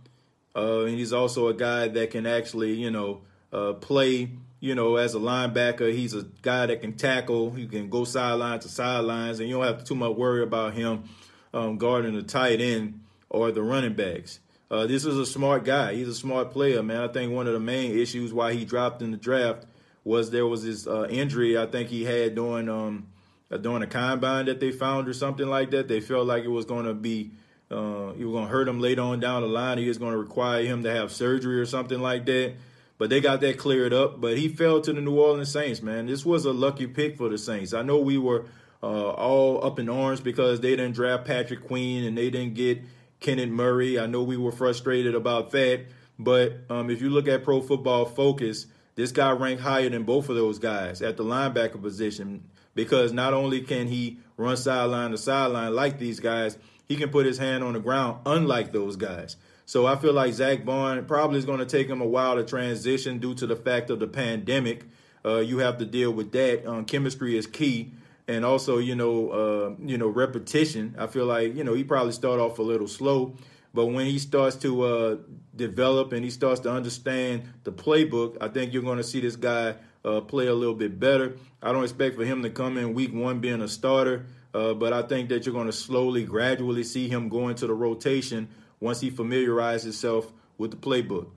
uh, 0.54 0.82
and 0.82 0.96
he's 0.96 1.12
also 1.12 1.48
a 1.48 1.54
guy 1.54 1.88
that 1.88 2.12
can 2.12 2.26
actually, 2.26 2.74
you 2.74 2.92
know, 2.92 3.22
uh, 3.52 3.72
play. 3.72 4.30
You 4.60 4.74
know, 4.74 4.96
as 4.96 5.14
a 5.14 5.18
linebacker, 5.18 5.92
he's 5.92 6.14
a 6.14 6.24
guy 6.42 6.66
that 6.66 6.80
can 6.80 6.94
tackle. 6.94 7.50
He 7.50 7.66
can 7.66 7.90
go 7.90 8.04
sideline 8.04 8.60
to 8.60 8.68
sidelines, 8.68 9.40
and 9.40 9.48
you 9.48 9.56
don't 9.56 9.64
have 9.64 9.78
to 9.78 9.84
too 9.84 9.94
much 9.94 10.16
worry 10.16 10.42
about 10.42 10.72
him 10.72 11.04
um, 11.52 11.76
guarding 11.76 12.14
the 12.14 12.22
tight 12.22 12.60
end 12.60 13.00
or 13.28 13.50
the 13.50 13.62
running 13.62 13.94
backs. 13.94 14.40
Uh, 14.70 14.86
this 14.86 15.04
is 15.04 15.18
a 15.18 15.26
smart 15.26 15.64
guy. 15.64 15.94
He's 15.94 16.08
a 16.08 16.14
smart 16.14 16.50
player, 16.50 16.82
man. 16.82 17.00
I 17.00 17.08
think 17.08 17.32
one 17.32 17.46
of 17.46 17.52
the 17.52 17.60
main 17.60 17.96
issues 17.96 18.32
why 18.32 18.54
he 18.54 18.64
dropped 18.64 19.02
in 19.02 19.10
the 19.10 19.16
draft 19.16 19.66
was 20.02 20.30
there 20.30 20.46
was 20.46 20.64
this 20.64 20.86
uh, 20.86 21.06
injury 21.08 21.56
I 21.56 21.66
think 21.66 21.88
he 21.88 22.04
had 22.04 22.34
during 22.34 22.68
um, 22.68 23.06
uh, 23.50 23.56
during 23.56 23.82
a 23.82 23.86
combine 23.86 24.46
that 24.46 24.60
they 24.60 24.70
found 24.70 25.08
or 25.08 25.12
something 25.12 25.46
like 25.46 25.70
that. 25.70 25.88
They 25.88 26.00
felt 26.00 26.26
like 26.26 26.44
it 26.44 26.48
was 26.48 26.64
going 26.64 26.86
to 26.86 26.94
be 26.94 27.30
uh, 27.70 28.12
it 28.18 28.24
was 28.24 28.32
going 28.32 28.46
to 28.46 28.50
hurt 28.50 28.68
him 28.68 28.80
later 28.80 29.02
on 29.02 29.20
down 29.20 29.42
the 29.42 29.48
line. 29.48 29.78
He 29.78 29.88
was 29.88 29.98
going 29.98 30.12
to 30.12 30.18
require 30.18 30.64
him 30.64 30.82
to 30.82 30.90
have 30.90 31.12
surgery 31.12 31.60
or 31.60 31.66
something 31.66 32.00
like 32.00 32.26
that. 32.26 32.54
But 32.96 33.10
they 33.10 33.20
got 33.20 33.40
that 33.40 33.58
cleared 33.58 33.92
up. 33.92 34.20
But 34.20 34.38
he 34.38 34.48
fell 34.48 34.80
to 34.80 34.92
the 34.92 35.00
New 35.00 35.18
Orleans 35.18 35.50
Saints, 35.50 35.82
man. 35.82 36.06
This 36.06 36.24
was 36.24 36.44
a 36.44 36.52
lucky 36.52 36.86
pick 36.86 37.16
for 37.16 37.28
the 37.28 37.38
Saints. 37.38 37.72
I 37.74 37.82
know 37.82 37.98
we 37.98 38.18
were 38.18 38.46
uh, 38.82 39.10
all 39.10 39.64
up 39.64 39.78
in 39.78 39.88
arms 39.88 40.20
because 40.20 40.60
they 40.60 40.70
didn't 40.70 40.92
draft 40.92 41.24
Patrick 41.24 41.66
Queen 41.66 42.04
and 42.04 42.16
they 42.16 42.30
didn't 42.30 42.54
get 42.54 42.82
Kenneth 43.20 43.48
Murray. 43.48 43.98
I 43.98 44.06
know 44.06 44.22
we 44.22 44.36
were 44.36 44.52
frustrated 44.52 45.14
about 45.14 45.50
that. 45.52 45.86
But 46.18 46.60
um, 46.70 46.90
if 46.90 47.00
you 47.00 47.10
look 47.10 47.26
at 47.26 47.42
Pro 47.42 47.60
Football 47.60 48.04
Focus, 48.04 48.66
this 48.94 49.10
guy 49.10 49.30
ranked 49.32 49.62
higher 49.62 49.88
than 49.88 50.04
both 50.04 50.28
of 50.28 50.36
those 50.36 50.58
guys 50.58 51.02
at 51.02 51.16
the 51.16 51.24
linebacker 51.24 51.80
position 51.80 52.44
because 52.74 53.12
not 53.12 53.34
only 53.34 53.60
can 53.60 53.88
he 53.88 54.18
run 54.36 54.56
sideline 54.56 55.10
to 55.10 55.18
sideline 55.18 55.74
like 55.74 55.98
these 55.98 56.20
guys, 56.20 56.58
he 56.86 56.96
can 56.96 57.08
put 57.08 57.26
his 57.26 57.38
hand 57.38 57.64
on 57.64 57.72
the 57.72 57.80
ground 57.80 58.18
unlike 58.26 58.72
those 58.72 58.96
guys. 58.96 59.36
So 59.66 59.86
I 59.86 59.96
feel 59.96 60.12
like 60.12 60.34
Zack 60.34 60.64
Baun 60.64 61.04
probably 61.06 61.38
is 61.38 61.44
going 61.44 61.60
to 61.60 61.66
take 61.66 61.88
him 61.88 62.00
a 62.00 62.06
while 62.06 62.36
to 62.36 62.44
transition 62.44 63.18
due 63.18 63.34
to 63.34 63.46
the 63.46 63.56
fact 63.56 63.90
of 63.90 63.98
the 63.98 64.06
pandemic. 64.06 64.84
Uh, 65.24 65.38
you 65.38 65.58
have 65.58 65.78
to 65.78 65.86
deal 65.86 66.12
with 66.12 66.32
that. 66.32 66.66
Um, 66.66 66.84
chemistry 66.84 67.38
is 67.38 67.46
key, 67.46 67.92
and 68.28 68.44
also 68.44 68.76
you 68.76 68.94
know 68.94 69.30
uh, 69.30 69.74
you 69.82 69.96
know 69.96 70.08
repetition. 70.08 70.94
I 70.98 71.06
feel 71.06 71.24
like 71.24 71.56
you 71.56 71.64
know 71.64 71.72
he 71.72 71.82
probably 71.82 72.12
start 72.12 72.40
off 72.40 72.58
a 72.58 72.62
little 72.62 72.86
slow, 72.86 73.36
but 73.72 73.86
when 73.86 74.04
he 74.04 74.18
starts 74.18 74.56
to 74.56 74.82
uh, 74.82 75.16
develop 75.56 76.12
and 76.12 76.22
he 76.22 76.30
starts 76.30 76.60
to 76.60 76.70
understand 76.70 77.44
the 77.64 77.72
playbook, 77.72 78.36
I 78.42 78.48
think 78.48 78.74
you're 78.74 78.82
going 78.82 78.98
to 78.98 79.04
see 79.04 79.20
this 79.20 79.36
guy 79.36 79.76
uh, 80.04 80.20
play 80.20 80.46
a 80.46 80.54
little 80.54 80.74
bit 80.74 81.00
better. 81.00 81.38
I 81.62 81.72
don't 81.72 81.84
expect 81.84 82.16
for 82.16 82.24
him 82.26 82.42
to 82.42 82.50
come 82.50 82.76
in 82.76 82.92
week 82.92 83.14
one 83.14 83.40
being 83.40 83.62
a 83.62 83.68
starter, 83.68 84.26
uh, 84.52 84.74
but 84.74 84.92
I 84.92 85.00
think 85.00 85.30
that 85.30 85.46
you're 85.46 85.54
going 85.54 85.68
to 85.68 85.72
slowly, 85.72 86.24
gradually 86.24 86.84
see 86.84 87.08
him 87.08 87.30
go 87.30 87.48
into 87.48 87.66
the 87.66 87.72
rotation 87.72 88.48
once 88.80 89.00
he 89.00 89.10
familiarizes 89.10 89.84
himself 89.84 90.32
with 90.58 90.70
the 90.70 90.76
playbook. 90.76 91.28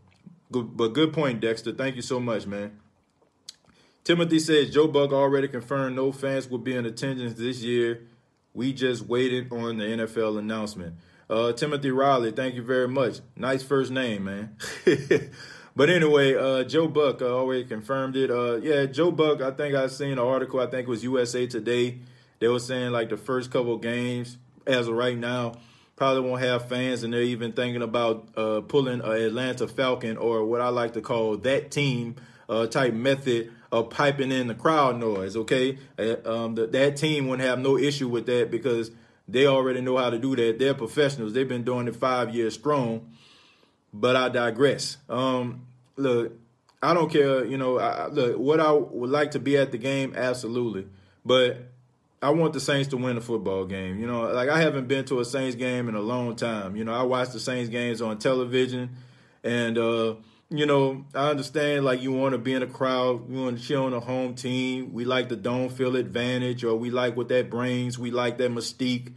Good, 0.51 0.77
but 0.77 0.89
good 0.89 1.13
point, 1.13 1.41
Dexter. 1.41 1.73
Thank 1.73 1.95
you 1.95 2.01
so 2.01 2.19
much, 2.19 2.45
man. 2.45 2.79
Timothy 4.03 4.39
says 4.39 4.69
Joe 4.69 4.87
Buck 4.87 5.11
already 5.11 5.49
confirmed 5.49 5.95
no 5.95 6.13
fans 6.13 6.49
will 6.49 6.59
be 6.59 6.73
in 6.73 6.85
attendance 6.85 7.33
this 7.33 7.61
year. 7.61 8.03
We 8.53 8.71
just 8.71 9.05
waited 9.05 9.51
on 9.51 9.77
the 9.77 9.83
NFL 9.83 10.39
announcement. 10.39 10.95
Uh, 11.29 11.51
Timothy 11.51 11.91
Riley, 11.91 12.31
thank 12.31 12.55
you 12.55 12.63
very 12.63 12.87
much. 12.87 13.19
Nice 13.35 13.63
first 13.63 13.91
name, 13.91 14.23
man. 14.23 14.55
but 15.75 15.89
anyway, 15.89 16.35
uh, 16.35 16.63
Joe 16.63 16.87
Buck 16.87 17.21
uh, 17.21 17.25
already 17.25 17.65
confirmed 17.65 18.15
it. 18.15 18.31
Uh, 18.31 18.55
yeah, 18.55 18.85
Joe 18.85 19.11
Buck, 19.11 19.41
I 19.41 19.51
think 19.51 19.75
I 19.75 19.87
seen 19.87 20.13
an 20.13 20.19
article, 20.19 20.61
I 20.61 20.67
think 20.67 20.87
it 20.87 20.89
was 20.89 21.03
USA 21.03 21.45
Today. 21.45 21.97
They 22.39 22.47
were 22.47 22.59
saying 22.59 22.91
like 22.91 23.09
the 23.09 23.17
first 23.17 23.51
couple 23.51 23.77
games, 23.77 24.37
as 24.65 24.87
of 24.87 24.95
right 24.95 25.17
now, 25.17 25.55
probably 25.97 26.21
won't 26.21 26.41
have 26.41 26.69
fans, 26.69 27.03
and 27.03 27.11
they're 27.11 27.21
even 27.21 27.51
thinking 27.51 27.81
about 27.81 28.29
uh, 28.37 28.61
pulling 28.61 29.01
an 29.01 29.11
Atlanta 29.11 29.67
Falcon 29.67 30.15
or 30.15 30.45
what 30.45 30.61
I 30.61 30.69
like 30.69 30.93
to 30.93 31.01
call 31.01 31.35
that 31.37 31.69
team 31.69 32.15
uh, 32.47 32.67
type 32.67 32.93
method 32.93 33.51
of 33.69 33.89
piping 33.89 34.31
in 34.31 34.47
the 34.47 34.55
crowd 34.55 34.97
noise. 34.97 35.35
Okay, 35.35 35.77
um, 36.23 36.55
the, 36.55 36.67
that 36.67 36.95
team 36.95 37.27
wouldn't 37.27 37.45
have 37.45 37.59
no 37.59 37.77
issue 37.77 38.07
with 38.07 38.25
that 38.27 38.49
because– 38.49 38.91
they 39.27 39.45
already 39.45 39.81
know 39.81 39.97
how 39.97 40.09
to 40.09 40.17
do 40.17 40.35
that. 40.35 40.57
They're 40.57 40.73
professionals. 40.73 41.33
They've 41.33 41.47
been 41.47 41.63
doing 41.63 41.87
it 41.87 41.95
five 41.95 42.33
years 42.33 42.53
strong. 42.53 43.11
But 43.93 44.15
I 44.15 44.29
digress. 44.29 44.97
Um, 45.09 45.67
look, 45.97 46.33
I 46.81 46.93
don't 46.93 47.11
care. 47.11 47.43
You 47.43 47.57
know, 47.57 47.79
I, 47.79 48.07
look, 48.07 48.37
what 48.37 48.59
I 48.59 48.71
would 48.71 49.09
like 49.09 49.31
to 49.31 49.39
be 49.39 49.57
at 49.57 49.71
the 49.71 49.77
game, 49.77 50.13
absolutely. 50.15 50.87
But 51.25 51.57
I 52.21 52.31
want 52.31 52.53
the 52.53 52.59
Saints 52.59 52.89
to 52.89 52.97
win 52.97 53.15
the 53.15 53.21
football 53.21 53.65
game. 53.65 53.99
You 53.99 54.07
know, 54.07 54.21
like 54.31 54.49
I 54.49 54.59
haven't 54.59 54.87
been 54.87 55.05
to 55.05 55.19
a 55.19 55.25
Saints 55.25 55.55
game 55.55 55.87
in 55.87 55.95
a 55.95 56.01
long 56.01 56.35
time. 56.35 56.75
You 56.75 56.83
know, 56.83 56.93
I 56.93 57.03
watch 57.03 57.29
the 57.29 57.39
Saints 57.39 57.69
games 57.69 58.01
on 58.01 58.17
television, 58.17 58.89
and 59.43 59.77
uh, 59.77 60.15
you 60.49 60.65
know, 60.65 61.05
I 61.13 61.29
understand 61.29 61.85
like 61.85 62.01
you 62.01 62.11
want 62.11 62.33
to 62.33 62.39
be 62.39 62.53
in 62.53 62.63
a 62.63 62.67
crowd, 62.67 63.29
you 63.29 63.43
want 63.43 63.59
to 63.59 63.63
cheer 63.63 63.79
on 63.79 63.93
a 63.93 63.99
home 63.99 64.33
team. 64.33 64.93
We 64.93 65.05
like 65.05 65.29
the 65.29 65.35
don't 65.35 65.69
feel 65.69 65.95
advantage, 65.95 66.63
or 66.63 66.75
we 66.75 66.89
like 66.89 67.15
what 67.15 67.27
that 67.29 67.49
brings. 67.51 67.99
We 67.99 68.09
like 68.09 68.37
that 68.39 68.51
mystique. 68.51 69.13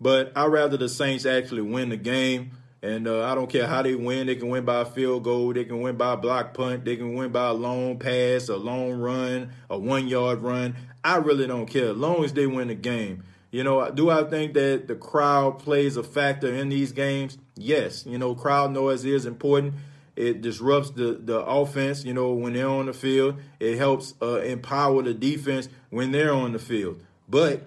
But 0.00 0.32
I 0.36 0.46
rather 0.46 0.76
the 0.76 0.88
Saints 0.88 1.24
actually 1.24 1.62
win 1.62 1.88
the 1.88 1.96
game. 1.96 2.50
And 2.84 3.08
uh, 3.08 3.24
I 3.24 3.34
don't 3.34 3.48
care 3.48 3.66
how 3.66 3.80
they 3.80 3.94
win. 3.94 4.26
They 4.26 4.36
can 4.36 4.50
win 4.50 4.66
by 4.66 4.82
a 4.82 4.84
field 4.84 5.24
goal. 5.24 5.54
They 5.54 5.64
can 5.64 5.80
win 5.80 5.96
by 5.96 6.12
a 6.12 6.16
block 6.18 6.52
punt. 6.52 6.84
They 6.84 6.96
can 6.96 7.14
win 7.14 7.32
by 7.32 7.46
a 7.46 7.52
long 7.54 7.98
pass, 7.98 8.50
a 8.50 8.56
long 8.58 8.92
run, 8.92 9.52
a 9.70 9.78
one 9.78 10.06
yard 10.06 10.42
run. 10.42 10.76
I 11.02 11.16
really 11.16 11.46
don't 11.46 11.64
care 11.64 11.92
as 11.92 11.96
long 11.96 12.24
as 12.24 12.34
they 12.34 12.46
win 12.46 12.68
the 12.68 12.74
game. 12.74 13.24
You 13.50 13.64
know, 13.64 13.90
do 13.90 14.10
I 14.10 14.24
think 14.24 14.52
that 14.52 14.86
the 14.86 14.96
crowd 14.96 15.60
plays 15.60 15.96
a 15.96 16.02
factor 16.02 16.52
in 16.52 16.68
these 16.68 16.92
games? 16.92 17.38
Yes. 17.56 18.04
You 18.04 18.18
know, 18.18 18.34
crowd 18.34 18.72
noise 18.72 19.06
is 19.06 19.24
important. 19.24 19.76
It 20.14 20.42
disrupts 20.42 20.90
the, 20.90 21.14
the 21.14 21.40
offense, 21.40 22.04
you 22.04 22.12
know, 22.12 22.32
when 22.32 22.52
they're 22.52 22.68
on 22.68 22.84
the 22.84 22.92
field. 22.92 23.36
It 23.60 23.78
helps 23.78 24.12
uh, 24.20 24.40
empower 24.40 25.02
the 25.02 25.14
defense 25.14 25.70
when 25.88 26.12
they're 26.12 26.34
on 26.34 26.52
the 26.52 26.58
field. 26.58 27.02
But, 27.30 27.62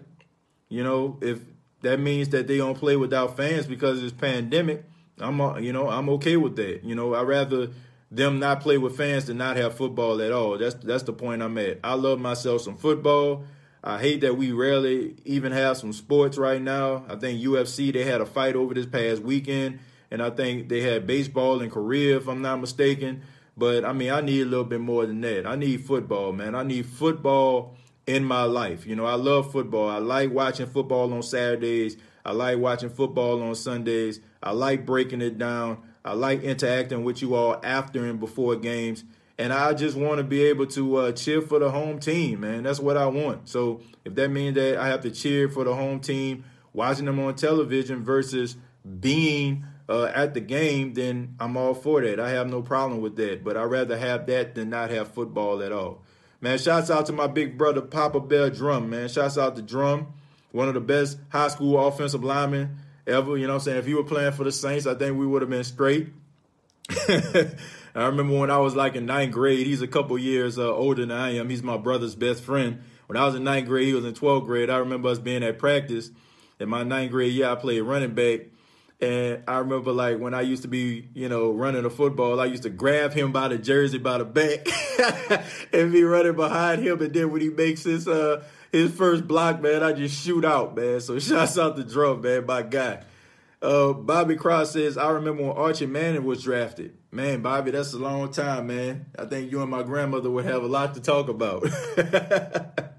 you 0.69 0.83
know, 0.83 1.17
if 1.23 1.39
that 1.81 1.99
means 1.99 2.29
that 2.29 2.45
they 2.45 2.57
don't 2.57 2.77
play 2.77 2.95
without 2.95 3.35
fans 3.35 3.65
because 3.65 4.03
it's 4.03 4.13
pandemic, 4.13 4.85
I'm, 5.19 5.41
uh, 5.41 5.57
you 5.57 5.73
know, 5.73 5.89
I'm 5.89 6.09
okay 6.09 6.37
with 6.37 6.55
that. 6.57 6.83
You 6.83 6.95
know, 6.95 7.13
i 7.13 7.21
rather 7.21 7.69
them 8.09 8.39
not 8.39 8.61
play 8.61 8.77
with 8.77 8.95
fans 8.95 9.25
than 9.25 9.37
not 9.37 9.57
have 9.57 9.75
football 9.75 10.21
at 10.21 10.31
all. 10.31 10.57
That's 10.57 10.75
that's 10.75 11.03
the 11.03 11.13
point 11.13 11.41
I'm 11.41 11.57
at. 11.57 11.79
I 11.83 11.93
love 11.95 12.19
myself 12.19 12.61
some 12.61 12.77
football. 12.77 13.43
I 13.83 13.99
hate 13.99 14.21
that 14.21 14.37
we 14.37 14.51
rarely 14.51 15.15
even 15.25 15.51
have 15.51 15.77
some 15.77 15.93
sports 15.93 16.37
right 16.37 16.61
now. 16.61 17.05
I 17.07 17.15
think 17.15 17.41
UFC 17.41 17.93
they 17.93 18.03
had 18.03 18.21
a 18.21 18.25
fight 18.25 18.55
over 18.55 18.73
this 18.73 18.85
past 18.85 19.21
weekend, 19.21 19.79
and 20.09 20.21
I 20.21 20.29
think 20.29 20.69
they 20.69 20.81
had 20.81 21.07
baseball 21.07 21.61
in 21.61 21.69
Korea, 21.69 22.17
if 22.17 22.27
I'm 22.27 22.41
not 22.41 22.61
mistaken. 22.61 23.23
But 23.57 23.83
I 23.85 23.93
mean, 23.93 24.11
I 24.11 24.21
need 24.21 24.41
a 24.41 24.45
little 24.45 24.65
bit 24.65 24.81
more 24.81 25.05
than 25.05 25.21
that. 25.21 25.47
I 25.47 25.55
need 25.55 25.85
football, 25.85 26.31
man. 26.31 26.55
I 26.55 26.63
need 26.63 26.85
football 26.85 27.75
in 28.05 28.23
my 28.23 28.43
life. 28.43 28.85
You 28.85 28.95
know, 28.95 29.05
I 29.05 29.15
love 29.15 29.51
football. 29.51 29.89
I 29.89 29.97
like 29.97 30.31
watching 30.31 30.67
football 30.67 31.11
on 31.13 31.23
Saturdays. 31.23 31.97
I 32.23 32.31
like 32.31 32.57
watching 32.59 32.89
football 32.89 33.41
on 33.41 33.55
Sundays. 33.55 34.21
I 34.41 34.51
like 34.51 34.85
breaking 34.85 35.21
it 35.21 35.37
down. 35.37 35.83
I 36.03 36.13
like 36.13 36.43
interacting 36.43 37.03
with 37.03 37.21
you 37.21 37.35
all 37.35 37.59
after 37.63 38.05
and 38.05 38.19
before 38.19 38.55
games. 38.55 39.03
And 39.37 39.53
I 39.53 39.73
just 39.73 39.95
want 39.95 40.17
to 40.17 40.23
be 40.23 40.43
able 40.45 40.65
to 40.67 40.95
uh, 40.97 41.11
cheer 41.11 41.41
for 41.41 41.59
the 41.59 41.69
home 41.69 41.99
team, 41.99 42.39
man. 42.39 42.63
That's 42.63 42.79
what 42.79 42.97
I 42.97 43.05
want. 43.05 43.49
So 43.49 43.81
if 44.03 44.15
that 44.15 44.29
means 44.29 44.55
that 44.55 44.77
I 44.77 44.87
have 44.87 45.01
to 45.01 45.11
cheer 45.11 45.47
for 45.47 45.63
the 45.63 45.75
home 45.75 45.99
team, 45.99 46.43
watching 46.73 47.05
them 47.05 47.19
on 47.19 47.35
television 47.35 48.03
versus 48.03 48.57
being 48.99 49.65
uh, 49.89 50.05
at 50.05 50.33
the 50.33 50.41
game, 50.41 50.93
then 50.93 51.35
I'm 51.39 51.55
all 51.55 51.73
for 51.75 52.01
that. 52.01 52.19
I 52.19 52.29
have 52.29 52.47
no 52.49 52.61
problem 52.61 53.01
with 53.01 53.15
that. 53.17 53.43
But 53.43 53.57
I'd 53.57 53.65
rather 53.65 53.97
have 53.97 54.25
that 54.27 54.55
than 54.55 54.69
not 54.69 54.89
have 54.89 55.13
football 55.13 55.61
at 55.61 55.71
all. 55.71 56.03
Man, 56.39 56.57
shouts 56.57 56.89
out 56.89 57.05
to 57.07 57.13
my 57.13 57.27
big 57.27 57.57
brother, 57.57 57.81
Papa 57.81 58.19
Bear 58.19 58.49
Drum, 58.49 58.89
man. 58.89 59.09
Shouts 59.09 59.37
out 59.37 59.55
to 59.55 59.61
Drum, 59.61 60.13
one 60.51 60.67
of 60.67 60.75
the 60.75 60.79
best 60.79 61.17
high 61.29 61.47
school 61.47 61.85
offensive 61.85 62.23
linemen 62.23 62.77
ever. 63.07 63.37
You 63.37 63.47
know 63.47 63.53
what 63.53 63.61
I'm 63.61 63.65
saying? 63.65 63.77
If 63.77 63.85
he 63.85 63.93
were 63.93 64.03
playing 64.03 64.33
for 64.33 64.43
the 64.43 64.51
Saints, 64.51 64.85
I 64.85 64.95
think 64.95 65.17
we 65.17 65.25
would 65.25 65.41
have 65.41 65.49
been 65.49 65.63
straight. 65.63 66.09
I 67.97 68.05
remember 68.05 68.37
when 68.37 68.51
I 68.51 68.57
was 68.57 68.75
like 68.75 68.95
in 68.95 69.05
ninth 69.05 69.33
grade, 69.33 69.65
he's 69.65 69.81
a 69.81 69.87
couple 69.87 70.17
years 70.17 70.59
uh, 70.59 70.73
older 70.73 71.01
than 71.01 71.11
I 71.11 71.35
am. 71.35 71.49
He's 71.49 71.63
my 71.63 71.77
brother's 71.77 72.15
best 72.15 72.43
friend. 72.43 72.81
When 73.07 73.17
I 73.17 73.25
was 73.25 73.35
in 73.35 73.43
ninth 73.43 73.67
grade, 73.67 73.87
he 73.87 73.93
was 73.93 74.05
in 74.05 74.13
12th 74.13 74.45
grade. 74.45 74.69
I 74.69 74.77
remember 74.77 75.09
us 75.09 75.19
being 75.19 75.43
at 75.43 75.57
practice. 75.57 76.11
In 76.59 76.69
my 76.69 76.83
ninth 76.83 77.11
grade 77.11 77.33
year, 77.33 77.49
I 77.49 77.55
played 77.55 77.81
running 77.81 78.13
back. 78.13 78.41
And 78.99 79.43
I 79.47 79.59
remember 79.59 79.91
like 79.91 80.19
when 80.19 80.33
I 80.33 80.41
used 80.41 80.63
to 80.63 80.67
be, 80.67 81.07
you 81.13 81.29
know, 81.29 81.51
running 81.51 81.85
a 81.85 81.89
football, 81.89 82.39
I 82.39 82.45
used 82.45 82.63
to 82.63 82.69
grab 82.69 83.13
him 83.13 83.31
by 83.31 83.47
the 83.47 83.57
jersey 83.57 83.99
by 83.99 84.17
the 84.17 84.25
back 84.25 84.67
and 85.73 85.91
be 85.91 86.03
running 86.03 86.35
behind 86.35 86.81
him. 86.81 87.01
And 87.01 87.13
then 87.13 87.31
when 87.31 87.41
he 87.41 87.49
makes 87.49 87.83
his 87.83 88.07
uh 88.07 88.43
his 88.71 88.93
first 88.93 89.27
block, 89.27 89.61
man, 89.61 89.83
I 89.83 89.93
just 89.93 90.23
shoot 90.23 90.45
out, 90.45 90.75
man. 90.75 90.99
So 90.99 91.19
shouts 91.19 91.57
out 91.57 91.75
the 91.75 91.83
drum, 91.83 92.21
man, 92.21 92.45
my 92.45 92.61
guy. 92.61 93.03
Uh, 93.61 93.93
Bobby 93.93 94.35
Cross 94.35 94.73
says, 94.73 94.97
I 94.97 95.09
remember 95.09 95.43
when 95.43 95.57
Archie 95.57 95.87
Manning 95.87 96.23
was 96.23 96.43
drafted. 96.43 96.95
Man, 97.11 97.41
Bobby, 97.41 97.71
that's 97.71 97.93
a 97.93 97.97
long 97.97 98.31
time, 98.31 98.67
man. 98.67 99.07
I 99.17 99.25
think 99.25 99.51
you 99.51 99.61
and 99.61 99.71
my 99.71 99.81
grandmother 99.81 100.29
would 100.29 100.45
have 100.45 100.63
a 100.63 100.67
lot 100.67 100.93
to 100.93 101.01
talk 101.01 101.27
about. 101.27 101.65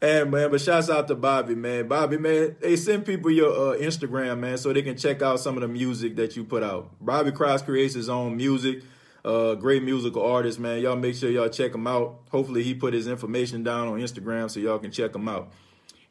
And 0.00 0.30
man, 0.30 0.50
but 0.50 0.60
shouts 0.60 0.88
out 0.88 1.08
to 1.08 1.16
Bobby, 1.16 1.56
man. 1.56 1.88
Bobby, 1.88 2.18
man, 2.18 2.54
hey, 2.62 2.76
send 2.76 3.04
people 3.04 3.32
your 3.32 3.50
uh, 3.50 3.78
Instagram, 3.78 4.38
man, 4.38 4.56
so 4.56 4.72
they 4.72 4.82
can 4.82 4.96
check 4.96 5.22
out 5.22 5.40
some 5.40 5.56
of 5.56 5.62
the 5.62 5.68
music 5.68 6.14
that 6.16 6.36
you 6.36 6.44
put 6.44 6.62
out. 6.62 6.90
Bobby 7.00 7.32
Cross 7.32 7.62
creates 7.62 7.94
his 7.94 8.08
own 8.08 8.36
music. 8.36 8.84
Uh, 9.28 9.54
great 9.54 9.82
musical 9.82 10.24
artist, 10.24 10.58
man. 10.58 10.80
Y'all 10.80 10.96
make 10.96 11.14
sure 11.14 11.30
y'all 11.30 11.48
check 11.48 11.74
him 11.74 11.86
out. 11.86 12.20
Hopefully, 12.30 12.62
he 12.62 12.74
put 12.74 12.94
his 12.94 13.06
information 13.06 13.62
down 13.62 13.88
on 13.88 14.00
Instagram 14.00 14.50
so 14.50 14.60
y'all 14.60 14.78
can 14.78 14.90
check 14.90 15.14
him 15.14 15.28
out. 15.28 15.52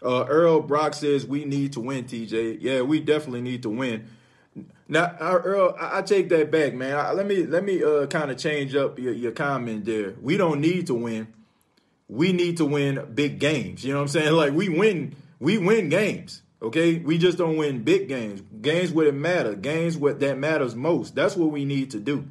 Uh, 0.03 0.25
Earl 0.25 0.62
Brock 0.62 0.93
says 0.93 1.25
we 1.25 1.43
need 1.45 1.73
to 1.73 1.80
win, 1.80 2.06
TJ. 2.06 2.60
Yeah, 2.62 2.82
we 2.82 2.99
definitely 2.99 3.41
need 3.41 3.63
to 3.63 3.69
win. 3.69 4.08
Now, 4.88 5.15
uh, 5.19 5.41
Earl, 5.43 5.75
I, 5.80 6.01
take 6.03 6.30
that 6.30 6.51
back, 6.51 6.73
man. 6.73 6.95
I, 6.95 7.12
let 7.12 7.25
me 7.25 7.45
let 7.45 7.63
me 7.63 7.84
uh, 7.84 8.06
kind 8.08 8.30
of 8.30 8.38
change 8.38 8.75
up 8.75 8.99
your, 8.99 9.13
your 9.13 9.32
comment 9.32 9.86
there. 9.86 10.13
We 10.21 10.38
don't 10.38 10.62
need 10.62 10.88
to 10.88 10.93
win 10.93 11.34
we 12.10 12.32
need 12.32 12.58
to 12.58 12.65
win 12.65 13.13
big 13.13 13.39
games. 13.39 13.84
You 13.84 13.93
know 13.93 13.99
what 13.99 14.03
I'm 14.03 14.08
saying? 14.10 14.34
Like 14.38 14.53
we 14.53 14.69
win, 14.69 15.15
we 15.39 15.58
win 15.58 15.89
games. 15.89 16.43
Okay, 16.62 16.99
we 16.99 17.17
just 17.17 17.38
don't 17.38 17.58
win 17.58 17.84
big 17.84 18.08
games. 18.08 18.41
Games 18.62 18.91
where 18.91 19.08
it 19.08 19.13
matter. 19.13 19.56
Games 19.56 19.97
what 19.97 20.19
that 20.21 20.38
matters 20.38 20.75
most. 20.75 21.15
That's 21.15 21.36
what 21.36 21.51
we 21.51 21.65
need 21.65 21.91
to 21.91 21.99
do. 21.99 22.27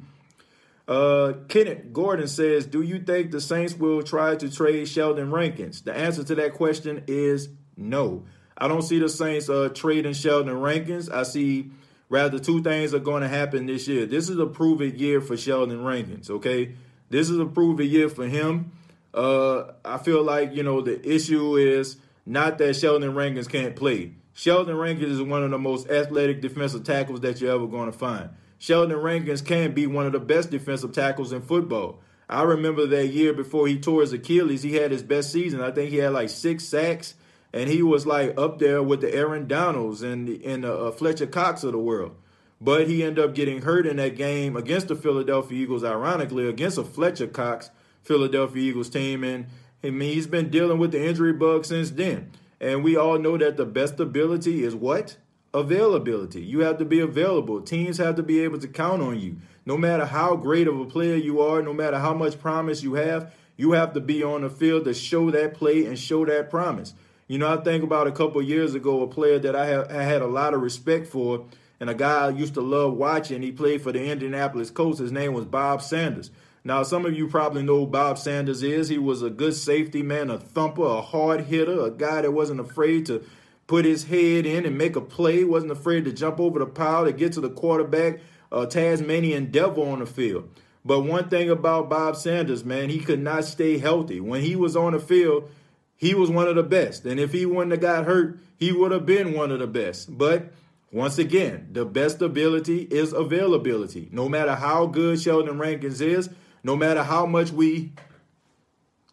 Uh, 0.87 1.33
Kenneth 1.49 1.91
Gordon 1.91 2.27
says, 2.27 2.65
"Do 2.65 2.81
you 2.81 2.99
think 2.99 3.31
the 3.31 3.41
Saints 3.41 3.75
will 3.75 4.03
try 4.03 4.35
to 4.35 4.49
trade 4.49 4.87
Sheldon 4.87 5.31
Rankins?" 5.31 5.81
The 5.81 5.93
answer 5.93 6.23
to 6.23 6.35
that 6.35 6.53
question 6.53 7.03
is 7.07 7.49
no. 7.75 8.23
I 8.57 8.67
don't 8.67 8.81
see 8.81 8.99
the 8.99 9.09
Saints 9.09 9.49
uh, 9.49 9.69
trading 9.73 10.13
Sheldon 10.13 10.59
Rankins. 10.59 11.09
I 11.09 11.23
see 11.23 11.71
rather 12.09 12.39
two 12.39 12.63
things 12.63 12.93
are 12.93 12.99
going 12.99 13.21
to 13.21 13.27
happen 13.27 13.65
this 13.65 13.87
year. 13.87 14.05
This 14.05 14.29
is 14.29 14.39
a 14.39 14.45
proven 14.45 14.97
year 14.97 15.19
for 15.19 15.35
Sheldon 15.35 15.83
Rankins. 15.83 16.29
Okay, 16.29 16.75
this 17.09 17.29
is 17.29 17.37
a 17.37 17.45
proven 17.45 17.87
year 17.87 18.07
for 18.09 18.25
him. 18.25 18.71
Uh, 19.13 19.73
I 19.83 19.97
feel 19.97 20.23
like 20.23 20.53
you 20.55 20.63
know 20.63 20.81
the 20.81 21.05
issue 21.07 21.57
is 21.57 21.97
not 22.25 22.57
that 22.59 22.75
Sheldon 22.75 23.13
Rankins 23.13 23.47
can't 23.47 23.75
play. 23.75 24.13
Sheldon 24.33 24.77
Rankins 24.77 25.13
is 25.13 25.21
one 25.21 25.43
of 25.43 25.51
the 25.51 25.57
most 25.57 25.89
athletic 25.89 26.41
defensive 26.41 26.83
tackles 26.83 27.21
that 27.21 27.41
you're 27.41 27.53
ever 27.53 27.67
going 27.67 27.91
to 27.91 27.97
find. 27.97 28.29
Sheldon 28.59 28.97
Rankins 28.97 29.41
can 29.41 29.73
be 29.73 29.87
one 29.87 30.05
of 30.05 30.11
the 30.11 30.19
best 30.19 30.49
defensive 30.49 30.91
tackles 30.91 31.31
in 31.31 31.41
football. 31.41 31.99
I 32.29 32.43
remember 32.43 32.85
that 32.87 33.07
year 33.07 33.33
before 33.33 33.67
he 33.67 33.79
tore 33.79 34.01
his 34.01 34.13
Achilles, 34.13 34.63
he 34.63 34.73
had 34.73 34.91
his 34.91 35.03
best 35.03 35.31
season. 35.31 35.61
I 35.61 35.71
think 35.71 35.91
he 35.91 35.97
had 35.97 36.13
like 36.13 36.29
six 36.29 36.65
sacks, 36.65 37.13
and 37.53 37.69
he 37.69 37.81
was 37.81 38.05
like 38.05 38.37
up 38.37 38.59
there 38.59 38.83
with 38.83 39.01
the 39.01 39.13
Aaron 39.13 39.47
Donalds 39.47 40.01
and 40.01 40.27
the, 40.27 40.45
and 40.45 40.63
the 40.63 40.73
uh, 40.73 40.91
Fletcher 40.91 41.27
Cox 41.27 41.63
of 41.63 41.71
the 41.71 41.77
world. 41.79 42.15
But 42.59 42.87
he 42.87 43.03
ended 43.03 43.23
up 43.23 43.35
getting 43.35 43.61
hurt 43.61 43.85
in 43.85 43.97
that 43.97 44.15
game 44.15 44.57
against 44.57 44.87
the 44.87 44.95
Philadelphia 44.95 45.61
Eagles, 45.61 45.83
ironically, 45.83 46.49
against 46.49 46.77
a 46.77 46.83
Fletcher 46.83 47.27
Cox 47.27 47.69
Philadelphia 48.03 48.63
Eagles 48.63 48.89
team. 48.89 49.23
And 49.23 49.45
I 49.83 49.91
mean, 49.91 50.13
he's 50.13 50.27
been 50.27 50.49
dealing 50.49 50.79
with 50.79 50.91
the 50.91 51.07
injury 51.07 51.33
bug 51.33 51.65
since 51.65 51.91
then. 51.91 52.31
And 52.59 52.83
we 52.83 52.97
all 52.97 53.19
know 53.19 53.37
that 53.37 53.57
the 53.57 53.65
best 53.65 53.99
ability 53.99 54.63
is 54.63 54.73
what? 54.73 55.17
Availability. 55.57 56.43
You 56.43 56.59
have 56.59 56.77
to 56.77 56.85
be 56.85 56.99
available. 56.99 57.61
Teams 57.61 57.97
have 57.97 58.15
to 58.17 58.23
be 58.23 58.41
able 58.41 58.59
to 58.59 58.67
count 58.67 59.01
on 59.01 59.19
you. 59.19 59.37
No 59.65 59.75
matter 59.75 60.05
how 60.05 60.35
great 60.35 60.67
of 60.67 60.79
a 60.79 60.85
player 60.85 61.15
you 61.15 61.41
are, 61.41 61.63
no 61.63 61.73
matter 61.73 61.97
how 61.97 62.13
much 62.13 62.39
promise 62.39 62.83
you 62.83 62.93
have, 62.93 63.33
you 63.57 63.71
have 63.71 63.93
to 63.93 63.99
be 63.99 64.23
on 64.23 64.41
the 64.41 64.51
field 64.51 64.85
to 64.85 64.93
show 64.93 65.31
that 65.31 65.55
play 65.55 65.85
and 65.85 65.97
show 65.97 66.23
that 66.25 66.51
promise. 66.51 66.93
You 67.27 67.39
know, 67.39 67.51
I 67.51 67.57
think 67.63 67.83
about 67.83 68.05
a 68.05 68.11
couple 68.11 68.39
years 68.41 68.75
ago, 68.75 69.01
a 69.01 69.07
player 69.07 69.39
that 69.39 69.55
I, 69.55 69.65
have, 69.65 69.91
I 69.91 70.03
had 70.03 70.21
a 70.21 70.27
lot 70.27 70.53
of 70.53 70.61
respect 70.61 71.07
for, 71.07 71.45
and 71.79 71.89
a 71.89 71.95
guy 71.95 72.27
I 72.27 72.29
used 72.29 72.53
to 72.53 72.61
love 72.61 72.93
watching. 72.93 73.41
He 73.41 73.51
played 73.51 73.81
for 73.81 73.91
the 73.91 74.05
Indianapolis 74.05 74.69
Colts. 74.69 74.99
His 74.99 75.11
name 75.11 75.33
was 75.33 75.45
Bob 75.45 75.81
Sanders. 75.81 76.29
Now, 76.63 76.83
some 76.83 77.03
of 77.05 77.17
you 77.17 77.27
probably 77.27 77.63
know 77.63 77.87
Bob 77.87 78.19
Sanders 78.19 78.61
is. 78.61 78.89
He 78.89 78.99
was 78.99 79.23
a 79.23 79.31
good 79.31 79.55
safety 79.55 80.03
man, 80.03 80.29
a 80.29 80.37
thumper, 80.37 80.83
a 80.83 81.01
hard 81.01 81.45
hitter, 81.45 81.83
a 81.83 81.89
guy 81.89 82.21
that 82.21 82.31
wasn't 82.31 82.59
afraid 82.59 83.07
to 83.07 83.23
put 83.67 83.85
his 83.85 84.05
head 84.05 84.45
in 84.45 84.65
and 84.65 84.77
make 84.77 84.95
a 84.95 85.01
play, 85.01 85.43
wasn't 85.43 85.71
afraid 85.71 86.05
to 86.05 86.13
jump 86.13 86.39
over 86.39 86.59
the 86.59 86.65
pile 86.65 87.05
to 87.05 87.11
get 87.11 87.33
to 87.33 87.41
the 87.41 87.49
quarterback, 87.49 88.19
a 88.51 88.65
Tasmanian 88.65 89.51
devil 89.51 89.89
on 89.89 89.99
the 89.99 90.05
field. 90.05 90.49
But 90.85 91.01
one 91.01 91.27
thing 91.27 91.49
about 91.49 91.89
Bob 91.89 92.15
Sanders, 92.15 92.63
man, 92.63 92.89
he 92.89 92.99
could 92.99 93.19
not 93.19 93.43
stay 93.43 93.77
healthy. 93.77 94.21
When 94.21 94.41
he 94.41 94.55
was 94.55 94.77
on 94.77 94.93
the 94.93 94.99
field, 94.99 95.49
he 95.97 96.13
was 96.13 96.29
one 96.29 96.47
of 96.47 96.55
the 96.55 96.63
best. 96.63 97.05
And 97.05 97.19
if 97.19 97.33
he 97.33 97.45
wouldn't 97.45 97.71
have 97.71 97.81
got 97.81 98.05
hurt, 98.05 98.39
he 98.55 98.71
would 98.71 98.91
have 98.91 99.05
been 99.05 99.33
one 99.33 99.51
of 99.51 99.59
the 99.59 99.67
best. 99.67 100.17
But 100.17 100.53
once 100.91 101.17
again, 101.17 101.67
the 101.73 101.83
best 101.83 102.21
ability 102.21 102.83
is 102.83 103.11
availability. 103.11 104.07
No 104.13 104.29
matter 104.29 104.55
how 104.55 104.85
good 104.85 105.19
Sheldon 105.19 105.59
Rankins 105.59 105.99
is, 105.99 106.29
no 106.63 106.77
matter 106.77 107.03
how 107.03 107.25
much 107.25 107.51
we 107.51 107.91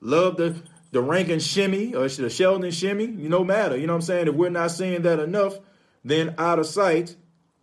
love 0.00 0.36
the 0.36 0.62
the 0.94 1.02
Rankin 1.02 1.40
shimmy 1.40 1.92
or 1.92 2.08
the 2.08 2.30
Sheldon 2.30 2.70
shimmy, 2.70 3.06
you 3.06 3.28
no 3.28 3.42
matter. 3.42 3.76
You 3.76 3.88
know 3.88 3.94
what 3.94 3.98
I'm 3.98 4.02
saying? 4.02 4.28
If 4.28 4.34
we're 4.34 4.48
not 4.48 4.70
seeing 4.70 5.02
that 5.02 5.18
enough, 5.18 5.58
then 6.04 6.36
out 6.38 6.60
of 6.60 6.66
sight, 6.66 7.16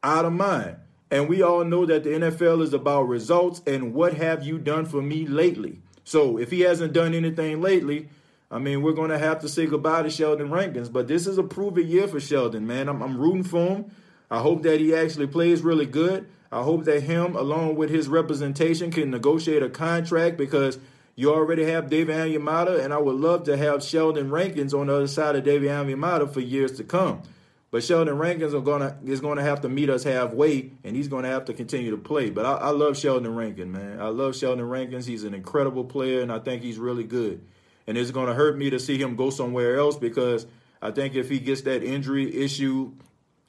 out 0.03 0.25
of 0.25 0.33
mind. 0.33 0.75
And 1.09 1.29
we 1.29 1.41
all 1.41 1.63
know 1.63 1.85
that 1.85 2.03
the 2.03 2.09
NFL 2.09 2.61
is 2.61 2.73
about 2.73 3.03
results 3.03 3.61
and 3.65 3.93
what 3.93 4.15
have 4.15 4.43
you 4.43 4.57
done 4.57 4.85
for 4.85 5.01
me 5.01 5.25
lately. 5.25 5.79
So 6.03 6.37
if 6.37 6.51
he 6.51 6.59
hasn't 6.61 6.91
done 6.91 7.13
anything 7.13 7.61
lately, 7.61 8.09
I 8.51 8.59
mean, 8.59 8.81
we're 8.81 8.91
going 8.91 9.11
to 9.11 9.17
have 9.17 9.39
to 9.39 9.49
say 9.49 9.65
goodbye 9.65 10.03
to 10.03 10.09
Sheldon 10.09 10.51
Rankins. 10.51 10.89
But 10.89 11.07
this 11.07 11.25
is 11.25 11.37
a 11.37 11.43
proven 11.43 11.87
year 11.87 12.09
for 12.09 12.19
Sheldon, 12.19 12.67
man. 12.67 12.89
I'm, 12.89 13.01
I'm 13.01 13.17
rooting 13.17 13.43
for 13.43 13.65
him. 13.65 13.91
I 14.29 14.39
hope 14.39 14.63
that 14.63 14.81
he 14.81 14.93
actually 14.93 15.27
plays 15.27 15.61
really 15.61 15.85
good. 15.85 16.27
I 16.51 16.63
hope 16.63 16.83
that 16.83 17.03
him, 17.03 17.37
along 17.37 17.77
with 17.77 17.91
his 17.91 18.09
representation, 18.09 18.91
can 18.91 19.09
negotiate 19.09 19.63
a 19.63 19.69
contract 19.69 20.35
because 20.35 20.79
you 21.21 21.31
already 21.33 21.65
have 21.65 21.89
David 21.89 22.15
Onyemata, 22.15 22.83
and 22.83 22.91
I 22.91 22.97
would 22.97 23.15
love 23.15 23.43
to 23.43 23.55
have 23.55 23.83
Sheldon 23.83 24.31
Rankins 24.31 24.73
on 24.73 24.87
the 24.87 24.95
other 24.95 25.07
side 25.07 25.35
of 25.35 25.43
David 25.43 25.69
Onyemata 25.69 26.33
for 26.33 26.39
years 26.39 26.73
to 26.77 26.83
come. 26.83 27.21
But 27.69 27.83
Sheldon 27.83 28.17
Rankins 28.17 28.53
gonna 28.53 28.97
is 29.05 29.21
gonna 29.21 29.43
have 29.43 29.61
to 29.61 29.69
meet 29.69 29.89
us 29.89 30.03
halfway, 30.03 30.71
and 30.83 30.95
he's 30.95 31.07
gonna 31.07 31.27
have 31.27 31.45
to 31.45 31.53
continue 31.53 31.91
to 31.91 31.97
play. 31.97 32.31
But 32.31 32.45
I, 32.45 32.53
I 32.53 32.69
love 32.71 32.97
Sheldon 32.97 33.35
Rankins, 33.35 33.71
man. 33.71 34.01
I 34.01 34.07
love 34.07 34.35
Sheldon 34.35 34.67
Rankins. 34.67 35.05
He's 35.05 35.23
an 35.23 35.33
incredible 35.33 35.85
player, 35.85 36.21
and 36.21 36.31
I 36.31 36.39
think 36.39 36.63
he's 36.63 36.77
really 36.77 37.03
good. 37.03 37.45
And 37.85 37.97
it's 37.97 38.11
gonna 38.11 38.33
hurt 38.33 38.57
me 38.57 38.71
to 38.71 38.79
see 38.79 38.97
him 38.97 39.15
go 39.15 39.29
somewhere 39.29 39.77
else 39.77 39.97
because 39.97 40.47
I 40.81 40.89
think 40.89 41.13
if 41.13 41.29
he 41.29 41.39
gets 41.39 41.61
that 41.61 41.83
injury 41.83 42.35
issue 42.35 42.93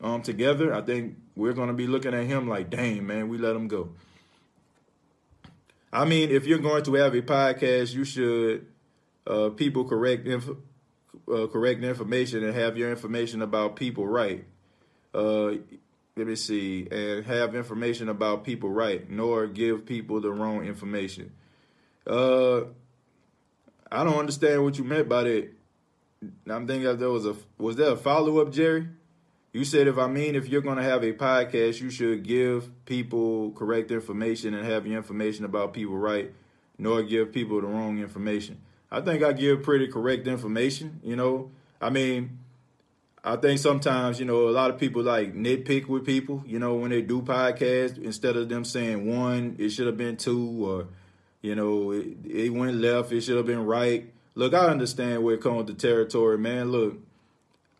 um, 0.02 0.22
together, 0.22 0.74
I 0.74 0.82
think 0.82 1.16
we're 1.34 1.54
going 1.54 1.68
to 1.68 1.74
be 1.74 1.86
looking 1.86 2.12
at 2.12 2.26
him 2.26 2.48
like, 2.48 2.68
dang, 2.68 3.06
man, 3.06 3.28
we 3.28 3.38
let 3.38 3.56
him 3.56 3.68
go. 3.68 3.92
I 5.92 6.04
mean, 6.04 6.30
if 6.30 6.46
you're 6.46 6.58
going 6.58 6.84
to 6.84 6.94
have 6.94 7.14
a 7.14 7.22
podcast, 7.22 7.92
you 7.94 8.04
should 8.04 8.66
uh, 9.26 9.50
people 9.50 9.84
correct 9.84 10.26
inf- 10.26 10.48
uh, 11.30 11.46
correct 11.48 11.82
information 11.82 12.44
and 12.44 12.54
have 12.54 12.76
your 12.76 12.90
information 12.90 13.42
about 13.42 13.76
people 13.76 14.06
right. 14.06 14.44
Uh, 15.14 15.52
let 16.16 16.26
me 16.26 16.34
see, 16.34 16.88
and 16.90 17.24
have 17.24 17.54
information 17.54 18.08
about 18.08 18.44
people 18.44 18.70
right, 18.70 19.08
nor 19.10 19.46
give 19.46 19.86
people 19.86 20.20
the 20.20 20.30
wrong 20.30 20.64
information. 20.64 21.32
Uh, 22.06 22.62
I 23.90 24.04
don't 24.04 24.18
understand 24.18 24.62
what 24.64 24.78
you 24.78 24.84
meant 24.84 25.08
by 25.08 25.24
that. 25.24 25.50
I'm 26.48 26.66
thinking 26.66 26.84
that 26.84 26.98
there 26.98 27.10
was 27.10 27.26
a 27.26 27.34
was 27.58 27.76
there 27.76 27.90
a 27.90 27.96
follow 27.96 28.38
up, 28.40 28.52
Jerry? 28.52 28.88
You 29.52 29.64
said 29.64 29.86
if 29.86 29.98
I 29.98 30.06
mean 30.06 30.34
if 30.34 30.48
you're 30.48 30.62
going 30.62 30.78
to 30.78 30.82
have 30.82 31.04
a 31.04 31.12
podcast, 31.12 31.80
you 31.80 31.90
should 31.90 32.22
give 32.22 32.70
people 32.86 33.52
correct 33.52 33.90
information 33.90 34.54
and 34.54 34.66
have 34.66 34.86
your 34.86 34.96
information 34.96 35.44
about 35.44 35.74
people 35.74 35.96
right, 35.96 36.32
nor 36.78 37.02
give 37.02 37.32
people 37.32 37.60
the 37.60 37.66
wrong 37.66 37.98
information. 37.98 38.60
I 38.90 39.00
think 39.00 39.22
I 39.22 39.32
give 39.32 39.62
pretty 39.62 39.88
correct 39.88 40.26
information. 40.26 41.00
You 41.02 41.16
know, 41.16 41.50
I 41.80 41.90
mean, 41.90 42.38
I 43.24 43.36
think 43.36 43.58
sometimes 43.58 44.18
you 44.18 44.24
know 44.24 44.48
a 44.48 44.50
lot 44.50 44.70
of 44.70 44.78
people 44.78 45.02
like 45.02 45.34
nitpick 45.34 45.86
with 45.86 46.06
people. 46.06 46.42
You 46.46 46.58
know, 46.58 46.74
when 46.74 46.90
they 46.90 47.02
do 47.02 47.20
podcasts, 47.20 48.02
instead 48.02 48.36
of 48.36 48.48
them 48.48 48.64
saying 48.64 49.06
one, 49.06 49.56
it 49.58 49.68
should 49.68 49.86
have 49.86 49.98
been 49.98 50.16
two, 50.16 50.66
or 50.66 50.88
you 51.42 51.54
know, 51.54 51.90
it, 51.92 52.16
it 52.24 52.52
went 52.52 52.76
left, 52.76 53.12
it 53.12 53.20
should 53.20 53.36
have 53.36 53.46
been 53.46 53.66
right. 53.66 54.10
Look, 54.34 54.54
I 54.54 54.66
understand 54.68 55.22
where 55.22 55.34
it 55.34 55.42
comes 55.42 55.66
to 55.66 55.74
territory, 55.74 56.38
man. 56.38 56.70
Look, 56.70 56.96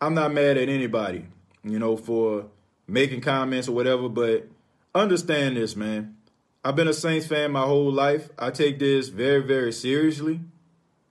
I'm 0.01 0.14
not 0.14 0.35
mad 0.35 0.59
at 0.59 0.68
anybody, 0.68 1.27
you 1.65 1.79
know, 1.79 1.97
for 1.97 2.47
making 2.87 3.21
comments 3.21 3.69
or 3.69 3.73
whatever, 3.73 4.09
but 4.09 4.49
understand 4.95 5.57
this, 5.57 5.77
man. 5.77 6.17
I've 6.65 6.77
been 6.77 6.89
a 6.89 6.95
Saints 6.95 7.27
fan 7.27 7.51
my 7.51 7.63
whole 7.63 7.91
life. 7.91 8.29
I 8.39 8.51
take 8.51 8.79
this 8.79 9.09
very, 9.09 9.43
very 9.43 9.73
seriously. 9.73 10.41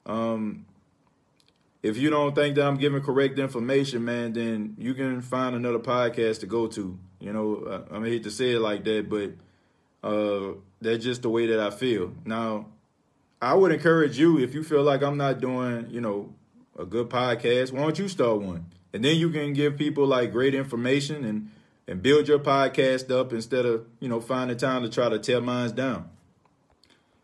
Um, 0.05 0.65
if 1.83 1.97
you 1.97 2.09
don't 2.09 2.35
think 2.35 2.55
that 2.55 2.65
I'm 2.65 2.77
giving 2.77 3.01
correct 3.01 3.39
information, 3.39 4.05
man, 4.05 4.33
then 4.33 4.75
you 4.77 4.93
can 4.93 5.21
find 5.21 5.55
another 5.55 5.79
podcast 5.79 6.39
to 6.41 6.45
go 6.45 6.67
to. 6.67 6.97
You 7.19 7.33
know, 7.33 7.85
I, 7.91 7.97
I 7.97 8.03
hate 8.03 8.23
to 8.23 8.31
say 8.31 8.51
it 8.51 8.59
like 8.59 8.83
that, 8.85 9.09
but 9.09 9.33
uh, 10.07 10.53
that's 10.79 11.03
just 11.03 11.21
the 11.21 11.29
way 11.29 11.47
that 11.47 11.59
I 11.59 11.69
feel. 11.69 12.13
Now, 12.25 12.67
I 13.41 13.53
would 13.55 13.71
encourage 13.71 14.17
you 14.17 14.39
if 14.39 14.53
you 14.53 14.63
feel 14.63 14.83
like 14.83 15.01
I'm 15.01 15.17
not 15.17 15.39
doing, 15.41 15.87
you 15.89 16.01
know, 16.01 16.33
a 16.77 16.85
good 16.85 17.09
podcast, 17.09 17.71
why 17.71 17.81
don't 17.81 17.97
you 17.97 18.07
start 18.07 18.41
one? 18.41 18.65
And 18.93 19.03
then 19.03 19.17
you 19.17 19.29
can 19.29 19.53
give 19.53 19.77
people 19.77 20.05
like 20.05 20.31
great 20.31 20.53
information 20.53 21.23
and 21.25 21.51
and 21.87 22.01
build 22.01 22.27
your 22.27 22.39
podcast 22.39 23.11
up 23.11 23.33
instead 23.33 23.65
of, 23.65 23.85
you 23.99 24.07
know, 24.07 24.21
finding 24.21 24.55
time 24.55 24.83
to 24.83 24.89
try 24.89 25.09
to 25.09 25.19
tear 25.19 25.41
mine 25.41 25.71
down. 25.71 26.09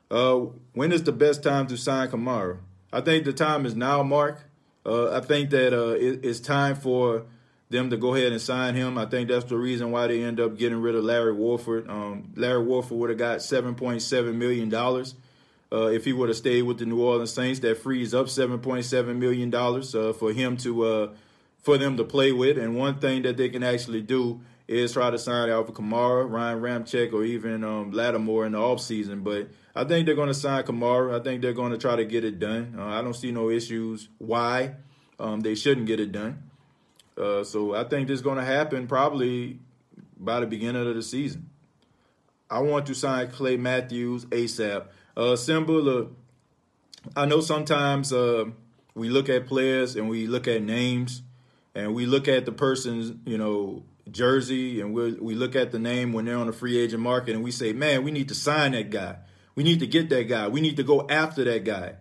Uh, 0.09 0.47
when 0.73 0.91
is 0.91 1.03
the 1.03 1.11
best 1.11 1.43
time 1.43 1.67
to 1.67 1.77
sign 1.77 2.09
Kamara? 2.09 2.57
I 2.91 3.01
think 3.01 3.25
the 3.25 3.33
time 3.33 3.65
is 3.65 3.75
now, 3.75 4.03
Mark. 4.03 4.43
Uh, 4.85 5.15
I 5.15 5.19
think 5.19 5.49
that 5.51 5.73
uh, 5.73 5.91
it, 5.91 6.23
it's 6.23 6.39
time 6.39 6.75
for 6.75 7.25
them 7.69 7.89
to 7.89 7.97
go 7.97 8.15
ahead 8.15 8.31
and 8.31 8.41
sign 8.41 8.75
him. 8.75 8.97
I 8.97 9.05
think 9.05 9.27
that's 9.27 9.45
the 9.45 9.57
reason 9.57 9.91
why 9.91 10.07
they 10.07 10.23
end 10.23 10.39
up 10.39 10.57
getting 10.57 10.81
rid 10.81 10.95
of 10.95 11.03
Larry 11.03 11.33
Warford. 11.33 11.89
Um, 11.89 12.31
Larry 12.35 12.63
Warford 12.63 12.97
would 12.97 13.09
have 13.09 13.19
got 13.19 13.39
$7.7 13.39 14.35
million 14.35 14.73
uh, 14.73 15.87
if 15.87 16.05
he 16.05 16.13
would 16.13 16.29
have 16.29 16.37
stayed 16.37 16.61
with 16.61 16.79
the 16.79 16.85
New 16.85 17.01
Orleans 17.01 17.33
Saints. 17.33 17.59
That 17.59 17.77
frees 17.77 18.13
up 18.13 18.27
$7.7 18.27 19.15
million 19.17 19.53
uh, 19.53 20.13
for 20.13 20.31
him 20.31 20.55
to 20.57 20.83
uh, 20.85 21.09
for 21.67 21.77
them 21.77 21.97
to 21.97 22.05
play 22.05 22.31
with. 22.31 22.57
And 22.57 22.77
one 22.77 22.97
thing 22.99 23.23
that 23.23 23.35
they 23.35 23.49
can 23.49 23.61
actually 23.61 24.01
do 24.01 24.39
is 24.69 24.93
try 24.93 25.09
to 25.09 25.19
sign 25.19 25.49
Alvin 25.49 25.75
Kamara, 25.75 26.25
Ryan 26.25 26.61
Ramczyk, 26.61 27.11
or 27.11 27.25
even 27.25 27.65
um, 27.65 27.91
Lattimore 27.91 28.45
in 28.45 28.53
the 28.53 28.57
offseason. 28.57 29.21
But 29.21 29.49
I 29.75 29.83
think 29.83 30.05
they're 30.05 30.15
going 30.15 30.29
to 30.29 30.33
sign 30.33 30.63
Kamara. 30.63 31.19
I 31.19 31.21
think 31.21 31.41
they're 31.41 31.51
going 31.51 31.73
to 31.73 31.77
try 31.77 31.97
to 31.97 32.05
get 32.05 32.23
it 32.23 32.39
done. 32.39 32.75
Uh, 32.79 32.85
I 32.85 33.01
don't 33.01 33.15
see 33.15 33.33
no 33.33 33.49
issues 33.49 34.07
why 34.17 34.75
um, 35.19 35.41
they 35.41 35.55
shouldn't 35.55 35.87
get 35.87 35.99
it 35.99 36.13
done. 36.13 36.41
Uh, 37.17 37.43
so 37.43 37.75
I 37.75 37.83
think 37.83 38.07
this 38.07 38.15
is 38.15 38.21
going 38.21 38.37
to 38.37 38.45
happen 38.45 38.87
probably 38.87 39.59
by 40.17 40.39
the 40.39 40.47
beginning 40.47 40.87
of 40.87 40.95
the 40.95 41.03
season. 41.03 41.49
I 42.49 42.59
want 42.59 42.85
to 42.85 42.95
sign 42.95 43.29
Clay 43.29 43.57
Matthews 43.57 44.23
ASAP. 44.27 44.85
Uh, 45.17 45.35
Simba, 45.35 46.07
I 47.13 47.25
know 47.25 47.41
sometimes 47.41 48.13
uh, 48.13 48.45
we 48.95 49.09
look 49.09 49.27
at 49.27 49.47
players 49.47 49.97
and 49.97 50.07
we 50.07 50.27
look 50.27 50.47
at 50.47 50.61
names 50.63 51.23
and 51.77 51.93
we 51.93 52.07
look 52.07 52.27
at 52.27 52.47
the 52.47 52.51
person's, 52.51 53.13
you 53.23 53.37
know, 53.37 53.83
jersey 54.09 54.81
and 54.81 54.95
we 54.95 55.13
we 55.13 55.35
look 55.35 55.55
at 55.55 55.71
the 55.71 55.77
name 55.77 56.11
when 56.11 56.25
they're 56.25 56.37
on 56.37 56.47
the 56.47 56.53
free 56.53 56.75
agent 56.75 57.03
market 57.03 57.35
and 57.35 57.43
we 57.43 57.51
say, 57.51 57.71
man, 57.71 58.03
we 58.03 58.09
need 58.09 58.29
to 58.29 58.35
sign 58.35 58.71
that 58.71 58.89
guy. 58.89 59.17
We 59.53 59.63
need 59.63 59.79
to 59.81 59.87
get 59.87 60.09
that 60.09 60.23
guy. 60.23 60.47
We 60.47 60.59
need 60.59 60.77
to 60.77 60.83
go 60.83 61.07
after 61.07 61.43
that 61.43 61.65
guy. 61.65 61.93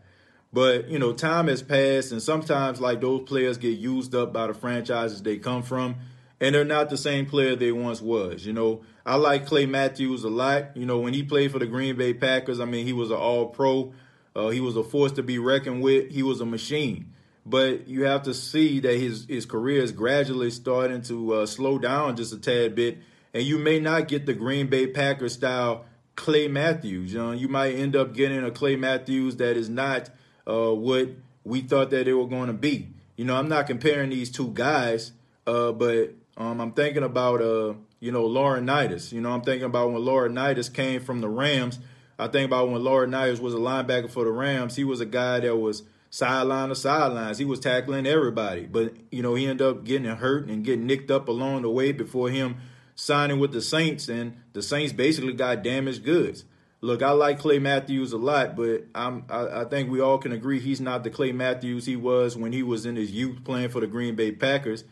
But, 0.51 0.89
you 0.89 0.99
know, 0.99 1.13
time 1.13 1.49
has 1.49 1.63
passed 1.63 2.11
and 2.11 2.23
sometimes 2.23 2.81
like 2.81 3.03
those 3.03 3.25
players 3.25 3.59
get 3.59 3.79
used 3.79 4.15
up 4.15 4.33
by 4.33 4.47
the 4.47 4.55
franchises 4.55 5.23
they 5.23 5.37
come 5.37 5.63
from 5.63 5.97
and 6.41 6.55
they're 6.55 6.65
not 6.65 6.89
the 6.89 6.97
same 6.97 7.27
player 7.27 7.55
they 7.55 7.73
once 7.73 8.01
was. 8.01 8.47
You 8.47 8.55
know, 8.55 8.81
I 9.05 9.17
like 9.17 9.45
Clay 9.45 9.67
Matthews 9.67 10.25
a 10.25 10.31
lot. 10.31 10.75
You 10.75 10.87
know, 10.87 11.01
when 11.01 11.13
he 11.13 11.23
played 11.23 11.53
for 11.53 11.59
the 11.59 11.67
Green 11.67 11.97
Bay 11.97 12.15
Packers, 12.15 12.61
I 12.61 12.65
mean, 12.65 12.87
he 12.87 12.95
was 12.95 13.11
an 13.11 13.19
all 13.19 13.47
pro. 13.47 13.93
Uh, 14.35 14.49
he 14.49 14.61
was 14.61 14.77
a 14.77 14.83
force 14.83 15.13
to 15.13 15.23
be 15.23 15.39
reckoned 15.39 15.83
with. 15.83 16.11
He 16.11 16.23
was 16.23 16.41
a 16.41 16.47
machine. 16.47 17.13
But 17.49 17.87
you 17.87 18.03
have 18.05 18.25
to 18.25 18.35
see 18.35 18.81
that 18.81 18.99
his, 18.99 19.25
his 19.29 19.47
career 19.47 19.81
is 19.81 19.93
gradually 19.93 20.51
starting 20.51 21.03
to 21.03 21.35
uh, 21.35 21.47
slow 21.47 21.79
down 21.79 22.17
just 22.17 22.33
a 22.33 22.39
tad 22.39 22.75
bit. 22.75 22.99
And 23.33 23.45
you 23.45 23.57
may 23.57 23.79
not 23.79 24.09
get 24.09 24.27
the 24.27 24.35
Green 24.35 24.67
Bay 24.67 24.89
Packers 24.89 25.35
style 25.35 25.85
Clay 26.17 26.49
Matthews. 26.49 27.13
You 27.13 27.21
know, 27.21 27.31
you 27.33 27.47
might 27.47 27.75
end 27.75 27.95
up 27.95 28.15
getting 28.15 28.43
a 28.43 28.51
Clay 28.51 28.75
Matthews 28.75 29.37
that 29.37 29.57
is 29.57 29.69
not 29.69 30.11
uh, 30.47 30.75
what 30.75 31.11
we 31.45 31.61
thought 31.61 31.91
that 31.91 32.07
they 32.07 32.13
were 32.13 32.27
going 32.27 32.49
to 32.49 32.53
be. 32.53 32.89
You 33.17 33.25
know, 33.25 33.37
I'm 33.37 33.49
not 33.49 33.69
comparing 33.69 34.11
these 34.11 34.31
two 34.31 34.49
guys, 34.49 35.13
uh, 35.47 35.71
but 35.71 36.15
um, 36.37 36.61
I'm 36.61 36.73
thinking 36.73 37.05
about, 37.05 37.41
uh, 37.41 37.75
you 38.01 38.11
know, 38.11 38.25
Laurinaitis. 38.25 39.13
You 39.13 39.21
know, 39.21 39.31
I'm 39.31 39.43
thinking 39.43 39.67
about 39.67 39.93
when 39.93 40.03
Laurinaitis 40.03 40.73
came 40.73 41.01
from 41.01 41.21
the 41.21 41.29
Rams. 41.29 41.79
I 42.19 42.27
think 42.27 42.47
about 42.47 42.71
when 42.71 42.83
Laurinaitis 42.83 43.39
was 43.39 43.55
a 43.55 43.59
linebacker 43.59 44.11
for 44.11 44.25
the 44.25 44.33
Rams. 44.33 44.75
He 44.75 44.85
was 44.85 45.01
a 45.01 45.07
guy 45.07 45.41
that 45.41 45.57
was 45.57 45.85
sideline 46.11 46.69
to 46.71 46.75
sidelines. 46.75 47.39
He 47.39 47.45
was 47.45 47.61
tackling 47.61 48.07
everybody. 48.07 48.67
But, 48.67 48.95
you 49.11 49.23
know, 49.23 49.35
he 49.35 49.47
ended 49.47 49.67
up 49.67 49.85
getting 49.85 50.07
hurt 50.07 50.47
and 50.47 50.65
getting 50.65 50.87
nicked 50.87 51.11
up 51.11 51.29
along 51.29 51.63
the 51.63 51.71
way 51.71 51.93
before 51.93 52.31
him 52.31 52.57
signing 52.95 53.39
with 53.39 53.53
the 53.53 53.61
Saints. 53.63 54.09
And 54.09 54.37
the 54.53 54.63
Saints 54.63 54.93
basically 54.93 55.35
got 55.35 55.63
damaged 55.63 56.05
goods. 56.05 56.45
Look, 56.83 57.03
I 57.03 57.11
like 57.13 57.39
Clay 57.39 57.59
Matthews 57.59 58.13
a 58.13 58.19
lot, 58.19 58.55
but 58.55 58.85
I'm, 58.95 59.25
I, 59.31 59.63
I 59.63 59.65
think 59.65 59.91
we 59.91 60.01
all 60.01 60.19
can 60.19 60.33
agree 60.33 60.61
he's 60.61 60.81
not 60.81 61.05
the 61.05 61.11
Clay 61.11 61.33
Matthews 61.33 61.87
he 61.87 61.97
was 61.97 62.37
when 62.37 62.53
he 62.53 62.63
was 62.63 62.85
in 62.85 62.97
his 62.97 63.11
youth 63.11 63.45
playing 63.45 63.71
for 63.71 63.81
the 63.81 63.87
Green 63.87 64.15
Bay 64.15 64.31
Packers. 64.31 64.85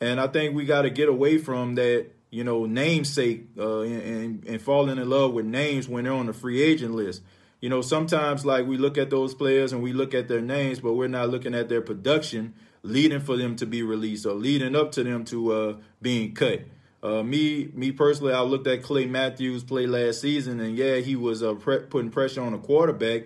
And 0.00 0.20
I 0.20 0.28
think 0.28 0.54
we 0.54 0.64
got 0.64 0.82
to 0.82 0.90
get 0.90 1.08
away 1.08 1.38
from 1.38 1.74
that, 1.76 2.06
you 2.30 2.44
know, 2.44 2.66
namesake 2.66 3.48
uh, 3.58 3.80
and, 3.80 4.44
and 4.44 4.62
falling 4.62 4.98
in 4.98 5.08
love 5.08 5.32
with 5.32 5.46
names 5.46 5.88
when 5.88 6.04
they're 6.04 6.12
on 6.12 6.26
the 6.26 6.32
free 6.32 6.62
agent 6.62 6.94
list. 6.94 7.22
You 7.60 7.68
know, 7.68 7.82
sometimes 7.82 8.46
like 8.46 8.66
we 8.66 8.78
look 8.78 8.96
at 8.96 9.10
those 9.10 9.34
players 9.34 9.72
and 9.72 9.82
we 9.82 9.92
look 9.92 10.14
at 10.14 10.28
their 10.28 10.40
names, 10.40 10.80
but 10.80 10.94
we're 10.94 11.08
not 11.08 11.28
looking 11.28 11.54
at 11.54 11.68
their 11.68 11.82
production 11.82 12.54
leading 12.82 13.20
for 13.20 13.36
them 13.36 13.56
to 13.56 13.66
be 13.66 13.82
released 13.82 14.24
or 14.24 14.32
leading 14.32 14.74
up 14.74 14.92
to 14.92 15.04
them 15.04 15.24
to 15.26 15.52
uh, 15.52 15.76
being 16.00 16.34
cut. 16.34 16.62
Uh, 17.02 17.22
me, 17.22 17.70
me 17.74 17.92
personally, 17.92 18.32
I 18.32 18.40
looked 18.40 18.66
at 18.66 18.82
Clay 18.82 19.06
Matthews 19.06 19.64
play 19.64 19.86
last 19.86 20.20
season, 20.20 20.60
and 20.60 20.76
yeah, 20.76 20.96
he 20.96 21.16
was 21.16 21.42
uh, 21.42 21.54
pre- 21.54 21.80
putting 21.80 22.10
pressure 22.10 22.42
on 22.42 22.52
the 22.52 22.58
quarterback. 22.58 23.24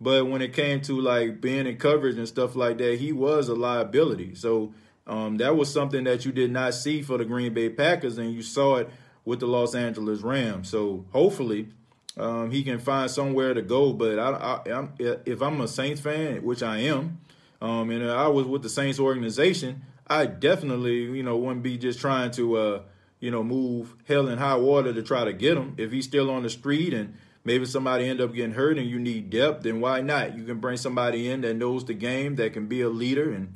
But 0.00 0.26
when 0.26 0.42
it 0.42 0.52
came 0.52 0.80
to 0.82 1.00
like 1.00 1.40
being 1.40 1.66
in 1.66 1.76
coverage 1.76 2.16
and 2.16 2.26
stuff 2.26 2.56
like 2.56 2.78
that, 2.78 2.98
he 2.98 3.12
was 3.12 3.48
a 3.48 3.54
liability. 3.54 4.34
So 4.34 4.74
um, 5.06 5.36
that 5.36 5.56
was 5.56 5.72
something 5.72 6.02
that 6.04 6.24
you 6.24 6.32
did 6.32 6.50
not 6.50 6.74
see 6.74 7.02
for 7.02 7.18
the 7.18 7.24
Green 7.24 7.54
Bay 7.54 7.68
Packers, 7.68 8.18
and 8.18 8.32
you 8.32 8.42
saw 8.42 8.76
it 8.76 8.90
with 9.24 9.38
the 9.38 9.46
Los 9.46 9.76
Angeles 9.76 10.20
Rams. 10.20 10.68
So 10.68 11.04
hopefully, 11.12 11.68
um, 12.16 12.50
he 12.50 12.62
can 12.62 12.78
find 12.78 13.10
somewhere 13.10 13.54
to 13.54 13.62
go. 13.62 13.92
But 13.92 14.18
I, 14.18 14.30
I, 14.30 14.72
I'm, 14.72 14.94
if 14.98 15.40
I'm 15.40 15.60
a 15.60 15.68
Saints 15.68 16.00
fan, 16.00 16.42
which 16.42 16.62
I 16.62 16.78
am, 16.78 17.20
um, 17.60 17.90
and 17.90 18.10
I 18.10 18.28
was 18.28 18.46
with 18.46 18.62
the 18.62 18.68
Saints 18.68 18.98
organization, 18.98 19.82
I 20.06 20.26
definitely, 20.26 21.04
you 21.16 21.22
know, 21.22 21.36
wouldn't 21.36 21.62
be 21.62 21.78
just 21.78 22.00
trying 22.00 22.30
to, 22.32 22.56
uh, 22.56 22.82
you 23.20 23.30
know, 23.30 23.42
move 23.44 23.94
hell 24.06 24.28
and 24.28 24.38
high 24.38 24.56
water 24.56 24.92
to 24.92 25.02
try 25.02 25.24
to 25.24 25.32
get 25.32 25.56
him. 25.56 25.74
If 25.78 25.92
he's 25.92 26.04
still 26.04 26.30
on 26.30 26.42
the 26.42 26.50
street 26.50 26.92
and 26.92 27.14
maybe 27.44 27.64
somebody 27.64 28.08
end 28.08 28.20
up 28.20 28.34
getting 28.34 28.52
hurt 28.52 28.78
and 28.78 28.88
you 28.88 28.98
need 28.98 29.30
depth, 29.30 29.62
then 29.62 29.80
why 29.80 30.00
not? 30.00 30.36
You 30.36 30.44
can 30.44 30.58
bring 30.58 30.76
somebody 30.76 31.30
in 31.30 31.42
that 31.42 31.54
knows 31.54 31.84
the 31.84 31.94
game, 31.94 32.36
that 32.36 32.52
can 32.52 32.66
be 32.66 32.80
a 32.80 32.88
leader, 32.88 33.32
and 33.32 33.54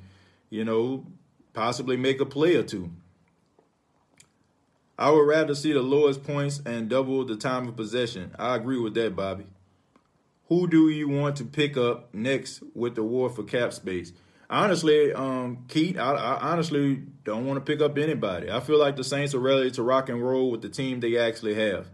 you 0.49 0.65
know, 0.65 1.05
possibly 1.53 1.97
make 1.97 2.21
a 2.21 2.27
play 2.27 2.55
or 2.55 2.63
two. 2.63 2.91
I 4.99 5.11
would 5.11 5.27
rather 5.27 5.55
see 5.55 5.73
the 5.73 5.83
lowest 5.83 6.25
points 6.25 6.63
and 6.65 6.89
double 6.89 7.25
the 7.25 7.37
time 7.37 7.69
of 7.69 7.77
possession. 7.77 8.35
I 8.39 8.57
agree 8.57 8.79
with 8.79 8.95
that, 8.95 9.15
Bobby. 9.15 9.47
Who 10.49 10.69
do 10.69 10.89
you 10.89 11.09
want 11.09 11.37
to 11.37 11.45
pick 11.45 11.77
up 11.77 12.15
next 12.15 12.63
with 12.75 12.95
the 12.95 13.03
Warford 13.03 13.49
cap 13.49 13.73
space? 13.73 14.13
Honestly, 14.49 15.13
um, 15.13 15.65
Keith, 15.69 15.99
I, 15.99 16.13
I 16.13 16.53
honestly 16.53 17.03
don't 17.25 17.47
want 17.47 17.57
to 17.59 17.73
pick 17.73 17.83
up 17.83 17.99
anybody. 17.99 18.51
I 18.51 18.61
feel 18.61 18.79
like 18.79 18.97
the 18.97 19.05
Saints 19.05 19.35
are 19.35 19.41
ready 19.41 19.71
to 19.73 19.83
rock 19.83 20.09
and 20.09 20.23
roll 20.23 20.51
with 20.51 20.63
the 20.63 20.69
team 20.69 21.01
they 21.01 21.19
actually 21.19 21.55
have. 21.57 21.89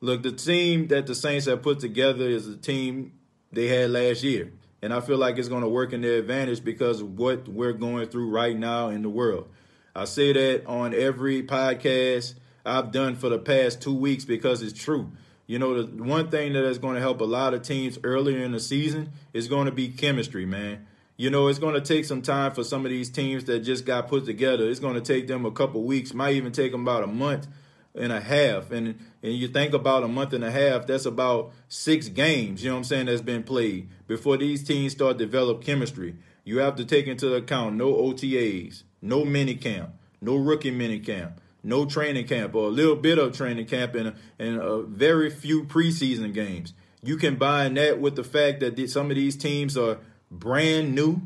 Look, 0.00 0.22
the 0.22 0.32
team 0.32 0.88
that 0.88 1.06
the 1.06 1.14
Saints 1.14 1.46
have 1.46 1.62
put 1.62 1.78
together 1.78 2.28
is 2.28 2.46
the 2.46 2.56
team 2.56 3.12
they 3.52 3.68
had 3.68 3.90
last 3.90 4.22
year. 4.24 4.52
And 4.82 4.92
I 4.92 5.00
feel 5.00 5.16
like 5.16 5.38
it's 5.38 5.48
going 5.48 5.62
to 5.62 5.68
work 5.68 5.92
in 5.92 6.02
their 6.02 6.18
advantage 6.18 6.62
because 6.62 7.00
of 7.00 7.16
what 7.16 7.48
we're 7.48 7.72
going 7.72 8.08
through 8.08 8.28
right 8.28 8.56
now 8.58 8.88
in 8.88 9.02
the 9.02 9.08
world. 9.08 9.48
I 9.94 10.06
say 10.06 10.32
that 10.32 10.66
on 10.66 10.92
every 10.92 11.42
podcast 11.42 12.34
I've 12.66 12.90
done 12.90 13.14
for 13.14 13.28
the 13.28 13.38
past 13.38 13.80
two 13.80 13.94
weeks 13.94 14.24
because 14.24 14.62
it's 14.62 14.78
true. 14.78 15.12
You 15.46 15.58
know, 15.58 15.82
the 15.82 16.02
one 16.02 16.30
thing 16.30 16.54
that 16.54 16.64
is 16.64 16.78
going 16.78 16.94
to 16.94 17.00
help 17.00 17.20
a 17.20 17.24
lot 17.24 17.54
of 17.54 17.62
teams 17.62 17.98
earlier 18.02 18.42
in 18.42 18.52
the 18.52 18.60
season 18.60 19.12
is 19.32 19.46
going 19.46 19.66
to 19.66 19.72
be 19.72 19.88
chemistry, 19.88 20.46
man. 20.46 20.86
You 21.16 21.30
know, 21.30 21.46
it's 21.48 21.58
going 21.58 21.74
to 21.74 21.80
take 21.80 22.06
some 22.06 22.22
time 22.22 22.52
for 22.52 22.64
some 22.64 22.84
of 22.84 22.90
these 22.90 23.10
teams 23.10 23.44
that 23.44 23.60
just 23.60 23.84
got 23.84 24.08
put 24.08 24.24
together. 24.24 24.68
It's 24.68 24.80
going 24.80 24.94
to 24.94 25.00
take 25.00 25.28
them 25.28 25.44
a 25.44 25.52
couple 25.52 25.84
weeks, 25.84 26.12
might 26.12 26.34
even 26.34 26.50
take 26.50 26.72
them 26.72 26.82
about 26.82 27.04
a 27.04 27.08
month 27.08 27.46
and 27.94 28.12
a 28.12 28.20
half. 28.20 28.70
And 28.70 28.98
and 29.22 29.32
you 29.32 29.48
think 29.48 29.72
about 29.74 30.02
a 30.02 30.08
month 30.08 30.32
and 30.32 30.44
a 30.44 30.50
half, 30.50 30.86
that's 30.86 31.06
about 31.06 31.52
six 31.68 32.08
games, 32.08 32.62
you 32.62 32.70
know 32.70 32.76
what 32.76 32.80
I'm 32.80 32.84
saying, 32.84 33.06
that's 33.06 33.22
been 33.22 33.42
played 33.42 33.88
before 34.06 34.36
these 34.36 34.64
teams 34.64 34.92
start 34.92 35.16
develop 35.16 35.62
chemistry. 35.62 36.16
You 36.44 36.58
have 36.58 36.76
to 36.76 36.84
take 36.84 37.06
into 37.06 37.34
account 37.34 37.76
no 37.76 37.94
OTAs, 37.94 38.82
no 39.04 39.24
mini 39.24 39.54
camp, 39.54 39.90
no 40.20 40.34
rookie 40.34 40.70
mini 40.70 40.98
camp, 40.98 41.40
no 41.62 41.84
training 41.84 42.26
camp, 42.26 42.54
or 42.54 42.66
a 42.66 42.70
little 42.70 42.96
bit 42.96 43.18
of 43.18 43.36
training 43.36 43.66
camp, 43.66 43.94
and, 43.94 44.14
and 44.38 44.60
a 44.60 44.82
very 44.82 45.30
few 45.30 45.64
preseason 45.64 46.32
games. 46.32 46.72
You 47.02 47.16
can 47.16 47.34
combine 47.34 47.74
that 47.74 48.00
with 48.00 48.16
the 48.16 48.24
fact 48.24 48.60
that 48.60 48.90
some 48.90 49.10
of 49.10 49.16
these 49.16 49.36
teams 49.36 49.76
are 49.76 49.98
brand 50.30 50.94
new. 50.94 51.22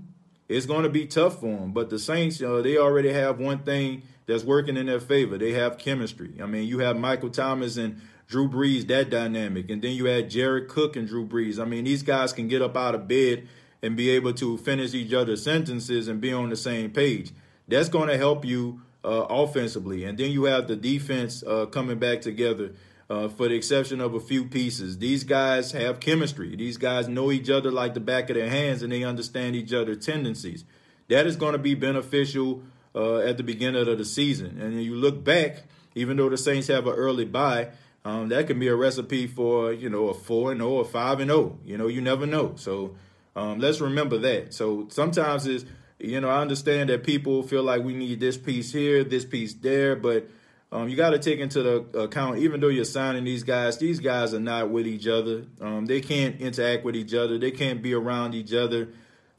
It's 0.48 0.66
going 0.66 0.82
to 0.82 0.88
be 0.88 1.06
tough 1.06 1.40
for 1.40 1.46
them. 1.46 1.72
But 1.72 1.90
the 1.90 1.98
Saints, 1.98 2.40
you 2.40 2.48
know, 2.48 2.62
they 2.62 2.78
already 2.78 3.12
have 3.12 3.38
one 3.38 3.60
thing 3.60 4.02
that's 4.26 4.44
working 4.44 4.76
in 4.76 4.86
their 4.86 5.00
favor. 5.00 5.38
They 5.38 5.52
have 5.52 5.78
chemistry. 5.78 6.34
I 6.42 6.46
mean, 6.46 6.66
you 6.66 6.80
have 6.80 6.96
Michael 6.96 7.30
Thomas 7.30 7.76
and 7.76 8.00
Drew 8.26 8.48
Brees, 8.48 8.86
that 8.88 9.10
dynamic. 9.10 9.70
And 9.70 9.80
then 9.80 9.92
you 9.92 10.06
had 10.06 10.30
Jared 10.30 10.68
Cook 10.68 10.96
and 10.96 11.06
Drew 11.06 11.26
Brees. 11.26 11.60
I 11.60 11.64
mean, 11.64 11.84
these 11.84 12.02
guys 12.02 12.32
can 12.32 12.48
get 12.48 12.60
up 12.60 12.76
out 12.76 12.94
of 12.94 13.06
bed 13.06 13.46
and 13.82 13.96
be 13.96 14.10
able 14.10 14.32
to 14.34 14.58
finish 14.58 14.94
each 14.94 15.12
other's 15.12 15.42
sentences 15.42 16.08
and 16.08 16.20
be 16.20 16.32
on 16.32 16.48
the 16.48 16.56
same 16.56 16.90
page. 16.90 17.30
That's 17.68 17.88
going 17.88 18.08
to 18.08 18.16
help 18.16 18.44
you 18.44 18.80
uh, 19.04 19.26
offensively. 19.28 20.04
And 20.04 20.18
then 20.18 20.30
you 20.30 20.44
have 20.44 20.66
the 20.66 20.76
defense 20.76 21.42
uh, 21.46 21.66
coming 21.66 21.98
back 21.98 22.20
together. 22.20 22.72
Uh, 23.10 23.26
for 23.26 23.48
the 23.48 23.54
exception 23.54 24.02
of 24.02 24.12
a 24.12 24.20
few 24.20 24.44
pieces, 24.44 24.98
these 24.98 25.24
guys 25.24 25.72
have 25.72 25.98
chemistry. 25.98 26.54
These 26.54 26.76
guys 26.76 27.08
know 27.08 27.32
each 27.32 27.48
other 27.48 27.70
like 27.70 27.94
the 27.94 28.00
back 28.00 28.28
of 28.28 28.36
their 28.36 28.50
hands, 28.50 28.82
and 28.82 28.92
they 28.92 29.02
understand 29.02 29.56
each 29.56 29.72
other's 29.72 30.04
tendencies. 30.04 30.66
That 31.08 31.26
is 31.26 31.34
going 31.36 31.52
to 31.52 31.58
be 31.58 31.74
beneficial 31.74 32.62
uh, 32.94 33.20
at 33.20 33.38
the 33.38 33.42
beginning 33.42 33.88
of 33.88 33.96
the 33.96 34.04
season. 34.04 34.60
And 34.60 34.82
you 34.82 34.94
look 34.94 35.24
back, 35.24 35.62
even 35.94 36.18
though 36.18 36.28
the 36.28 36.36
Saints 36.36 36.66
have 36.66 36.86
an 36.86 36.92
early 36.92 37.24
bye, 37.24 37.68
um, 38.04 38.28
that 38.28 38.46
can 38.46 38.58
be 38.58 38.68
a 38.68 38.76
recipe 38.76 39.26
for 39.26 39.72
you 39.72 39.90
know 39.90 40.08
a 40.08 40.14
four 40.14 40.52
and 40.52 40.60
zero 40.60 40.70
or 40.70 40.84
five 40.84 41.20
and 41.20 41.30
zero. 41.30 41.58
You 41.64 41.78
know, 41.78 41.88
you 41.88 42.00
never 42.00 42.26
know. 42.26 42.54
So 42.56 42.96
um, 43.36 43.58
let's 43.58 43.80
remember 43.80 44.18
that. 44.18 44.54
So 44.54 44.86
sometimes 44.90 45.46
it's 45.46 45.64
you 45.98 46.20
know 46.20 46.28
I 46.28 46.40
understand 46.40 46.90
that 46.90 47.04
people 47.04 47.42
feel 47.42 47.62
like 47.62 47.82
we 47.82 47.94
need 47.94 48.20
this 48.20 48.36
piece 48.36 48.72
here, 48.72 49.04
this 49.04 49.24
piece 49.24 49.54
there, 49.54 49.96
but 49.96 50.28
um, 50.70 50.88
you 50.88 50.96
got 50.96 51.10
to 51.10 51.18
take 51.18 51.40
into 51.40 51.62
the 51.62 52.00
account, 52.00 52.38
even 52.38 52.60
though 52.60 52.68
you're 52.68 52.84
signing 52.84 53.24
these 53.24 53.42
guys, 53.42 53.78
these 53.78 54.00
guys 54.00 54.34
are 54.34 54.40
not 54.40 54.68
with 54.68 54.86
each 54.86 55.06
other. 55.06 55.44
Um, 55.60 55.86
they 55.86 56.02
can't 56.02 56.38
interact 56.40 56.84
with 56.84 56.94
each 56.94 57.14
other. 57.14 57.38
They 57.38 57.50
can't 57.50 57.82
be 57.82 57.94
around 57.94 58.34
each 58.34 58.52
other. 58.52 58.90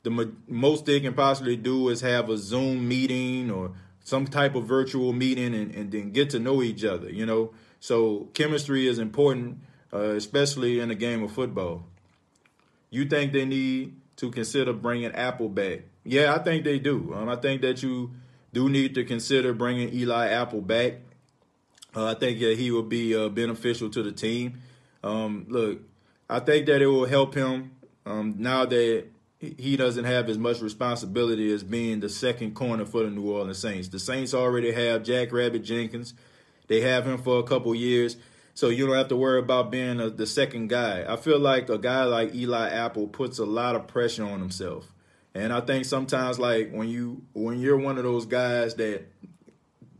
The 0.01 0.33
most 0.47 0.85
they 0.85 0.99
can 0.99 1.13
possibly 1.13 1.55
do 1.55 1.89
is 1.89 2.01
have 2.01 2.29
a 2.29 2.37
Zoom 2.37 2.87
meeting 2.87 3.51
or 3.51 3.73
some 4.03 4.25
type 4.25 4.55
of 4.55 4.65
virtual 4.65 5.13
meeting 5.13 5.53
and, 5.53 5.75
and 5.75 5.91
then 5.91 6.11
get 6.11 6.31
to 6.31 6.39
know 6.39 6.63
each 6.63 6.83
other, 6.83 7.09
you 7.09 7.25
know. 7.25 7.53
So 7.79 8.29
chemistry 8.33 8.87
is 8.87 8.97
important, 8.97 9.59
uh, 9.93 10.15
especially 10.15 10.79
in 10.79 10.89
a 10.89 10.95
game 10.95 11.21
of 11.21 11.31
football. 11.31 11.85
You 12.89 13.05
think 13.05 13.33
they 13.33 13.45
need 13.45 13.98
to 14.19 14.31
consider 14.31 14.73
bringing 14.73 15.11
Apple 15.11 15.49
back? 15.49 15.81
Yeah, 16.03 16.33
I 16.33 16.39
think 16.39 16.63
they 16.63 16.79
do. 16.79 17.13
Um, 17.13 17.29
I 17.29 17.35
think 17.35 17.61
that 17.61 17.81
you 17.83 18.11
do 18.53 18.69
need 18.69 18.95
to 18.95 19.03
consider 19.03 19.53
bringing 19.53 19.93
Eli 19.93 20.27
Apple 20.29 20.61
back. 20.61 20.95
Uh, 21.95 22.05
I 22.05 22.13
think 22.13 22.39
that 22.39 22.57
he 22.57 22.71
will 22.71 22.83
be 22.83 23.15
uh, 23.15 23.29
beneficial 23.29 23.89
to 23.89 24.03
the 24.03 24.11
team. 24.11 24.61
Um, 25.03 25.45
look, 25.49 25.79
I 26.29 26.39
think 26.39 26.67
that 26.67 26.81
it 26.81 26.87
will 26.87 27.05
help 27.05 27.33
him 27.33 27.71
um, 28.05 28.35
now 28.37 28.65
that 28.65 29.05
he 29.39 29.77
doesn't 29.77 30.03
have 30.03 30.27
as 30.27 30.37
much 30.37 30.61
responsibility 30.61 31.51
as 31.53 31.63
being 31.63 32.01
the 32.01 32.09
second 32.09 32.55
corner 32.55 32.85
for 32.85 33.03
the 33.03 33.09
New 33.09 33.31
Orleans 33.31 33.57
Saints. 33.57 33.87
The 33.87 33.99
Saints 33.99 34.33
already 34.33 34.71
have 34.73 35.03
Jack 35.03 35.31
Rabbit 35.31 35.63
Jenkins. 35.63 36.13
They 36.67 36.81
have 36.81 37.07
him 37.07 37.17
for 37.17 37.39
a 37.39 37.43
couple 37.43 37.73
years. 37.73 38.17
So 38.59 38.67
you 38.67 38.85
don't 38.85 38.97
have 38.97 39.07
to 39.07 39.15
worry 39.15 39.39
about 39.39 39.71
being 39.71 40.01
a, 40.01 40.09
the 40.09 40.27
second 40.27 40.67
guy. 40.67 41.05
I 41.07 41.15
feel 41.15 41.39
like 41.39 41.69
a 41.69 41.77
guy 41.77 42.03
like 42.03 42.35
Eli 42.35 42.67
Apple 42.67 43.07
puts 43.07 43.39
a 43.39 43.45
lot 43.45 43.77
of 43.77 43.87
pressure 43.87 44.25
on 44.25 44.41
himself. 44.41 44.91
And 45.33 45.53
I 45.53 45.61
think 45.61 45.85
sometimes 45.85 46.39
like 46.39 46.69
when 46.69 46.89
you 46.89 47.21
when 47.31 47.61
you're 47.61 47.77
one 47.77 47.97
of 47.97 48.03
those 48.03 48.25
guys 48.25 48.75
that 48.75 49.05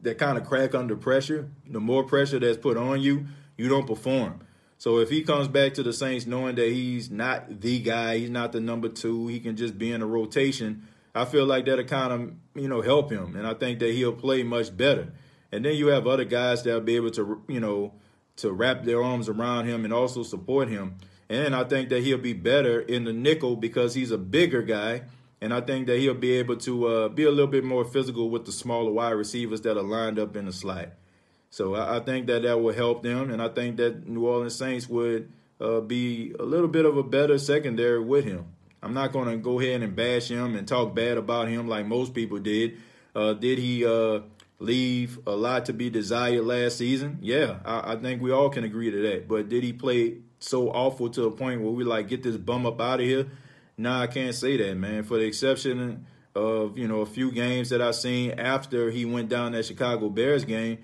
that 0.02 0.18
kind 0.18 0.38
of 0.38 0.46
crack 0.46 0.76
under 0.76 0.98
pressure, 0.98 1.50
the 1.70 1.80
more 1.80 2.04
pressure 2.04 2.38
that's 2.38 2.58
put 2.58 2.76
on 2.76 3.00
you, 3.00 3.28
you 3.56 3.70
don't 3.70 3.88
perform. 3.88 4.42
So 4.78 5.00
if 5.00 5.10
he 5.10 5.22
comes 5.24 5.48
back 5.48 5.76
to 5.76 5.84
the 5.84 5.94
Saints 5.94 6.26
knowing 6.26 6.56
that 6.56 6.68
he's 6.70 7.10
not 7.10 7.62
the 7.62 7.80
guy, 7.80 8.18
he's 8.18 8.30
not 8.30 8.52
the 8.52 8.60
number 8.60 8.90
two, 8.90 9.28
he 9.28 9.40
can 9.40 9.56
just 9.56 9.78
be 9.78 9.94
in 9.94 10.02
a 10.02 10.06
rotation, 10.06 10.86
I 11.16 11.24
feel 11.24 11.46
like 11.46 11.64
that'll 11.64 11.86
kind 11.86 12.12
of, 12.12 12.34
you 12.62 12.68
know, 12.68 12.82
help 12.82 13.10
him. 13.10 13.38
And 13.38 13.48
I 13.48 13.54
think 13.54 13.80
that 13.80 13.94
he'll 13.94 14.12
play 14.12 14.44
much 14.44 14.76
better. 14.76 15.14
And 15.50 15.64
then 15.64 15.76
you 15.76 15.88
have 15.88 16.08
other 16.08 16.26
guys 16.26 16.64
that'll 16.64 16.82
be 16.82 16.98
able 16.98 17.12
to, 17.12 17.42
you 17.48 17.62
know, 17.62 17.94
to 18.40 18.52
wrap 18.52 18.84
their 18.84 19.04
arms 19.04 19.30
around 19.30 19.68
him 19.68 19.86
and 19.86 19.94
also 19.94 20.24
support 20.24 20.68
him. 20.68 20.96
And 21.30 21.56
I 21.56 21.64
think 21.64 21.90
that 21.90 22.04
he'll 22.04 22.18
be 22.18 22.34
better 22.34 22.80
in 22.80 23.04
the 23.04 23.14
nickel 23.14 23.56
because 23.56 23.94
he's 23.94 24.12
a 24.12 24.18
bigger 24.18 24.62
guy 24.62 25.04
and 25.42 25.54
I 25.54 25.62
think 25.62 25.88
that 25.88 26.00
he'll 26.00 26.14
be 26.14 26.34
able 26.34 26.58
to 26.58 26.88
uh, 26.88 27.10
be 27.10 27.24
a 27.24 27.30
little 27.30 27.48
bit 27.48 27.64
more 27.64 27.86
physical 27.86 28.30
with 28.30 28.46
the 28.46 28.52
smaller 28.52 28.92
wide 28.92 29.12
receivers 29.12 29.62
that 29.62 29.78
are 29.78 29.84
lined 29.84 30.20
up 30.20 30.36
in 30.36 30.46
the 30.46 30.54
slot. 30.54 30.90
So 31.50 31.76
I, 31.76 31.98
I 31.98 32.00
think 32.02 32.28
that 32.28 32.44
that 32.44 32.60
will 32.60 32.74
help 32.74 33.04
them, 33.04 33.32
and 33.32 33.42
I 33.42 33.50
think 33.50 33.78
that 33.78 34.08
New 34.08 34.28
Orleans 34.28 34.56
Saints 34.56 34.90
would 34.90 35.32
uh, 35.62 35.80
be 35.80 36.34
a 36.40 36.44
little 36.44 36.68
bit 36.68 36.86
of 36.86 36.98
a 36.98 37.04
better 37.04 37.38
secondary 37.38 38.02
with 38.02 38.26
him. 38.26 38.46
I'm 38.84 38.94
not 38.94 39.12
going 39.12 39.30
to 39.30 39.38
go 39.38 39.60
ahead 39.60 39.82
and 39.82 39.96
bash 39.96 40.30
him 40.30 40.56
and 40.56 40.68
talk 40.68 40.94
bad 40.94 41.18
about 41.18 41.48
him 41.48 41.68
like 41.68 41.86
most 41.86 42.14
people 42.14 42.40
did. 42.40 42.78
Uh, 43.16 43.34
did 43.34 43.60
he 43.60 43.86
uh, 43.86 44.22
leave 44.60 45.20
a 45.26 45.32
lot 45.32 45.66
to 45.66 45.74
be 45.74 45.90
desired 45.90 46.44
last 46.44 46.78
season? 46.78 47.18
Yeah, 47.22 47.60
I, 47.66 47.94
I, 47.94 47.96
think 47.96 48.22
we 48.22 48.32
all 48.32 48.50
can 48.50 48.64
agree 48.64 48.92
to 48.92 49.02
that. 49.04 49.28
But 49.28 49.50
did 49.50 49.64
he 49.64 49.74
play 49.74 50.18
so 50.40 50.70
awful 50.70 51.10
to 51.12 51.26
a 51.26 51.32
point 51.32 51.62
where 51.62 51.72
we 51.72 51.84
like 51.84 52.08
get 52.08 52.24
this 52.24 52.38
bum 52.38 52.66
up 52.66 52.80
out 52.80 53.00
of 53.00 53.06
here? 53.06 53.28
Nah, 53.78 54.02
I 54.02 54.08
can't 54.08 54.36
say 54.36 54.58
that, 54.58 54.76
man. 54.76 55.04
For 55.04 55.18
the 55.18 55.26
exception 55.26 56.06
of 56.36 56.78
you 56.78 56.88
know 56.88 57.02
a 57.02 57.06
few 57.06 57.32
games 57.32 57.70
that 57.70 57.82
I've 57.82 57.96
seen 57.96 58.32
after 58.32 58.92
he 58.92 59.06
went 59.06 59.30
down 59.30 59.54
that 59.54 59.66
Chicago 59.66 60.10
Bears 60.10 60.46
game, 60.46 60.80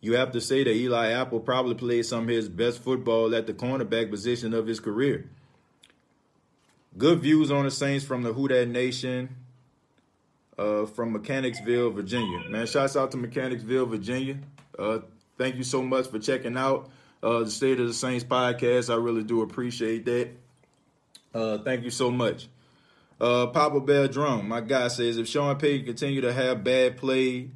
you 0.00 0.16
have 0.16 0.32
to 0.32 0.40
say 0.40 0.62
that 0.62 0.74
Eli 0.74 1.10
Apple 1.12 1.40
probably 1.40 1.74
played 1.74 2.04
some 2.04 2.24
of 2.24 2.28
his 2.28 2.48
best 2.48 2.82
football 2.82 3.34
at 3.34 3.46
the 3.46 3.54
cornerback 3.54 4.10
position 4.10 4.52
of 4.52 4.66
his 4.66 4.78
career. 4.78 5.30
Good 6.96 7.20
views 7.20 7.50
on 7.50 7.64
the 7.64 7.70
Saints 7.70 8.04
from 8.04 8.22
the 8.22 8.34
Who 8.34 8.46
Dat 8.46 8.68
Nation 8.68 9.34
uh, 10.58 10.86
from 10.86 11.12
Mechanicsville, 11.12 11.90
Virginia. 11.90 12.48
Man, 12.48 12.66
shouts 12.66 12.96
out 12.96 13.10
to 13.12 13.16
Mechanicsville, 13.16 13.86
Virginia. 13.86 14.38
Uh, 14.78 15.00
thank 15.38 15.56
you 15.56 15.64
so 15.64 15.82
much 15.82 16.08
for 16.08 16.18
checking 16.18 16.56
out 16.56 16.90
uh, 17.22 17.40
the 17.40 17.50
State 17.50 17.80
of 17.80 17.86
the 17.86 17.94
Saints 17.94 18.24
podcast. 18.24 18.92
I 18.92 18.96
really 18.96 19.24
do 19.24 19.42
appreciate 19.42 20.04
that. 20.04 20.30
Uh, 21.34 21.58
thank 21.58 21.82
you 21.84 21.90
so 21.90 22.10
much. 22.10 22.48
Uh, 23.20 23.46
Papa 23.48 23.80
Bell 23.80 24.08
Drum, 24.08 24.48
my 24.48 24.60
guy 24.60 24.88
says 24.88 25.18
if 25.18 25.28
Sean 25.28 25.56
Payton 25.56 25.86
continue 25.86 26.20
to 26.20 26.32
have 26.32 26.64
bad 26.64 26.96
play, 26.96 27.50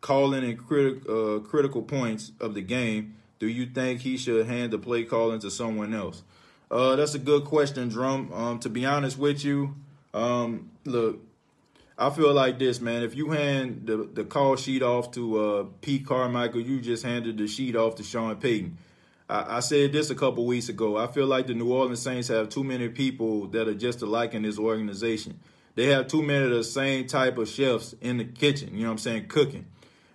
calling 0.00 0.44
and 0.44 0.58
crit- 0.58 1.08
uh, 1.08 1.38
critical 1.40 1.82
points 1.82 2.32
of 2.40 2.54
the 2.54 2.62
game, 2.62 3.14
do 3.38 3.46
you 3.46 3.66
think 3.66 4.00
he 4.00 4.16
should 4.16 4.46
hand 4.46 4.72
the 4.72 4.78
play 4.78 5.04
calling 5.04 5.40
to 5.40 5.50
someone 5.50 5.94
else? 5.94 6.22
That's 6.70 7.14
a 7.14 7.18
good 7.18 7.44
question, 7.44 7.88
Drum. 7.88 8.32
Um, 8.32 8.58
to 8.60 8.70
be 8.70 8.86
honest 8.86 9.18
with 9.18 9.44
you, 9.44 9.76
um, 10.14 10.70
look, 10.84 11.20
I 12.02 12.10
feel 12.10 12.34
like 12.34 12.58
this, 12.58 12.80
man. 12.80 13.04
If 13.04 13.14
you 13.14 13.30
hand 13.30 13.82
the, 13.86 14.08
the 14.12 14.24
call 14.24 14.56
sheet 14.56 14.82
off 14.82 15.12
to 15.12 15.38
uh, 15.38 15.64
Pete 15.82 16.04
Carmichael, 16.04 16.60
you 16.60 16.80
just 16.80 17.04
handed 17.04 17.38
the 17.38 17.46
sheet 17.46 17.76
off 17.76 17.94
to 17.96 18.02
Sean 18.02 18.34
Payton. 18.34 18.76
I, 19.28 19.58
I 19.58 19.60
said 19.60 19.92
this 19.92 20.10
a 20.10 20.16
couple 20.16 20.44
weeks 20.44 20.68
ago. 20.68 20.96
I 20.96 21.06
feel 21.06 21.26
like 21.26 21.46
the 21.46 21.54
New 21.54 21.72
Orleans 21.72 22.02
Saints 22.02 22.26
have 22.26 22.48
too 22.48 22.64
many 22.64 22.88
people 22.88 23.46
that 23.48 23.68
are 23.68 23.74
just 23.74 24.02
alike 24.02 24.34
in 24.34 24.42
this 24.42 24.58
organization. 24.58 25.38
They 25.76 25.86
have 25.86 26.08
too 26.08 26.22
many 26.22 26.44
of 26.46 26.50
the 26.50 26.64
same 26.64 27.06
type 27.06 27.38
of 27.38 27.48
chefs 27.48 27.94
in 28.00 28.16
the 28.16 28.24
kitchen. 28.24 28.74
You 28.74 28.80
know 28.80 28.86
what 28.88 28.92
I'm 28.92 28.98
saying? 28.98 29.28
Cooking. 29.28 29.66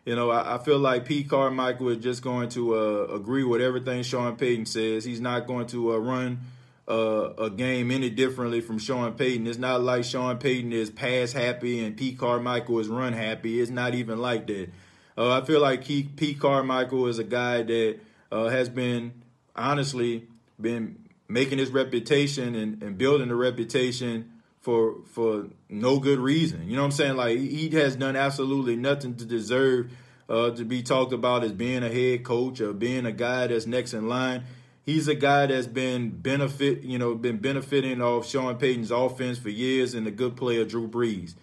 You 0.03 0.17
know, 0.17 0.29
I, 0.29 0.55
I 0.55 0.57
feel 0.57 0.79
like 0.79 1.05
Pete 1.05 1.29
Carmichael 1.29 1.87
is 1.87 2.03
just 2.03 2.21
going 2.21 2.49
to 2.49 2.75
uh, 2.75 3.15
agree 3.15 3.45
with 3.45 3.61
everything 3.61 4.03
Sean 4.03 4.35
Payton 4.35 4.65
says. 4.65 5.05
He's 5.05 5.21
not 5.21 5.47
going 5.47 5.67
to 5.67 5.93
uh, 5.93 5.97
run 5.99 6.39
uh, 6.87 7.33
a 7.37 7.49
game 7.49 7.91
any 7.91 8.09
differently 8.09 8.61
from 8.61 8.79
Sean 8.79 9.13
Payton. 9.13 9.47
It's 9.47 9.57
not 9.57 9.81
like 9.81 10.03
Sean 10.03 10.37
Payton 10.37 10.71
is 10.71 10.89
pass 10.89 11.33
happy 11.33 11.83
and 11.83 11.97
Pete 11.97 12.17
Carmichael 12.17 12.79
is 12.79 12.87
run 12.87 13.13
happy. 13.13 13.59
It's 13.59 13.71
not 13.71 13.93
even 13.93 14.19
like 14.19 14.47
that. 14.47 14.69
Uh, 15.17 15.41
I 15.41 15.45
feel 15.45 15.61
like 15.61 15.83
Pete 15.83 16.39
Carmichael 16.39 17.07
is 17.07 17.19
a 17.19 17.23
guy 17.23 17.63
that 17.63 17.99
uh, 18.31 18.47
has 18.47 18.69
been 18.69 19.23
honestly 19.55 20.27
been 20.59 21.07
making 21.27 21.57
his 21.57 21.71
reputation 21.71 22.55
and, 22.55 22.81
and 22.81 22.97
building 22.97 23.29
a 23.31 23.35
reputation 23.35 24.31
for 24.61 24.97
for 25.05 25.47
no 25.69 25.99
good 25.99 26.19
reason. 26.19 26.69
You 26.69 26.75
know 26.75 26.83
what 26.83 26.87
I'm 26.87 26.91
saying? 26.91 27.17
Like 27.17 27.37
he 27.37 27.69
has 27.71 27.95
done 27.95 28.15
absolutely 28.15 28.75
nothing 28.75 29.15
to 29.15 29.25
deserve 29.25 29.91
uh, 30.29 30.51
to 30.51 30.63
be 30.63 30.83
talked 30.83 31.13
about 31.13 31.43
as 31.43 31.51
being 31.51 31.83
a 31.83 31.89
head 31.89 32.23
coach 32.23 32.61
or 32.61 32.73
being 32.73 33.05
a 33.05 33.11
guy 33.11 33.47
that's 33.47 33.65
next 33.65 33.93
in 33.93 34.07
line. 34.07 34.43
He's 34.87 35.09
a 35.09 35.15
guy 35.15 35.47
that's 35.47 35.67
been 35.67 36.11
benefit, 36.11 36.83
you 36.83 36.97
know, 36.97 37.13
been 37.13 37.39
benefiting 37.39 38.01
off 38.01 38.25
Sean 38.25 38.55
Payton's 38.55 38.89
offense 38.89 39.37
for 39.37 39.49
years 39.49 39.93
and 39.93 40.07
the 40.07 40.11
good 40.11 40.37
player 40.37 40.63
Drew 40.63 40.87
Brees. 40.87 41.35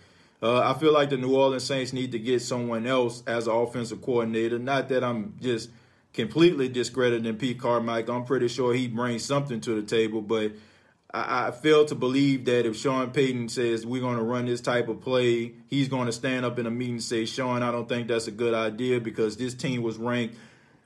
Uh, 0.43 0.61
I 0.61 0.73
feel 0.79 0.95
like 0.95 1.11
the 1.11 1.19
New 1.19 1.37
Orleans 1.37 1.63
Saints 1.63 1.93
need 1.93 2.13
to 2.13 2.19
get 2.19 2.41
someone 2.41 2.87
else 2.87 3.23
as 3.27 3.47
an 3.47 3.53
offensive 3.53 4.01
coordinator. 4.01 4.59
Not 4.59 4.89
that 4.89 5.05
I'm 5.05 5.35
just 5.43 5.69
completely 6.15 6.71
discrediting 6.71 7.37
Pete 7.37 7.61
Carmichael. 7.61 8.17
I'm 8.17 8.25
pretty 8.25 8.49
sure 8.49 8.73
he 8.73 8.89
brings 8.89 9.23
something 9.23 9.61
to 9.61 9.75
the 9.79 9.83
table, 9.83 10.23
but 10.23 10.53
I, 11.13 11.49
I 11.49 11.51
fail 11.51 11.85
to 11.85 11.95
believe 11.95 12.47
that 12.47 12.65
if 12.65 12.79
Sean 12.79 13.11
Payton 13.11 13.51
says 13.51 13.85
we're 13.85 14.01
going 14.01 14.17
to 14.17 14.23
run 14.23 14.47
this 14.47 14.63
type 14.63 14.89
of 14.89 15.03
play, 15.03 15.53
he's 15.69 15.89
going 15.89 16.07
to 16.07 16.13
stand 16.13 16.47
up 16.47 16.59
in 16.59 16.65
a 16.65 16.71
meeting 16.71 16.95
and 16.95 17.03
say, 17.03 17.27
Sean, 17.27 17.63
I 17.63 17.71
don't 17.71 17.91
think 17.91 18.09
that's 18.09 18.27
a 18.27 18.33
good 18.33 18.55
idea 18.55 19.01
because 19.01 19.37
this 19.37 19.53
team 19.53 19.83
was 19.83 19.99
ranked, 19.99 20.35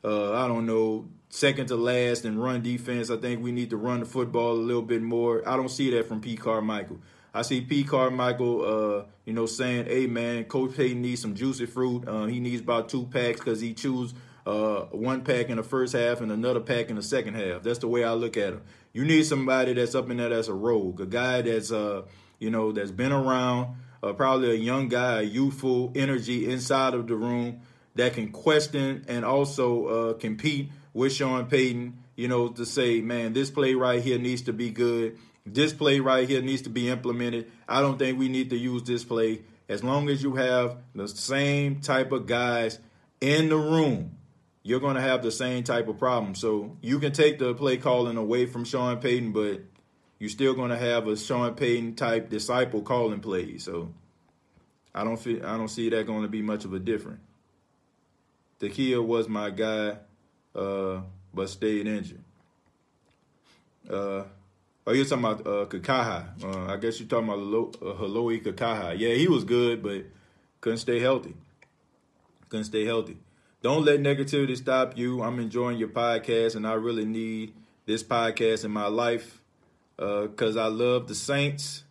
uh, 0.03 0.33
I 0.33 0.49
don't 0.49 0.67
know, 0.67 1.09
second 1.29 1.67
to 1.69 1.77
last 1.77 2.25
in 2.25 2.39
run 2.39 2.63
defense. 2.63 3.11
I 3.11 3.17
think 3.17 3.43
we 3.43 3.53
need 3.53 3.71
to 3.71 3.77
run 3.77 4.01
the 4.01 4.07
football 4.07 4.53
a 4.53 4.55
little 4.55 4.83
bit 4.83 5.03
more. 5.03 5.47
I 5.49 5.57
don't 5.57 5.69
see 5.69 5.91
that 5.91 6.07
from 6.07 6.21
Pete 6.21 6.41
Carmichael. 6.41 6.99
I 7.35 7.43
see 7.43 7.61
P. 7.61 7.85
Carmichael, 7.85 8.65
uh, 8.65 9.05
you 9.25 9.33
know, 9.35 9.47
saying, 9.47 9.87
"Hey 9.87 10.07
man, 10.07 10.45
Coach 10.45 10.77
Payton 10.77 11.03
needs 11.03 11.21
some 11.21 11.35
juicy 11.35 11.67
fruit. 11.67 12.09
Uh, 12.09 12.25
he 12.25 12.41
needs 12.41 12.63
about 12.63 12.89
two 12.89 13.05
packs 13.05 13.39
because 13.39 13.61
he 13.61 13.75
chews 13.75 14.15
uh, 14.47 14.87
one 14.87 15.23
pack 15.23 15.51
in 15.51 15.57
the 15.57 15.63
first 15.63 15.95
half 15.95 16.21
and 16.23 16.33
another 16.33 16.61
pack 16.61 16.89
in 16.89 16.97
the 16.97 17.03
second 17.03 17.35
half. 17.35 17.63
That's 17.63 17.81
the 17.81 17.89
way 17.89 18.03
I 18.03 18.15
look 18.15 18.37
at 18.37 18.55
him. 18.55 18.63
You 18.95 19.05
need 19.05 19.25
somebody 19.27 19.75
that's 19.75 19.95
up 19.95 20.09
in 20.11 20.17
there 20.17 20.31
that's 20.31 20.49
a 20.49 20.55
rogue, 20.55 21.01
a 21.01 21.07
guy 21.07 21.43
that's 21.43 21.71
uh, 21.71 22.03
you 22.39 22.51
know, 22.51 22.73
that's 22.73 22.91
been 22.91 23.13
around, 23.13 23.77
uh, 24.03 24.13
probably 24.13 24.53
a 24.53 24.55
young 24.55 24.89
guy, 24.89 25.21
youthful 25.21 25.93
energy 25.95 26.51
inside 26.51 26.95
of 26.95 27.07
the 27.07 27.15
room 27.17 27.61
that 27.97 28.15
can 28.15 28.31
question 28.31 29.05
and 29.09 29.25
also 29.25 29.87
uh, 29.87 30.15
compete 30.15 30.71
with 30.99 31.13
Sean 31.13 31.47
Payton. 31.47 31.99
You 32.17 32.29
know, 32.29 32.49
to 32.49 32.67
say, 32.67 33.01
man, 33.01 33.33
this 33.33 33.51
play 33.51 33.75
right 33.75 34.03
here 34.03 34.19
needs 34.19 34.43
to 34.43 34.53
be 34.53 34.71
good. 34.71 35.19
This 35.47 35.73
play 35.73 36.01
right 36.01 36.29
here 36.29 36.43
needs 36.43 36.63
to 36.63 36.71
be 36.71 36.89
implemented. 36.89 37.51
I 37.69 37.81
don't 37.81 37.99
think 37.99 38.19
we 38.19 38.29
need 38.29 38.51
to 38.51 38.57
use 38.59 38.83
this 38.83 39.05
play. 39.05 39.43
As 39.69 39.85
long 39.85 40.09
as 40.09 40.23
you 40.23 40.35
have 40.35 40.79
the 40.95 41.09
same 41.09 41.81
type 41.81 42.13
of 42.13 42.27
guys 42.27 42.79
in 43.21 43.49
the 43.49 43.57
room 43.57 44.19
you're 44.69 44.81
going 44.81 44.97
to 44.97 45.01
have 45.01 45.23
the 45.23 45.31
same 45.31 45.65
type 45.65 45.89
of 45.89 45.99
problem. 45.99 46.35
So 46.35 46.77
you 46.83 46.99
can 46.99 47.13
take 47.13 47.39
the 47.39 47.55
play 47.55 47.79
calling 47.79 48.19
away 48.19 48.45
from 48.45 48.65
Sean 48.67 48.99
Payton, 48.99 49.33
but 49.33 49.63
you're 50.19 50.29
still 50.29 50.53
going 50.53 50.69
to 50.69 50.77
have 50.77 51.07
a 51.07 51.17
Sean 51.17 51.55
Payton 51.55 51.95
type 51.95 52.29
disciple 52.29 52.83
calling 52.83 53.21
plays. 53.21 53.65
So 53.65 53.95
I 54.95 55.05
don't 55.05 55.17
feel 55.17 55.45
I 55.47 55.57
don't 55.57 55.69
see 55.69 55.89
that 55.89 56.07
going 56.07 56.21
to 56.21 56.29
be 56.29 56.43
much 56.43 56.67
of 56.67 56.75
a 56.75 56.79
difference. 56.79 57.21
Kia 58.61 59.01
was 59.01 59.27
my 59.27 59.49
guy, 59.49 59.97
uh, 60.59 61.01
but 61.33 61.49
stayed 61.49 61.87
injured. 61.87 62.21
Uh, 63.89 64.25
oh, 64.87 64.93
you're 64.93 65.05
talking 65.05 65.25
about 65.25 65.41
uh, 65.47 65.67
Kikaha. 65.67 66.45
Uh, 66.45 66.73
I 66.73 66.77
guess 66.77 66.99
you're 66.99 67.09
talking 67.09 67.29
about 67.29 67.77
uh, 67.81 67.95
Haloi 67.95 68.43
Kikaha. 68.43 68.99
Yeah, 68.99 69.15
he 69.15 69.29
was 69.29 69.45
good, 69.45 69.83
but 69.83 70.05
couldn't 70.61 70.79
stay 70.79 70.99
healthy. 70.99 71.35
Couldn't 72.49 72.65
stay 72.65 72.85
healthy. 72.85 73.19
Don't 73.63 73.85
let 73.85 74.01
negativity 74.01 74.57
stop 74.57 74.97
you. 74.97 75.23
I'm 75.23 75.39
enjoying 75.39 75.79
your 75.79 75.89
podcast, 75.89 76.57
and 76.57 76.67
I 76.67 76.75
really 76.75 77.05
need 77.05 77.55
this 77.87 78.03
podcast 78.03 78.65
in 78.65 78.71
my 78.71 78.87
life 78.87 79.41
because 79.97 80.57
uh, 80.57 80.65
I 80.65 80.69
love 80.69 81.09
the 81.09 81.15
Saints. 81.15 81.85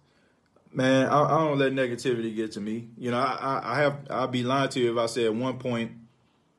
Man, 0.72 1.08
I, 1.08 1.24
I, 1.24 1.38
don't 1.40 1.58
let 1.58 1.72
negativity 1.74 2.36
get 2.36 2.54
to 2.54 2.62
me. 2.62 2.90
You 2.98 3.12
know, 3.12 3.18
I, 3.18 3.62
I 3.64 3.76
have 3.82 4.08
I'll 4.10 4.28
be 4.28 4.44
lying 4.44 4.70
to 4.70 4.80
you 4.80 4.92
if 4.92 4.98
I 4.98 5.08
say 5.08 5.26
at 5.26 5.34
one 5.34 5.58
point, 5.58 5.92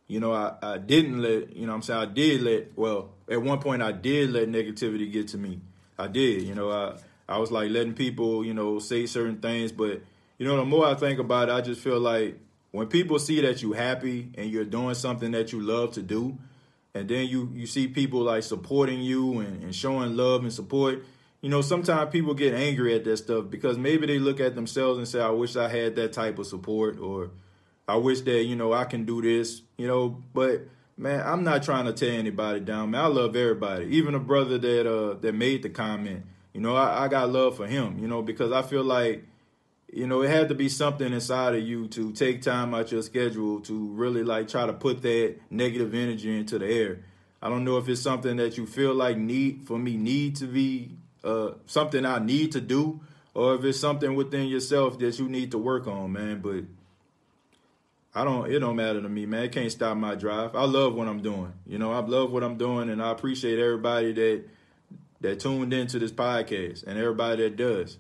you 0.09 0.21
know, 0.21 0.33
I, 0.33 0.55
I 0.63 0.79
didn't 0.79 1.21
let 1.23 1.55
you 1.55 1.67
know 1.67 1.75
I'm 1.75 1.83
saying 1.83 2.01
I 2.01 2.07
did 2.07 2.43
let 2.43 2.77
well 2.77 3.11
at 3.31 3.41
one 3.41 3.61
point 3.61 3.83
I 3.83 3.93
did 3.93 4.31
let 4.31 4.49
negativity 4.49 5.11
get 5.13 5.29
to 5.29 5.39
me. 5.39 5.61
I 5.99 6.09
did. 6.09 6.43
You 6.43 6.55
know, 6.55 6.71
I 6.71 6.97
I 7.29 7.39
was 7.39 7.53
like 7.53 7.71
letting 7.71 7.95
people 7.95 8.45
you 8.45 8.55
know 8.55 8.79
say 8.79 9.07
certain 9.07 9.37
things, 9.37 9.71
but 9.71 10.03
you 10.39 10.47
know 10.47 10.57
the 10.57 10.65
more 10.65 10.87
I 10.87 10.95
think 10.95 11.21
about 11.21 11.51
it, 11.51 11.53
I 11.53 11.61
just 11.61 11.81
feel 11.83 12.01
like 12.01 12.41
when 12.71 12.87
people 12.87 13.19
see 13.19 13.41
that 13.43 13.63
you 13.63 13.73
happy 13.73 14.31
and 14.37 14.51
you're 14.51 14.65
doing 14.65 14.95
something 14.95 15.31
that 15.33 15.53
you 15.53 15.61
love 15.61 15.93
to 15.93 16.03
do, 16.03 16.39
and 16.95 17.09
then 17.09 17.29
you 17.29 17.51
you 17.55 17.67
see 17.67 17.87
people 17.87 18.21
like 18.21 18.43
supporting 18.43 19.01
you 19.01 19.41
and, 19.41 19.63
and 19.63 19.75
showing 19.75 20.17
love 20.17 20.43
and 20.43 20.53
support, 20.53 21.05
you 21.41 21.51
know, 21.51 21.61
sometimes 21.61 22.11
people 22.11 22.35
get 22.35 22.55
angry 22.55 22.95
at 22.95 23.05
that 23.05 23.19
stuff 23.19 23.45
because 23.49 23.79
maybe 23.79 24.07
they 24.07 24.19
look 24.19 24.41
at 24.41 24.55
themselves 24.55 24.99
and 24.99 25.07
say, 25.07 25.21
I 25.21 25.31
wish 25.31 25.55
I 25.57 25.69
had 25.69 25.97
that 25.97 26.13
type 26.13 26.39
of 26.39 26.47
support 26.47 26.99
or 26.99 27.31
I 27.89 27.97
wish 27.97 28.21
that, 28.23 28.45
you 28.45 28.55
know, 28.55 28.73
I 28.73 28.85
can 28.85 29.05
do 29.05 29.23
this, 29.23 29.63
you 29.79 29.87
know, 29.87 30.23
but 30.35 30.69
man, 30.97 31.23
I'm 31.25 31.43
not 31.43 31.63
trying 31.63 31.87
to 31.87 31.93
tear 31.93 32.19
anybody 32.19 32.61
down. 32.61 32.91
Man, 32.91 33.03
I 33.03 33.07
love 33.07 33.35
everybody. 33.35 33.87
Even 33.87 34.15
a 34.15 34.21
brother 34.21 34.59
that 34.59 34.87
uh 34.87 35.15
that 35.21 35.35
made 35.35 35.63
the 35.63 35.71
comment, 35.71 36.25
you 36.53 36.61
know, 36.61 36.77
I, 36.77 37.05
I 37.05 37.09
got 37.09 37.31
love 37.31 37.57
for 37.57 37.67
him, 37.67 37.99
you 37.99 38.07
know, 38.07 38.23
because 38.23 38.53
I 38.53 38.63
feel 38.63 38.85
like 38.85 39.25
you 39.91 40.07
know, 40.07 40.21
it 40.23 40.29
had 40.29 40.49
to 40.51 40.55
be 40.55 40.69
something 40.69 41.13
inside 41.13 41.55
of 41.55 41.63
you 41.63 41.89
to 41.89 42.13
take 42.13 42.43
time 42.43 42.75
out 42.75 42.93
your 42.93 43.03
schedule 43.03 43.61
to 43.61 43.89
really 43.95 44.23
like 44.23 44.49
try 44.49 44.67
to 44.67 44.73
put 44.75 45.01
that 45.03 45.37
negative 45.51 45.95
energy 45.95 46.37
into 46.37 46.59
the 46.59 46.67
air. 46.67 47.05
I 47.41 47.49
don't 47.49 47.65
know 47.65 47.79
if 47.79 47.89
it's 47.89 48.03
something 48.03 48.37
that 48.37 48.59
you 48.59 48.67
feel 48.67 48.95
like 48.95 49.17
need 49.17 49.67
for 49.67 49.79
me 49.79 49.97
need 49.97 50.37
to 50.37 50.47
be 50.47 50.97
uh, 51.25 51.53
something 51.67 52.05
I 52.05 52.19
need 52.19 52.53
to 52.53 52.61
do, 52.61 53.01
or 53.33 53.55
if 53.55 53.65
it's 53.65 53.81
something 53.81 54.15
within 54.15 54.49
yourself 54.49 54.99
that 54.99 55.19
you 55.19 55.29
need 55.29 55.53
to 55.53 55.59
work 55.59 55.87
on, 55.87 56.13
man. 56.13 56.41
But 56.41 56.65
I 58.15 58.25
don't. 58.25 58.51
It 58.51 58.59
don't 58.59 58.77
matter 58.77 59.01
to 59.01 59.09
me, 59.09 59.27
man. 59.27 59.45
It 59.45 59.53
can't 59.53 59.71
stop 59.71 59.97
my 59.97 60.15
drive. 60.15 60.57
I 60.57 60.65
love 60.65 60.95
what 60.95 61.09
I'm 61.09 61.21
doing. 61.21 61.53
You 61.67 61.79
know, 61.79 61.93
I 61.93 62.01
love 62.01 62.33
what 62.33 62.43
I'm 62.43 62.57
doing, 62.57 62.91
and 62.91 63.03
I 63.03 63.11
appreciate 63.13 63.59
everybody 63.59 64.13
that 64.13 64.45
that 65.21 65.41
tuned 65.41 65.73
into 65.73 65.99
this 65.99 66.13
podcast 66.13 66.85
and 66.85 66.99
everybody 66.99 67.43
that 67.43 67.57
does 67.57 67.99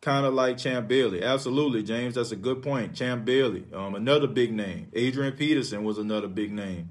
kind 0.00 0.26
of 0.26 0.34
like 0.34 0.58
Champ 0.58 0.88
Bailey. 0.88 1.22
Absolutely, 1.22 1.82
James. 1.82 2.14
That's 2.14 2.32
a 2.32 2.36
good 2.36 2.62
point. 2.62 2.94
Champ 2.94 3.24
Bailey, 3.24 3.64
um, 3.72 3.94
another 3.94 4.26
big 4.26 4.52
name. 4.52 4.88
Adrian 4.92 5.32
Peterson 5.32 5.84
was 5.84 5.98
another 5.98 6.28
big 6.28 6.52
name. 6.52 6.90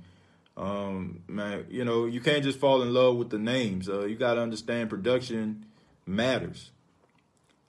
Um, 0.56 1.22
man, 1.28 1.66
you 1.70 1.86
know, 1.86 2.06
you 2.06 2.20
can't 2.20 2.44
just 2.44 2.60
fall 2.60 2.82
in 2.82 2.94
love 2.94 3.16
with 3.16 3.30
the 3.30 3.38
names. 3.38 3.88
Uh, 3.88 4.06
you 4.06 4.16
got 4.16 4.36
to 4.36 4.42
understand 4.42 4.90
production 4.90 5.66
matters. 6.06 6.72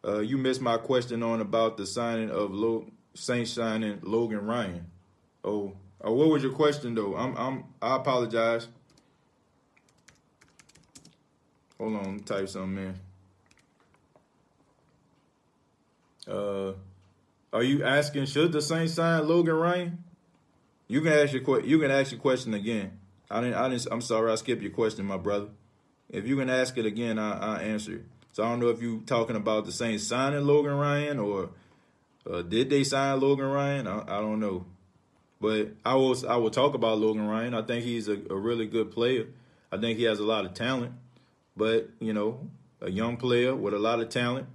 Uh, 0.07 0.21
you 0.21 0.39
missed 0.39 0.61
my 0.61 0.79
question 0.79 1.23
on 1.23 1.41
about 1.41 1.77
the 1.77 1.87
signing 1.87 2.31
of 2.31 2.51
Lo- 2.53 2.91
Saint 3.15 3.49
signing 3.49 3.99
Logan 4.03 4.47
Ryan. 4.47 4.87
Oh, 5.45 5.73
oh, 6.01 6.13
what 6.13 6.29
was 6.29 6.43
your 6.43 6.53
question 6.53 6.95
though? 6.95 7.17
I'm, 7.17 7.37
I'm, 7.37 7.65
I 7.81 7.97
apologize. 7.97 8.69
Hold 11.79 11.97
on, 11.97 12.21
type 12.21 12.49
something 12.49 12.95
in. 16.27 16.33
Uh, 16.33 16.73
are 17.53 17.63
you 17.63 17.85
asking 17.85 18.27
should 18.27 18.53
the 18.53 18.61
Saints 18.61 18.95
sign 18.95 19.27
Logan 19.27 19.55
Ryan? 19.55 20.05
You 20.89 21.01
can 21.01 21.13
ask 21.13 21.33
your 21.33 21.61
you 21.61 21.79
can 21.79 21.91
ask 21.91 22.13
your 22.13 22.21
question 22.21 22.55
again. 22.55 22.99
I 23.31 23.41
didn't. 23.41 23.57
I 23.57 23.69
didn't. 23.69 23.89
I'm 23.91 24.01
sorry. 24.01 24.33
I 24.33 24.35
skipped 24.35 24.63
your 24.63 24.73
question, 24.73 25.07
my 25.07 25.17
brother. 25.17 25.49
If 26.11 26.27
you 26.27 26.37
can 26.37 26.49
ask 26.49 26.77
it 26.79 26.87
again, 26.87 27.19
I, 27.19 27.39
I'll 27.39 27.57
answer 27.59 27.97
it. 27.97 28.05
So 28.33 28.43
I 28.43 28.49
don't 28.49 28.61
know 28.61 28.69
if 28.69 28.81
you 28.81 29.03
talking 29.07 29.37
about 29.37 29.67
the 29.67 29.73
Saints 29.73 30.05
signing 30.05 30.45
Logan 30.45 30.75
Ryan 30.75 31.19
or 31.19 31.51
uh, 32.31 32.43
did 32.43 32.71
they 32.71 32.85
sign 32.85 33.21
Logan 33.21 33.47
Ryan? 33.47 33.87
I, 33.87 34.03
I, 34.03 34.21
don't 34.21 34.41
know. 34.41 34.67
But 35.41 35.73
I 35.85 35.95
will 35.95 36.17
I 36.29 36.37
will 36.37 36.51
talk 36.51 36.75
about 36.75 36.99
Logan 36.99 37.27
Ryan. 37.27 37.55
I 37.55 37.63
think 37.63 37.85
he's 37.85 38.09
a, 38.09 38.19
a 38.31 38.37
really 38.37 38.67
good 38.67 38.91
player. 38.91 39.27
I 39.71 39.79
think 39.79 39.99
he 39.99 40.05
has 40.05 40.19
a 40.19 40.25
lot 40.25 40.45
of 40.45 40.55
talent. 40.55 40.93
But 41.57 41.91
you 42.01 42.13
know, 42.13 42.49
a 42.81 42.91
young 42.91 43.17
player 43.17 43.55
with 43.55 43.75
a 43.75 43.79
lot 43.79 44.01
of 44.01 44.09
talent, 44.09 44.47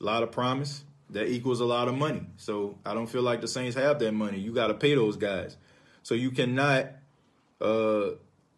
a 0.00 0.04
lot 0.04 0.22
of 0.22 0.30
promise 0.30 0.84
that 1.10 1.28
equals 1.28 1.60
a 1.60 1.64
lot 1.64 1.88
of 1.88 1.94
money. 1.94 2.26
So 2.36 2.78
I 2.84 2.94
don't 2.94 3.06
feel 3.06 3.22
like 3.22 3.40
the 3.40 3.48
Saints 3.48 3.76
have 3.76 3.98
that 4.00 4.12
money. 4.12 4.38
You 4.38 4.52
got 4.52 4.68
to 4.68 4.74
pay 4.74 4.94
those 4.94 5.16
guys. 5.16 5.56
So 6.02 6.14
you 6.14 6.30
cannot 6.30 6.90
uh, 7.60 8.10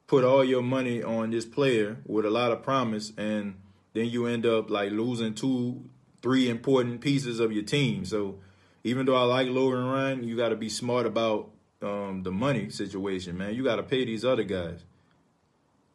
put 0.07 0.25
all 0.25 0.45
your 0.45 0.63
money 0.63 1.03
on 1.03 1.31
this 1.31 1.45
player 1.45 1.99
with 2.07 2.25
a 2.25 2.31
lot 2.31 2.53
of 2.53 2.63
promise, 2.63 3.13
and 3.17 3.55
then 3.93 4.07
you 4.07 4.27
end 4.27 4.47
up 4.47 4.71
like 4.71 4.91
losing 4.91 5.35
two, 5.35 5.85
three 6.23 6.49
important 6.49 7.01
pieces 7.01 7.41
of 7.41 7.53
your 7.53 7.65
team. 7.65 8.05
So 8.05 8.39
even 8.85 9.07
though 9.07 9.17
I 9.17 9.23
like 9.23 9.49
Logan 9.49 9.85
Ryan, 9.85 10.25
you 10.25 10.37
got 10.37 10.51
to 10.51 10.57
be 10.57 10.69
smart 10.69 11.07
about 11.07 11.51
um, 11.83 12.23
the 12.23 12.31
money 12.31 12.71
situation, 12.71 13.37
man. 13.37 13.55
You 13.55 13.65
got 13.65 13.77
to 13.77 13.83
pay 13.83 14.05
these 14.05 14.25
other 14.25 14.45
guys. 14.45 14.85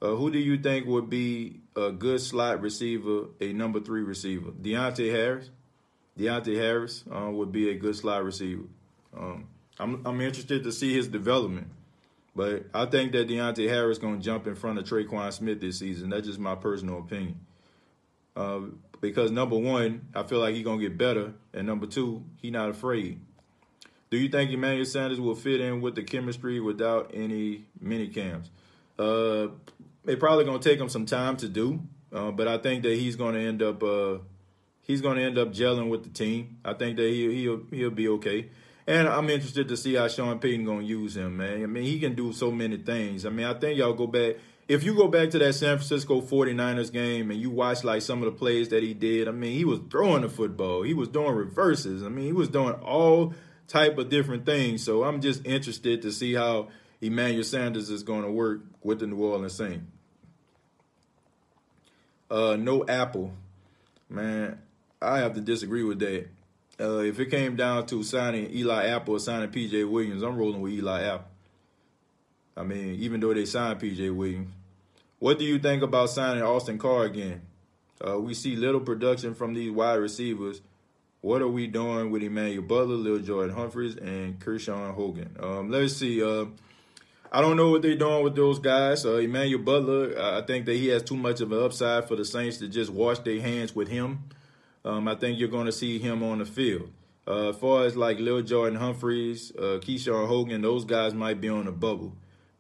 Uh, 0.02 0.16
who 0.16 0.30
do 0.30 0.38
you 0.38 0.58
think 0.58 0.86
would 0.86 1.10
be 1.10 1.62
a 1.76 1.92
good 1.92 2.20
slot 2.20 2.62
receiver, 2.62 3.28
a 3.40 3.54
number 3.54 3.80
three 3.80 4.02
receiver? 4.02 4.52
Deonte 4.52 5.10
Harris? 5.12 5.50
Deonte 6.20 6.56
Harris 6.56 7.04
uh, 7.14 7.30
would 7.32 7.52
be 7.52 7.70
a 7.70 7.74
good 7.74 7.96
slot 7.96 8.24
receiver. 8.24 8.64
Um, 9.18 9.48
I'm 9.80 10.06
I'm 10.06 10.22
interested 10.22 10.64
to 10.64 10.72
see 10.72 10.94
his 10.94 11.08
development, 11.08 11.68
but 12.36 12.66
I 12.74 12.86
think 12.86 13.14
that 13.14 13.28
Deonte 13.28 13.68
Harris 13.68 13.98
going 13.98 14.20
to 14.20 14.24
jump 14.24 14.46
in 14.46 14.56
front 14.56 14.78
of 14.78 14.86
Tre'Quan 14.86 15.32
Smith 15.34 15.62
this 15.62 15.80
season. 15.80 16.10
That's 16.10 16.28
just 16.28 16.40
my 16.40 16.56
personal 16.56 17.00
opinion. 17.00 17.40
Uh, 18.36 18.62
because 19.04 19.32
number 19.32 19.58
one, 19.58 20.08
I 20.16 20.24
feel 20.24 20.40
like 20.40 20.56
he's 20.56 20.64
gonna 20.64 20.80
get 20.80 20.98
better, 20.98 21.34
and 21.54 21.68
number 21.68 21.86
two, 21.86 22.24
he 22.38 22.52
not 22.52 22.70
afraid. 22.70 23.20
Do 24.10 24.18
you 24.18 24.30
think 24.30 24.50
Emmanuel 24.52 24.86
Sanders 24.86 25.20
will 25.20 25.36
fit 25.36 25.60
in 25.60 25.82
with 25.82 25.96
the 25.96 26.04
chemistry 26.04 26.62
without 26.62 27.12
any 27.14 27.66
mini 27.82 28.08
cams? 28.08 28.50
Uh, 28.98 29.48
it's 30.06 30.22
probably 30.22 30.46
gonna 30.46 30.60
take 30.60 30.80
him 30.80 30.88
some 30.88 31.06
time 31.06 31.36
to 31.38 31.50
do, 31.50 31.82
uh, 32.14 32.32
but 32.32 32.48
I 32.48 32.58
think 32.60 32.84
that 32.84 32.96
he's 32.96 33.18
gonna 33.18 33.40
end 33.40 33.62
up 33.62 33.84
uh, 33.84 34.20
he's 34.84 35.02
gonna 35.02 35.20
end 35.20 35.38
up 35.38 35.52
gelling 35.52 35.90
with 35.90 36.04
the 36.04 36.10
team. 36.10 36.60
I 36.64 36.74
think 36.74 36.96
that 36.96 37.10
he 37.10 37.42
he'll 37.42 37.62
he'll 37.72 37.92
be 37.92 38.08
okay. 38.08 38.52
And 38.88 39.10
I'm 39.10 39.30
interested 39.30 39.68
to 39.68 39.76
see 39.76 39.96
how 39.96 40.08
Sean 40.08 40.40
Payton 40.40 40.64
gonna 40.64 40.84
use 40.84 41.18
him, 41.18 41.36
man. 41.36 41.62
I 41.62 41.66
mean, 41.66 41.84
he 41.84 42.00
can 42.00 42.16
do 42.16 42.32
so 42.32 42.52
many 42.52 42.78
things. 42.78 43.26
I 43.26 43.32
mean, 43.32 43.48
I 43.48 43.54
think 43.54 43.78
y'all 43.78 43.94
go 43.94 44.08
back. 44.08 44.38
If 44.74 44.84
you 44.84 44.96
go 44.96 45.08
back 45.08 45.30
to 45.30 45.38
that 45.38 45.54
San 45.54 45.78
Francisco 45.78 46.20
49ers 46.20 46.92
game 46.92 47.30
and 47.30 47.40
you 47.40 47.52
watch 47.52 47.84
like 47.84 48.02
some 48.02 48.24
of 48.24 48.26
the 48.26 48.32
plays 48.32 48.70
that 48.70 48.82
he 48.82 48.96
did, 48.96 49.28
I 49.28 49.32
mean, 49.32 49.56
he 49.56 49.66
was 49.66 49.80
throwing 49.92 50.24
the 50.24 50.30
football. 50.30 50.82
He 50.82 50.96
was 50.96 51.10
doing 51.10 51.36
reverses. 51.36 52.02
I 52.02 52.10
mean, 52.10 52.26
he 52.26 52.34
was 52.34 52.50
doing 52.50 52.74
all 52.74 53.36
type 53.68 54.00
of 54.00 54.10
different 54.10 54.48
things. 54.48 54.84
So 54.84 55.04
I'm 55.04 55.22
just 55.22 55.46
interested 55.46 56.02
to 56.02 56.12
see 56.12 56.34
how 56.34 56.70
Emmanuel 57.02 57.44
Sanders 57.44 57.92
is 57.92 58.02
going 58.02 58.24
to 58.24 58.32
work 58.32 58.62
with 58.82 59.00
the 59.00 59.06
New 59.06 59.18
Orleans 59.18 59.54
Saints. 59.54 59.86
Uh, 62.32 62.56
no 62.56 62.84
Apple, 62.88 63.32
man. 64.10 64.58
I 65.00 65.20
have 65.20 65.36
to 65.36 65.42
disagree 65.42 65.84
with 65.84 66.00
that. 66.00 66.30
Uh, 66.80 67.02
if 67.02 67.20
it 67.20 67.28
came 67.28 67.56
down 67.56 67.86
to 67.86 68.02
signing 68.02 68.52
Eli 68.52 68.88
Apple 68.88 69.18
or 69.18 69.20
signing 69.20 69.52
PJ 69.52 69.88
Williams, 69.88 70.24
I'm 70.24 70.36
rolling 70.36 70.62
with 70.62 70.74
Eli 70.74 71.04
Apple. 71.04 71.28
I 72.58 72.64
mean, 72.64 72.96
even 72.96 73.20
though 73.20 73.36
they 73.36 73.46
signed 73.46 73.80
PJ 73.80 74.16
Williams. 74.16 74.50
What 75.24 75.40
do 75.40 75.46
you 75.46 75.58
think 75.58 75.84
about 75.84 76.10
signing 76.10 76.44
Austin 76.44 76.78
Carr 76.78 77.06
again? 77.06 77.44
Uh, 78.06 78.20
we 78.20 78.34
see 78.34 78.58
little 78.58 78.82
production 78.82 79.34
from 79.34 79.54
these 79.54 79.72
wide 79.72 79.94
receivers. 79.94 80.60
What 81.22 81.42
are 81.42 81.48
we 81.48 81.66
doing 81.66 82.12
with 82.12 82.24
Emmanuel 82.24 82.62
Butler, 82.62 82.98
Lil 82.98 83.20
Jordan 83.20 83.56
Humphreys, 83.56 83.96
and 83.96 84.38
Krishawn 84.42 84.94
Hogan? 84.94 85.34
Um, 85.40 85.72
let's 85.72 85.96
see. 85.96 86.22
Uh, 86.22 86.48
I 87.32 87.40
don't 87.40 87.56
know 87.56 87.70
what 87.70 87.84
they're 87.84 87.96
doing 87.96 88.22
with 88.22 88.36
those 88.36 88.60
guys. 88.60 89.06
Uh, 89.06 89.16
Emmanuel 89.16 89.64
Butler, 89.64 90.22
I 90.22 90.42
think 90.42 90.66
that 90.66 90.76
he 90.76 90.90
has 90.90 91.02
too 91.02 91.16
much 91.16 91.40
of 91.40 91.54
an 91.54 91.64
upside 91.64 92.06
for 92.06 92.18
the 92.18 92.26
Saints 92.26 92.58
to 92.58 92.68
just 92.68 92.92
wash 92.92 93.20
their 93.20 93.40
hands 93.40 93.74
with 93.74 93.88
him 93.88 94.26
um, 94.84 95.08
I 95.08 95.16
think 95.16 95.40
you're 95.40 95.48
going 95.48 95.68
to 95.68 95.72
see 95.72 96.00
him 96.00 96.22
on 96.22 96.40
the 96.40 96.46
field. 96.46 96.92
Uh, 97.26 97.52
as 97.52 97.56
far 97.56 97.86
as 97.86 97.96
like 97.96 98.20
Lil 98.20 98.42
Jordan 98.42 98.78
Humphreys, 98.78 99.54
uh, 99.58 99.80
Krishawn 99.82 100.28
Hogan, 100.28 100.62
those 100.62 100.84
guys 100.84 101.14
might 101.14 101.40
be 101.40 101.48
on 101.48 101.64
the 101.64 101.72
bubble 101.72 102.14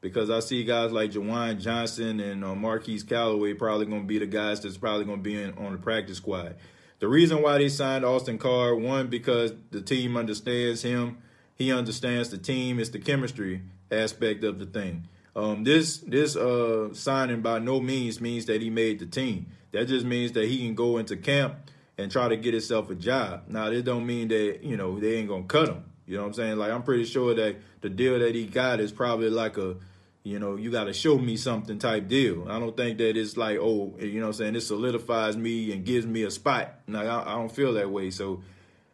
because 0.04 0.30
I 0.30 0.41
see 0.41 0.66
guys 0.66 0.91
like 0.91 1.12
Juwan 1.12 1.62
Johnson 1.62 2.20
and 2.20 2.43
uh, 2.43 2.54
Marquez 2.54 3.04
Callaway 3.04 3.54
probably 3.54 3.86
going 3.86 4.01
to 4.01 4.08
be 4.08 4.20
the 4.20 4.28
guys 4.28 4.60
that's 4.60 4.78
probably 4.78 5.06
going 5.06 5.20
to 5.20 5.24
be 5.24 5.41
in, 5.41 5.58
on 5.58 5.72
the 5.72 5.78
practice 5.78 6.18
squad. 6.18 6.58
The 6.99 7.08
reason 7.08 7.41
why 7.41 7.58
they 7.58 7.70
signed 7.70 8.04
Austin 8.04 8.38
Carr, 8.38 8.76
one, 8.76 9.08
because 9.08 9.54
the 9.72 9.82
team 9.82 10.18
understands 10.18 10.82
him. 10.82 11.20
He 11.56 11.72
understands 11.72 12.30
the 12.30 12.38
team. 12.38 12.80
It's 12.80 12.89
the 12.89 12.99
chemistry 12.99 13.62
aspect 13.89 14.43
of 14.43 14.60
the 14.60 14.66
thing. 14.66 15.08
Um, 15.38 15.64
this 15.64 15.97
this 15.99 16.36
uh, 16.36 16.93
signing 16.93 17.41
by 17.41 17.60
no 17.60 17.80
means 17.80 18.20
means 18.20 18.45
that 18.47 18.62
he 18.62 18.70
made 18.70 18.99
the 18.99 19.06
team. 19.06 19.47
That 19.72 19.86
just 19.88 20.06
means 20.06 20.34
that 20.34 20.49
he 20.49 20.60
can 20.60 20.76
go 20.76 20.97
into 20.97 21.16
camp 21.16 21.56
and 21.97 22.12
try 22.12 22.28
to 22.28 22.36
get 22.36 22.54
himself 22.54 22.89
a 22.89 22.95
job. 22.95 23.43
Now, 23.47 23.70
this 23.70 23.84
don't 23.84 24.06
mean 24.06 24.28
that, 24.28 24.60
you 24.64 24.76
know, 24.76 24.99
they 24.99 25.16
ain't 25.16 25.30
going 25.30 25.43
to 25.43 25.47
cut 25.47 25.70
him. 25.70 25.86
You 26.06 26.18
know 26.18 26.24
what 26.24 26.28
I'm 26.28 26.34
saying? 26.34 26.58
Like, 26.58 26.72
I'm 26.72 26.84
pretty 26.84 27.06
sure 27.06 27.34
that 27.34 27.56
the 27.82 27.89
deal 27.89 28.20
that 28.20 28.36
he 28.36 28.45
got 28.45 28.80
is 28.80 28.91
probably 28.91 29.30
like 29.30 29.58
a, 29.58 29.78
you 30.24 30.39
know, 30.39 30.55
you 30.55 30.71
got 30.71 30.86
to 30.86 30.93
show 30.93 31.17
me 31.17 31.36
something 31.36 31.78
type 31.80 32.07
deal. 32.07 32.47
I 32.49 32.59
don't 32.59 32.76
think 32.76 32.97
that 32.99 33.17
it's 33.17 33.36
like, 33.36 33.57
oh, 33.59 33.93
you 33.99 34.19
know 34.19 34.28
what 34.28 34.28
I'm 34.28 34.34
saying? 34.34 34.55
It 34.55 34.61
solidifies 34.61 35.36
me 35.36 35.74
and 35.74 35.86
gives 35.86 36.05
me 36.05 36.24
a 36.24 36.32
spot. 36.32 36.76
Like, 36.88 37.07
I, 37.07 37.24
I 37.24 37.36
don't 37.36 37.51
feel 37.51 37.74
that 37.74 37.89
way. 37.89 38.09
So 38.09 38.41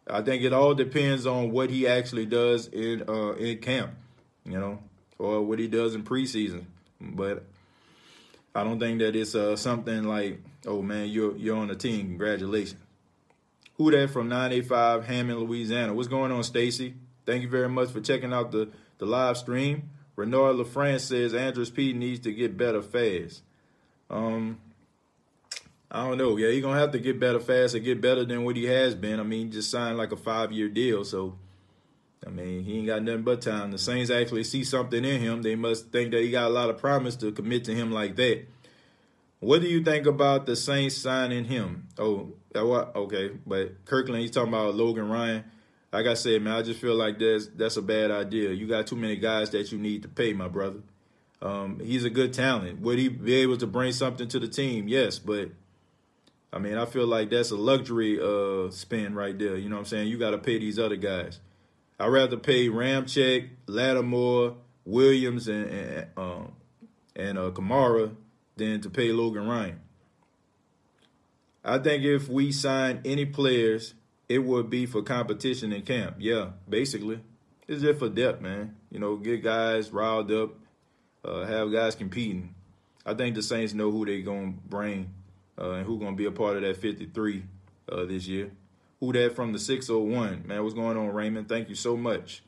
I 0.08 0.22
think 0.22 0.42
it 0.42 0.52
all 0.52 0.74
depends 0.74 1.26
on 1.26 1.52
what 1.52 1.70
he 1.70 1.86
actually 1.86 2.26
does 2.26 2.66
in 2.68 3.04
uh, 3.08 3.32
in 3.32 3.58
camp, 3.58 3.92
you 4.44 4.58
know, 4.58 4.80
or 5.18 5.42
what 5.42 5.60
he 5.60 5.68
does 5.68 5.94
in 5.94 6.02
preseason. 6.02 6.64
But 7.00 7.44
I 8.54 8.64
don't 8.64 8.80
think 8.80 8.98
that 8.98 9.14
it's 9.14 9.36
uh, 9.36 9.54
something 9.54 10.04
like, 10.04 10.42
oh 10.66 10.82
man, 10.82 11.08
you're 11.08 11.36
you're 11.36 11.56
on 11.56 11.68
the 11.68 11.76
team. 11.76 12.08
Congratulations. 12.08 12.80
Who 13.76 13.90
Dat 13.90 14.10
from 14.10 14.28
985 14.28 15.06
Hammond, 15.06 15.38
Louisiana? 15.40 15.94
What's 15.94 16.08
going 16.08 16.32
on, 16.32 16.42
Stacy? 16.44 16.94
Thank 17.24 17.42
you 17.42 17.48
very 17.48 17.68
much 17.68 17.90
for 17.90 18.00
checking 18.02 18.30
out 18.30 18.50
the, 18.50 18.68
the 18.98 19.06
live 19.06 19.38
stream. 19.38 19.88
Renard 20.20 20.56
LaFrance 20.56 21.00
says 21.00 21.32
Andrus 21.32 21.70
Peat 21.70 21.96
needs 21.96 22.20
to 22.20 22.32
get 22.32 22.58
better 22.58 22.82
fast. 22.82 23.42
Um, 24.10 24.58
I 25.90 26.06
don't 26.06 26.18
know. 26.18 26.36
Yeah, 26.36 26.50
he's 26.50 26.62
gonna 26.62 26.78
have 26.78 26.92
to 26.92 26.98
get 26.98 27.18
better 27.18 27.40
fast 27.40 27.74
and 27.74 27.82
get 27.82 28.02
better 28.02 28.24
than 28.26 28.44
what 28.44 28.54
he 28.54 28.64
has 28.64 28.94
been. 28.94 29.18
I 29.18 29.22
mean, 29.22 29.50
just 29.50 29.70
signed 29.70 29.96
like 29.96 30.12
a 30.12 30.16
five 30.16 30.52
year 30.52 30.68
deal, 30.68 31.04
so 31.04 31.38
I 32.24 32.28
mean, 32.28 32.64
he 32.64 32.78
ain't 32.78 32.86
got 32.86 33.02
nothing 33.02 33.22
but 33.22 33.40
time. 33.40 33.70
The 33.70 33.78
Saints 33.78 34.10
actually 34.10 34.44
see 34.44 34.62
something 34.62 35.02
in 35.02 35.20
him. 35.22 35.40
They 35.40 35.56
must 35.56 35.90
think 35.90 36.10
that 36.10 36.22
he 36.22 36.30
got 36.30 36.50
a 36.50 36.54
lot 36.54 36.68
of 36.68 36.76
promise 36.76 37.16
to 37.16 37.32
commit 37.32 37.64
to 37.64 37.74
him 37.74 37.90
like 37.90 38.16
that. 38.16 38.44
What 39.38 39.62
do 39.62 39.68
you 39.68 39.82
think 39.82 40.04
about 40.04 40.44
the 40.44 40.54
Saints 40.54 40.98
signing 40.98 41.46
him? 41.46 41.88
Oh? 41.98 42.34
Okay, 42.54 43.30
but 43.46 43.86
Kirkland, 43.86 44.20
he's 44.20 44.32
talking 44.32 44.52
about 44.52 44.74
Logan 44.74 45.08
Ryan. 45.08 45.44
Like 45.92 46.06
I 46.06 46.14
said, 46.14 46.42
man, 46.42 46.54
I 46.54 46.62
just 46.62 46.80
feel 46.80 46.94
like 46.94 47.18
that's 47.18 47.48
that's 47.48 47.76
a 47.76 47.82
bad 47.82 48.10
idea. 48.10 48.50
You 48.52 48.66
got 48.66 48.86
too 48.86 48.96
many 48.96 49.16
guys 49.16 49.50
that 49.50 49.72
you 49.72 49.78
need 49.78 50.02
to 50.02 50.08
pay, 50.08 50.32
my 50.32 50.48
brother. 50.48 50.80
Um, 51.42 51.80
he's 51.80 52.04
a 52.04 52.10
good 52.10 52.32
talent. 52.32 52.80
Would 52.80 52.98
he 52.98 53.08
be 53.08 53.34
able 53.36 53.56
to 53.56 53.66
bring 53.66 53.92
something 53.92 54.28
to 54.28 54.38
the 54.38 54.46
team? 54.46 54.88
Yes, 54.88 55.18
but 55.18 55.50
I 56.52 56.58
mean, 56.58 56.76
I 56.76 56.84
feel 56.84 57.06
like 57.06 57.30
that's 57.30 57.50
a 57.50 57.56
luxury 57.56 58.20
uh, 58.20 58.70
spin 58.70 59.14
right 59.14 59.36
there. 59.36 59.56
You 59.56 59.68
know 59.68 59.76
what 59.76 59.80
I'm 59.80 59.86
saying? 59.86 60.08
You 60.08 60.18
got 60.18 60.30
to 60.30 60.38
pay 60.38 60.58
these 60.58 60.78
other 60.78 60.96
guys. 60.96 61.40
I'd 61.98 62.08
rather 62.08 62.36
pay 62.36 62.68
Ramczyk, 62.68 63.48
Lattimore, 63.66 64.56
Williams, 64.84 65.48
and 65.48 65.66
and, 65.66 66.06
um, 66.16 66.52
and 67.16 67.38
uh, 67.38 67.50
Kamara 67.50 68.14
than 68.56 68.80
to 68.82 68.90
pay 68.90 69.12
Logan 69.12 69.48
Ryan. 69.48 69.80
I 71.64 71.78
think 71.78 72.04
if 72.04 72.28
we 72.28 72.52
sign 72.52 73.00
any 73.04 73.26
players, 73.26 73.94
it 74.30 74.38
would 74.38 74.70
be 74.70 74.86
for 74.86 75.02
competition 75.02 75.72
in 75.72 75.82
camp. 75.82 76.14
Yeah, 76.20 76.50
basically. 76.68 77.20
It's 77.66 77.82
just 77.82 77.98
for 77.98 78.08
depth, 78.08 78.40
man. 78.40 78.76
You 78.88 79.00
know, 79.00 79.16
get 79.16 79.42
guys 79.42 79.90
riled 79.90 80.30
up, 80.30 80.50
uh, 81.24 81.44
have 81.46 81.72
guys 81.72 81.96
competing. 81.96 82.54
I 83.04 83.14
think 83.14 83.34
the 83.34 83.42
Saints 83.42 83.74
know 83.74 83.90
who 83.90 84.06
they're 84.06 84.20
going 84.20 84.54
to 84.54 84.60
bring 84.68 85.12
uh, 85.58 85.72
and 85.72 85.86
who's 85.86 85.98
going 85.98 86.12
to 86.12 86.16
be 86.16 86.26
a 86.26 86.30
part 86.30 86.56
of 86.56 86.62
that 86.62 86.76
53 86.76 87.42
uh, 87.90 88.04
this 88.04 88.28
year. 88.28 88.52
Who 89.00 89.12
Dat 89.12 89.34
from 89.34 89.52
the 89.52 89.58
601? 89.58 90.46
Man, 90.46 90.62
what's 90.62 90.74
going 90.74 90.96
on, 90.96 91.08
Raymond? 91.08 91.48
Thank 91.48 91.68
you 91.68 91.74
so 91.74 91.96
much. 91.96 92.44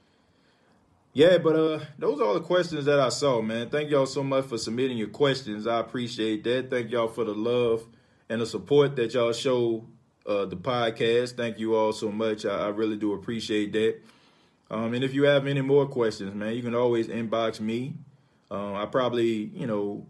Yeah, 1.14 1.38
but 1.38 1.56
uh, 1.56 1.80
those 1.98 2.20
are 2.20 2.24
all 2.24 2.34
the 2.34 2.40
questions 2.40 2.84
that 2.84 3.00
I 3.00 3.08
saw, 3.08 3.42
man. 3.42 3.70
Thank 3.70 3.90
y'all 3.90 4.06
so 4.06 4.22
much 4.22 4.44
for 4.44 4.56
submitting 4.56 4.98
your 4.98 5.08
questions. 5.08 5.66
I 5.66 5.80
appreciate 5.80 6.44
that. 6.44 6.70
Thank 6.70 6.92
y'all 6.92 7.08
for 7.08 7.24
the 7.24 7.34
love 7.34 7.84
and 8.28 8.40
the 8.40 8.46
support 8.46 8.94
that 8.96 9.14
y'all 9.14 9.32
show 9.32 9.84
uh, 10.26 10.44
the 10.46 10.56
podcast. 10.56 11.36
Thank 11.36 11.58
you 11.58 11.74
all 11.74 11.92
so 11.92 12.10
much. 12.10 12.44
I, 12.44 12.66
I 12.66 12.68
really 12.68 12.96
do 12.96 13.12
appreciate 13.14 13.72
that. 13.72 13.96
Um, 14.70 14.94
and 14.94 15.04
if 15.04 15.12
you 15.12 15.24
have 15.24 15.46
any 15.46 15.60
more 15.60 15.86
questions, 15.86 16.34
man, 16.34 16.54
you 16.54 16.62
can 16.62 16.74
always 16.74 17.08
inbox 17.08 17.60
me. 17.60 17.94
Um, 18.50 18.74
I 18.74 18.86
probably, 18.86 19.50
you 19.54 19.66
know, 19.66 20.06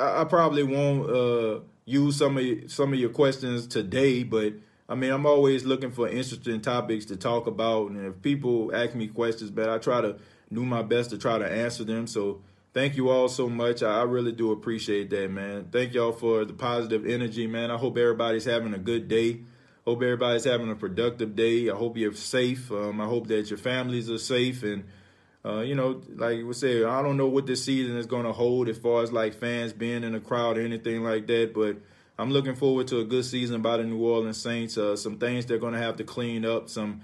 I, 0.00 0.22
I 0.22 0.24
probably 0.24 0.62
won't 0.62 1.10
uh, 1.10 1.60
use 1.84 2.16
some 2.16 2.38
of 2.38 2.44
some 2.70 2.92
of 2.92 2.98
your 2.98 3.10
questions 3.10 3.66
today, 3.66 4.22
but 4.22 4.54
I 4.88 4.94
mean, 4.94 5.10
I'm 5.10 5.26
always 5.26 5.64
looking 5.64 5.90
for 5.90 6.08
interesting 6.08 6.60
topics 6.60 7.04
to 7.06 7.16
talk 7.16 7.46
about, 7.46 7.90
and 7.90 8.06
if 8.06 8.22
people 8.22 8.74
ask 8.74 8.94
me 8.94 9.06
questions, 9.06 9.50
but 9.50 9.68
I 9.68 9.78
try 9.78 10.00
to 10.00 10.16
do 10.52 10.64
my 10.64 10.82
best 10.82 11.10
to 11.10 11.18
try 11.18 11.38
to 11.38 11.46
answer 11.46 11.84
them. 11.84 12.06
So 12.06 12.40
thank 12.78 12.96
you 12.96 13.08
all 13.08 13.28
so 13.28 13.48
much. 13.48 13.82
I, 13.82 14.02
really 14.02 14.30
do 14.30 14.52
appreciate 14.52 15.10
that, 15.10 15.32
man. 15.32 15.66
Thank 15.72 15.94
y'all 15.94 16.12
for 16.12 16.44
the 16.44 16.52
positive 16.52 17.04
energy, 17.06 17.48
man. 17.48 17.72
I 17.72 17.76
hope 17.76 17.98
everybody's 17.98 18.44
having 18.44 18.72
a 18.72 18.78
good 18.78 19.08
day. 19.08 19.40
Hope 19.84 20.00
everybody's 20.00 20.44
having 20.44 20.70
a 20.70 20.76
productive 20.76 21.34
day. 21.34 21.70
I 21.70 21.74
hope 21.74 21.96
you're 21.96 22.12
safe. 22.12 22.70
Um, 22.70 23.00
I 23.00 23.06
hope 23.06 23.26
that 23.28 23.50
your 23.50 23.58
families 23.58 24.08
are 24.08 24.18
safe. 24.18 24.62
And, 24.62 24.84
uh, 25.44 25.62
you 25.62 25.74
know, 25.74 26.00
like 26.14 26.44
we 26.44 26.52
said, 26.52 26.84
I 26.84 27.02
don't 27.02 27.16
know 27.16 27.26
what 27.26 27.46
this 27.46 27.64
season 27.64 27.96
is 27.96 28.06
going 28.06 28.26
to 28.26 28.32
hold 28.32 28.68
as 28.68 28.78
far 28.78 29.02
as 29.02 29.10
like 29.10 29.34
fans 29.34 29.72
being 29.72 30.04
in 30.04 30.12
the 30.12 30.20
crowd 30.20 30.56
or 30.56 30.60
anything 30.60 31.02
like 31.02 31.26
that. 31.26 31.54
But 31.54 31.78
I'm 32.16 32.30
looking 32.30 32.54
forward 32.54 32.86
to 32.88 33.00
a 33.00 33.04
good 33.04 33.24
season 33.24 33.60
by 33.60 33.78
the 33.78 33.82
New 33.82 33.98
Orleans 33.98 34.40
Saints. 34.40 34.78
Uh, 34.78 34.94
some 34.94 35.18
things 35.18 35.46
they're 35.46 35.58
going 35.58 35.74
to 35.74 35.80
have 35.80 35.96
to 35.96 36.04
clean 36.04 36.44
up. 36.44 36.68
Some 36.68 37.00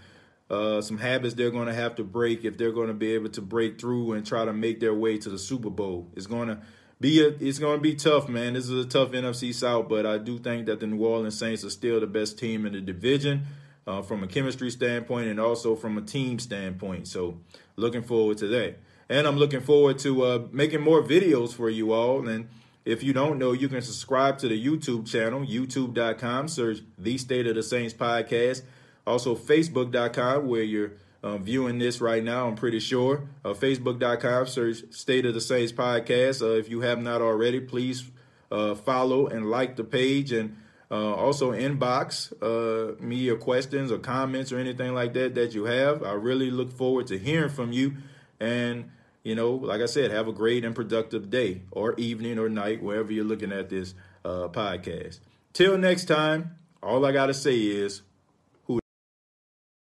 uh, 0.54 0.82
some 0.82 0.98
habits 0.98 1.34
they're 1.34 1.50
going 1.50 1.66
to 1.66 1.74
have 1.74 1.96
to 1.96 2.04
break 2.04 2.44
if 2.44 2.56
they're 2.56 2.72
going 2.72 2.88
to 2.88 2.94
be 2.94 3.12
able 3.12 3.28
to 3.30 3.42
break 3.42 3.80
through 3.80 4.12
and 4.12 4.26
try 4.26 4.44
to 4.44 4.52
make 4.52 4.80
their 4.80 4.94
way 4.94 5.18
to 5.18 5.28
the 5.28 5.38
Super 5.38 5.70
Bowl. 5.70 6.08
It's 6.14 6.26
going 6.26 6.48
to 6.48 6.60
be 7.00 7.20
a, 7.20 7.28
it's 7.28 7.58
going 7.58 7.78
to 7.78 7.82
be 7.82 7.94
tough, 7.94 8.28
man. 8.28 8.54
This 8.54 8.68
is 8.68 8.84
a 8.84 8.88
tough 8.88 9.10
NFC 9.10 9.52
South, 9.52 9.88
but 9.88 10.06
I 10.06 10.18
do 10.18 10.38
think 10.38 10.66
that 10.66 10.80
the 10.80 10.86
New 10.86 11.04
Orleans 11.04 11.38
Saints 11.38 11.64
are 11.64 11.70
still 11.70 12.00
the 12.00 12.06
best 12.06 12.38
team 12.38 12.66
in 12.66 12.72
the 12.72 12.80
division 12.80 13.46
uh, 13.86 14.02
from 14.02 14.22
a 14.22 14.26
chemistry 14.26 14.70
standpoint 14.70 15.28
and 15.28 15.40
also 15.40 15.74
from 15.76 15.98
a 15.98 16.02
team 16.02 16.38
standpoint. 16.38 17.08
So, 17.08 17.40
looking 17.76 18.02
forward 18.02 18.38
to 18.38 18.46
that, 18.48 18.78
and 19.08 19.26
I'm 19.26 19.36
looking 19.36 19.60
forward 19.60 19.98
to 20.00 20.24
uh, 20.24 20.46
making 20.52 20.80
more 20.80 21.02
videos 21.02 21.52
for 21.52 21.68
you 21.68 21.92
all 21.92 22.26
and 22.28 22.48
If 22.84 23.02
you 23.02 23.14
don't 23.14 23.38
know, 23.38 23.52
you 23.52 23.68
can 23.68 23.80
subscribe 23.80 24.38
to 24.38 24.48
the 24.48 24.62
YouTube 24.62 25.10
channel, 25.10 25.40
youtube.com, 25.40 26.48
search 26.48 26.80
The 26.98 27.16
State 27.16 27.46
of 27.46 27.54
the 27.54 27.62
Saints 27.62 27.94
Podcast. 27.94 28.62
Also, 29.06 29.34
facebook.com, 29.34 30.46
where 30.46 30.62
you're 30.62 30.92
uh, 31.22 31.38
viewing 31.38 31.78
this 31.78 32.00
right 32.00 32.22
now, 32.22 32.48
I'm 32.48 32.54
pretty 32.54 32.80
sure. 32.80 33.28
Uh, 33.44 33.50
facebook.com, 33.50 34.46
search 34.46 34.82
State 34.90 35.26
of 35.26 35.34
the 35.34 35.40
Saints 35.40 35.72
Podcast. 35.72 36.42
Uh, 36.42 36.58
if 36.58 36.68
you 36.68 36.80
have 36.80 37.00
not 37.00 37.22
already, 37.22 37.60
please 37.60 38.10
uh, 38.50 38.74
follow 38.74 39.26
and 39.26 39.50
like 39.50 39.76
the 39.76 39.84
page 39.84 40.32
and 40.32 40.56
uh, 40.90 41.14
also 41.14 41.52
inbox 41.52 42.32
uh, 42.42 42.94
me 43.02 43.16
your 43.16 43.36
questions 43.36 43.90
or 43.90 43.98
comments 43.98 44.52
or 44.52 44.58
anything 44.58 44.94
like 44.94 45.12
that 45.14 45.34
that 45.34 45.54
you 45.54 45.64
have. 45.64 46.02
I 46.02 46.12
really 46.12 46.50
look 46.50 46.70
forward 46.70 47.06
to 47.08 47.18
hearing 47.18 47.50
from 47.50 47.72
you. 47.72 47.94
And 48.38 48.90
you 49.22 49.34
know, 49.34 49.52
like 49.52 49.80
I 49.80 49.86
said, 49.86 50.10
have 50.10 50.28
a 50.28 50.32
great 50.32 50.64
and 50.64 50.74
productive 50.74 51.30
day 51.30 51.62
or 51.70 51.94
evening 51.94 52.38
or 52.38 52.48
night, 52.48 52.82
wherever 52.82 53.10
you're 53.10 53.24
looking 53.24 53.52
at 53.52 53.70
this 53.70 53.94
uh, 54.24 54.48
podcast. 54.48 55.20
Till 55.54 55.78
next 55.78 56.04
time, 56.04 56.56
all 56.82 57.06
I 57.06 57.12
got 57.12 57.26
to 57.26 57.34
say 57.34 57.58
is 57.58 58.02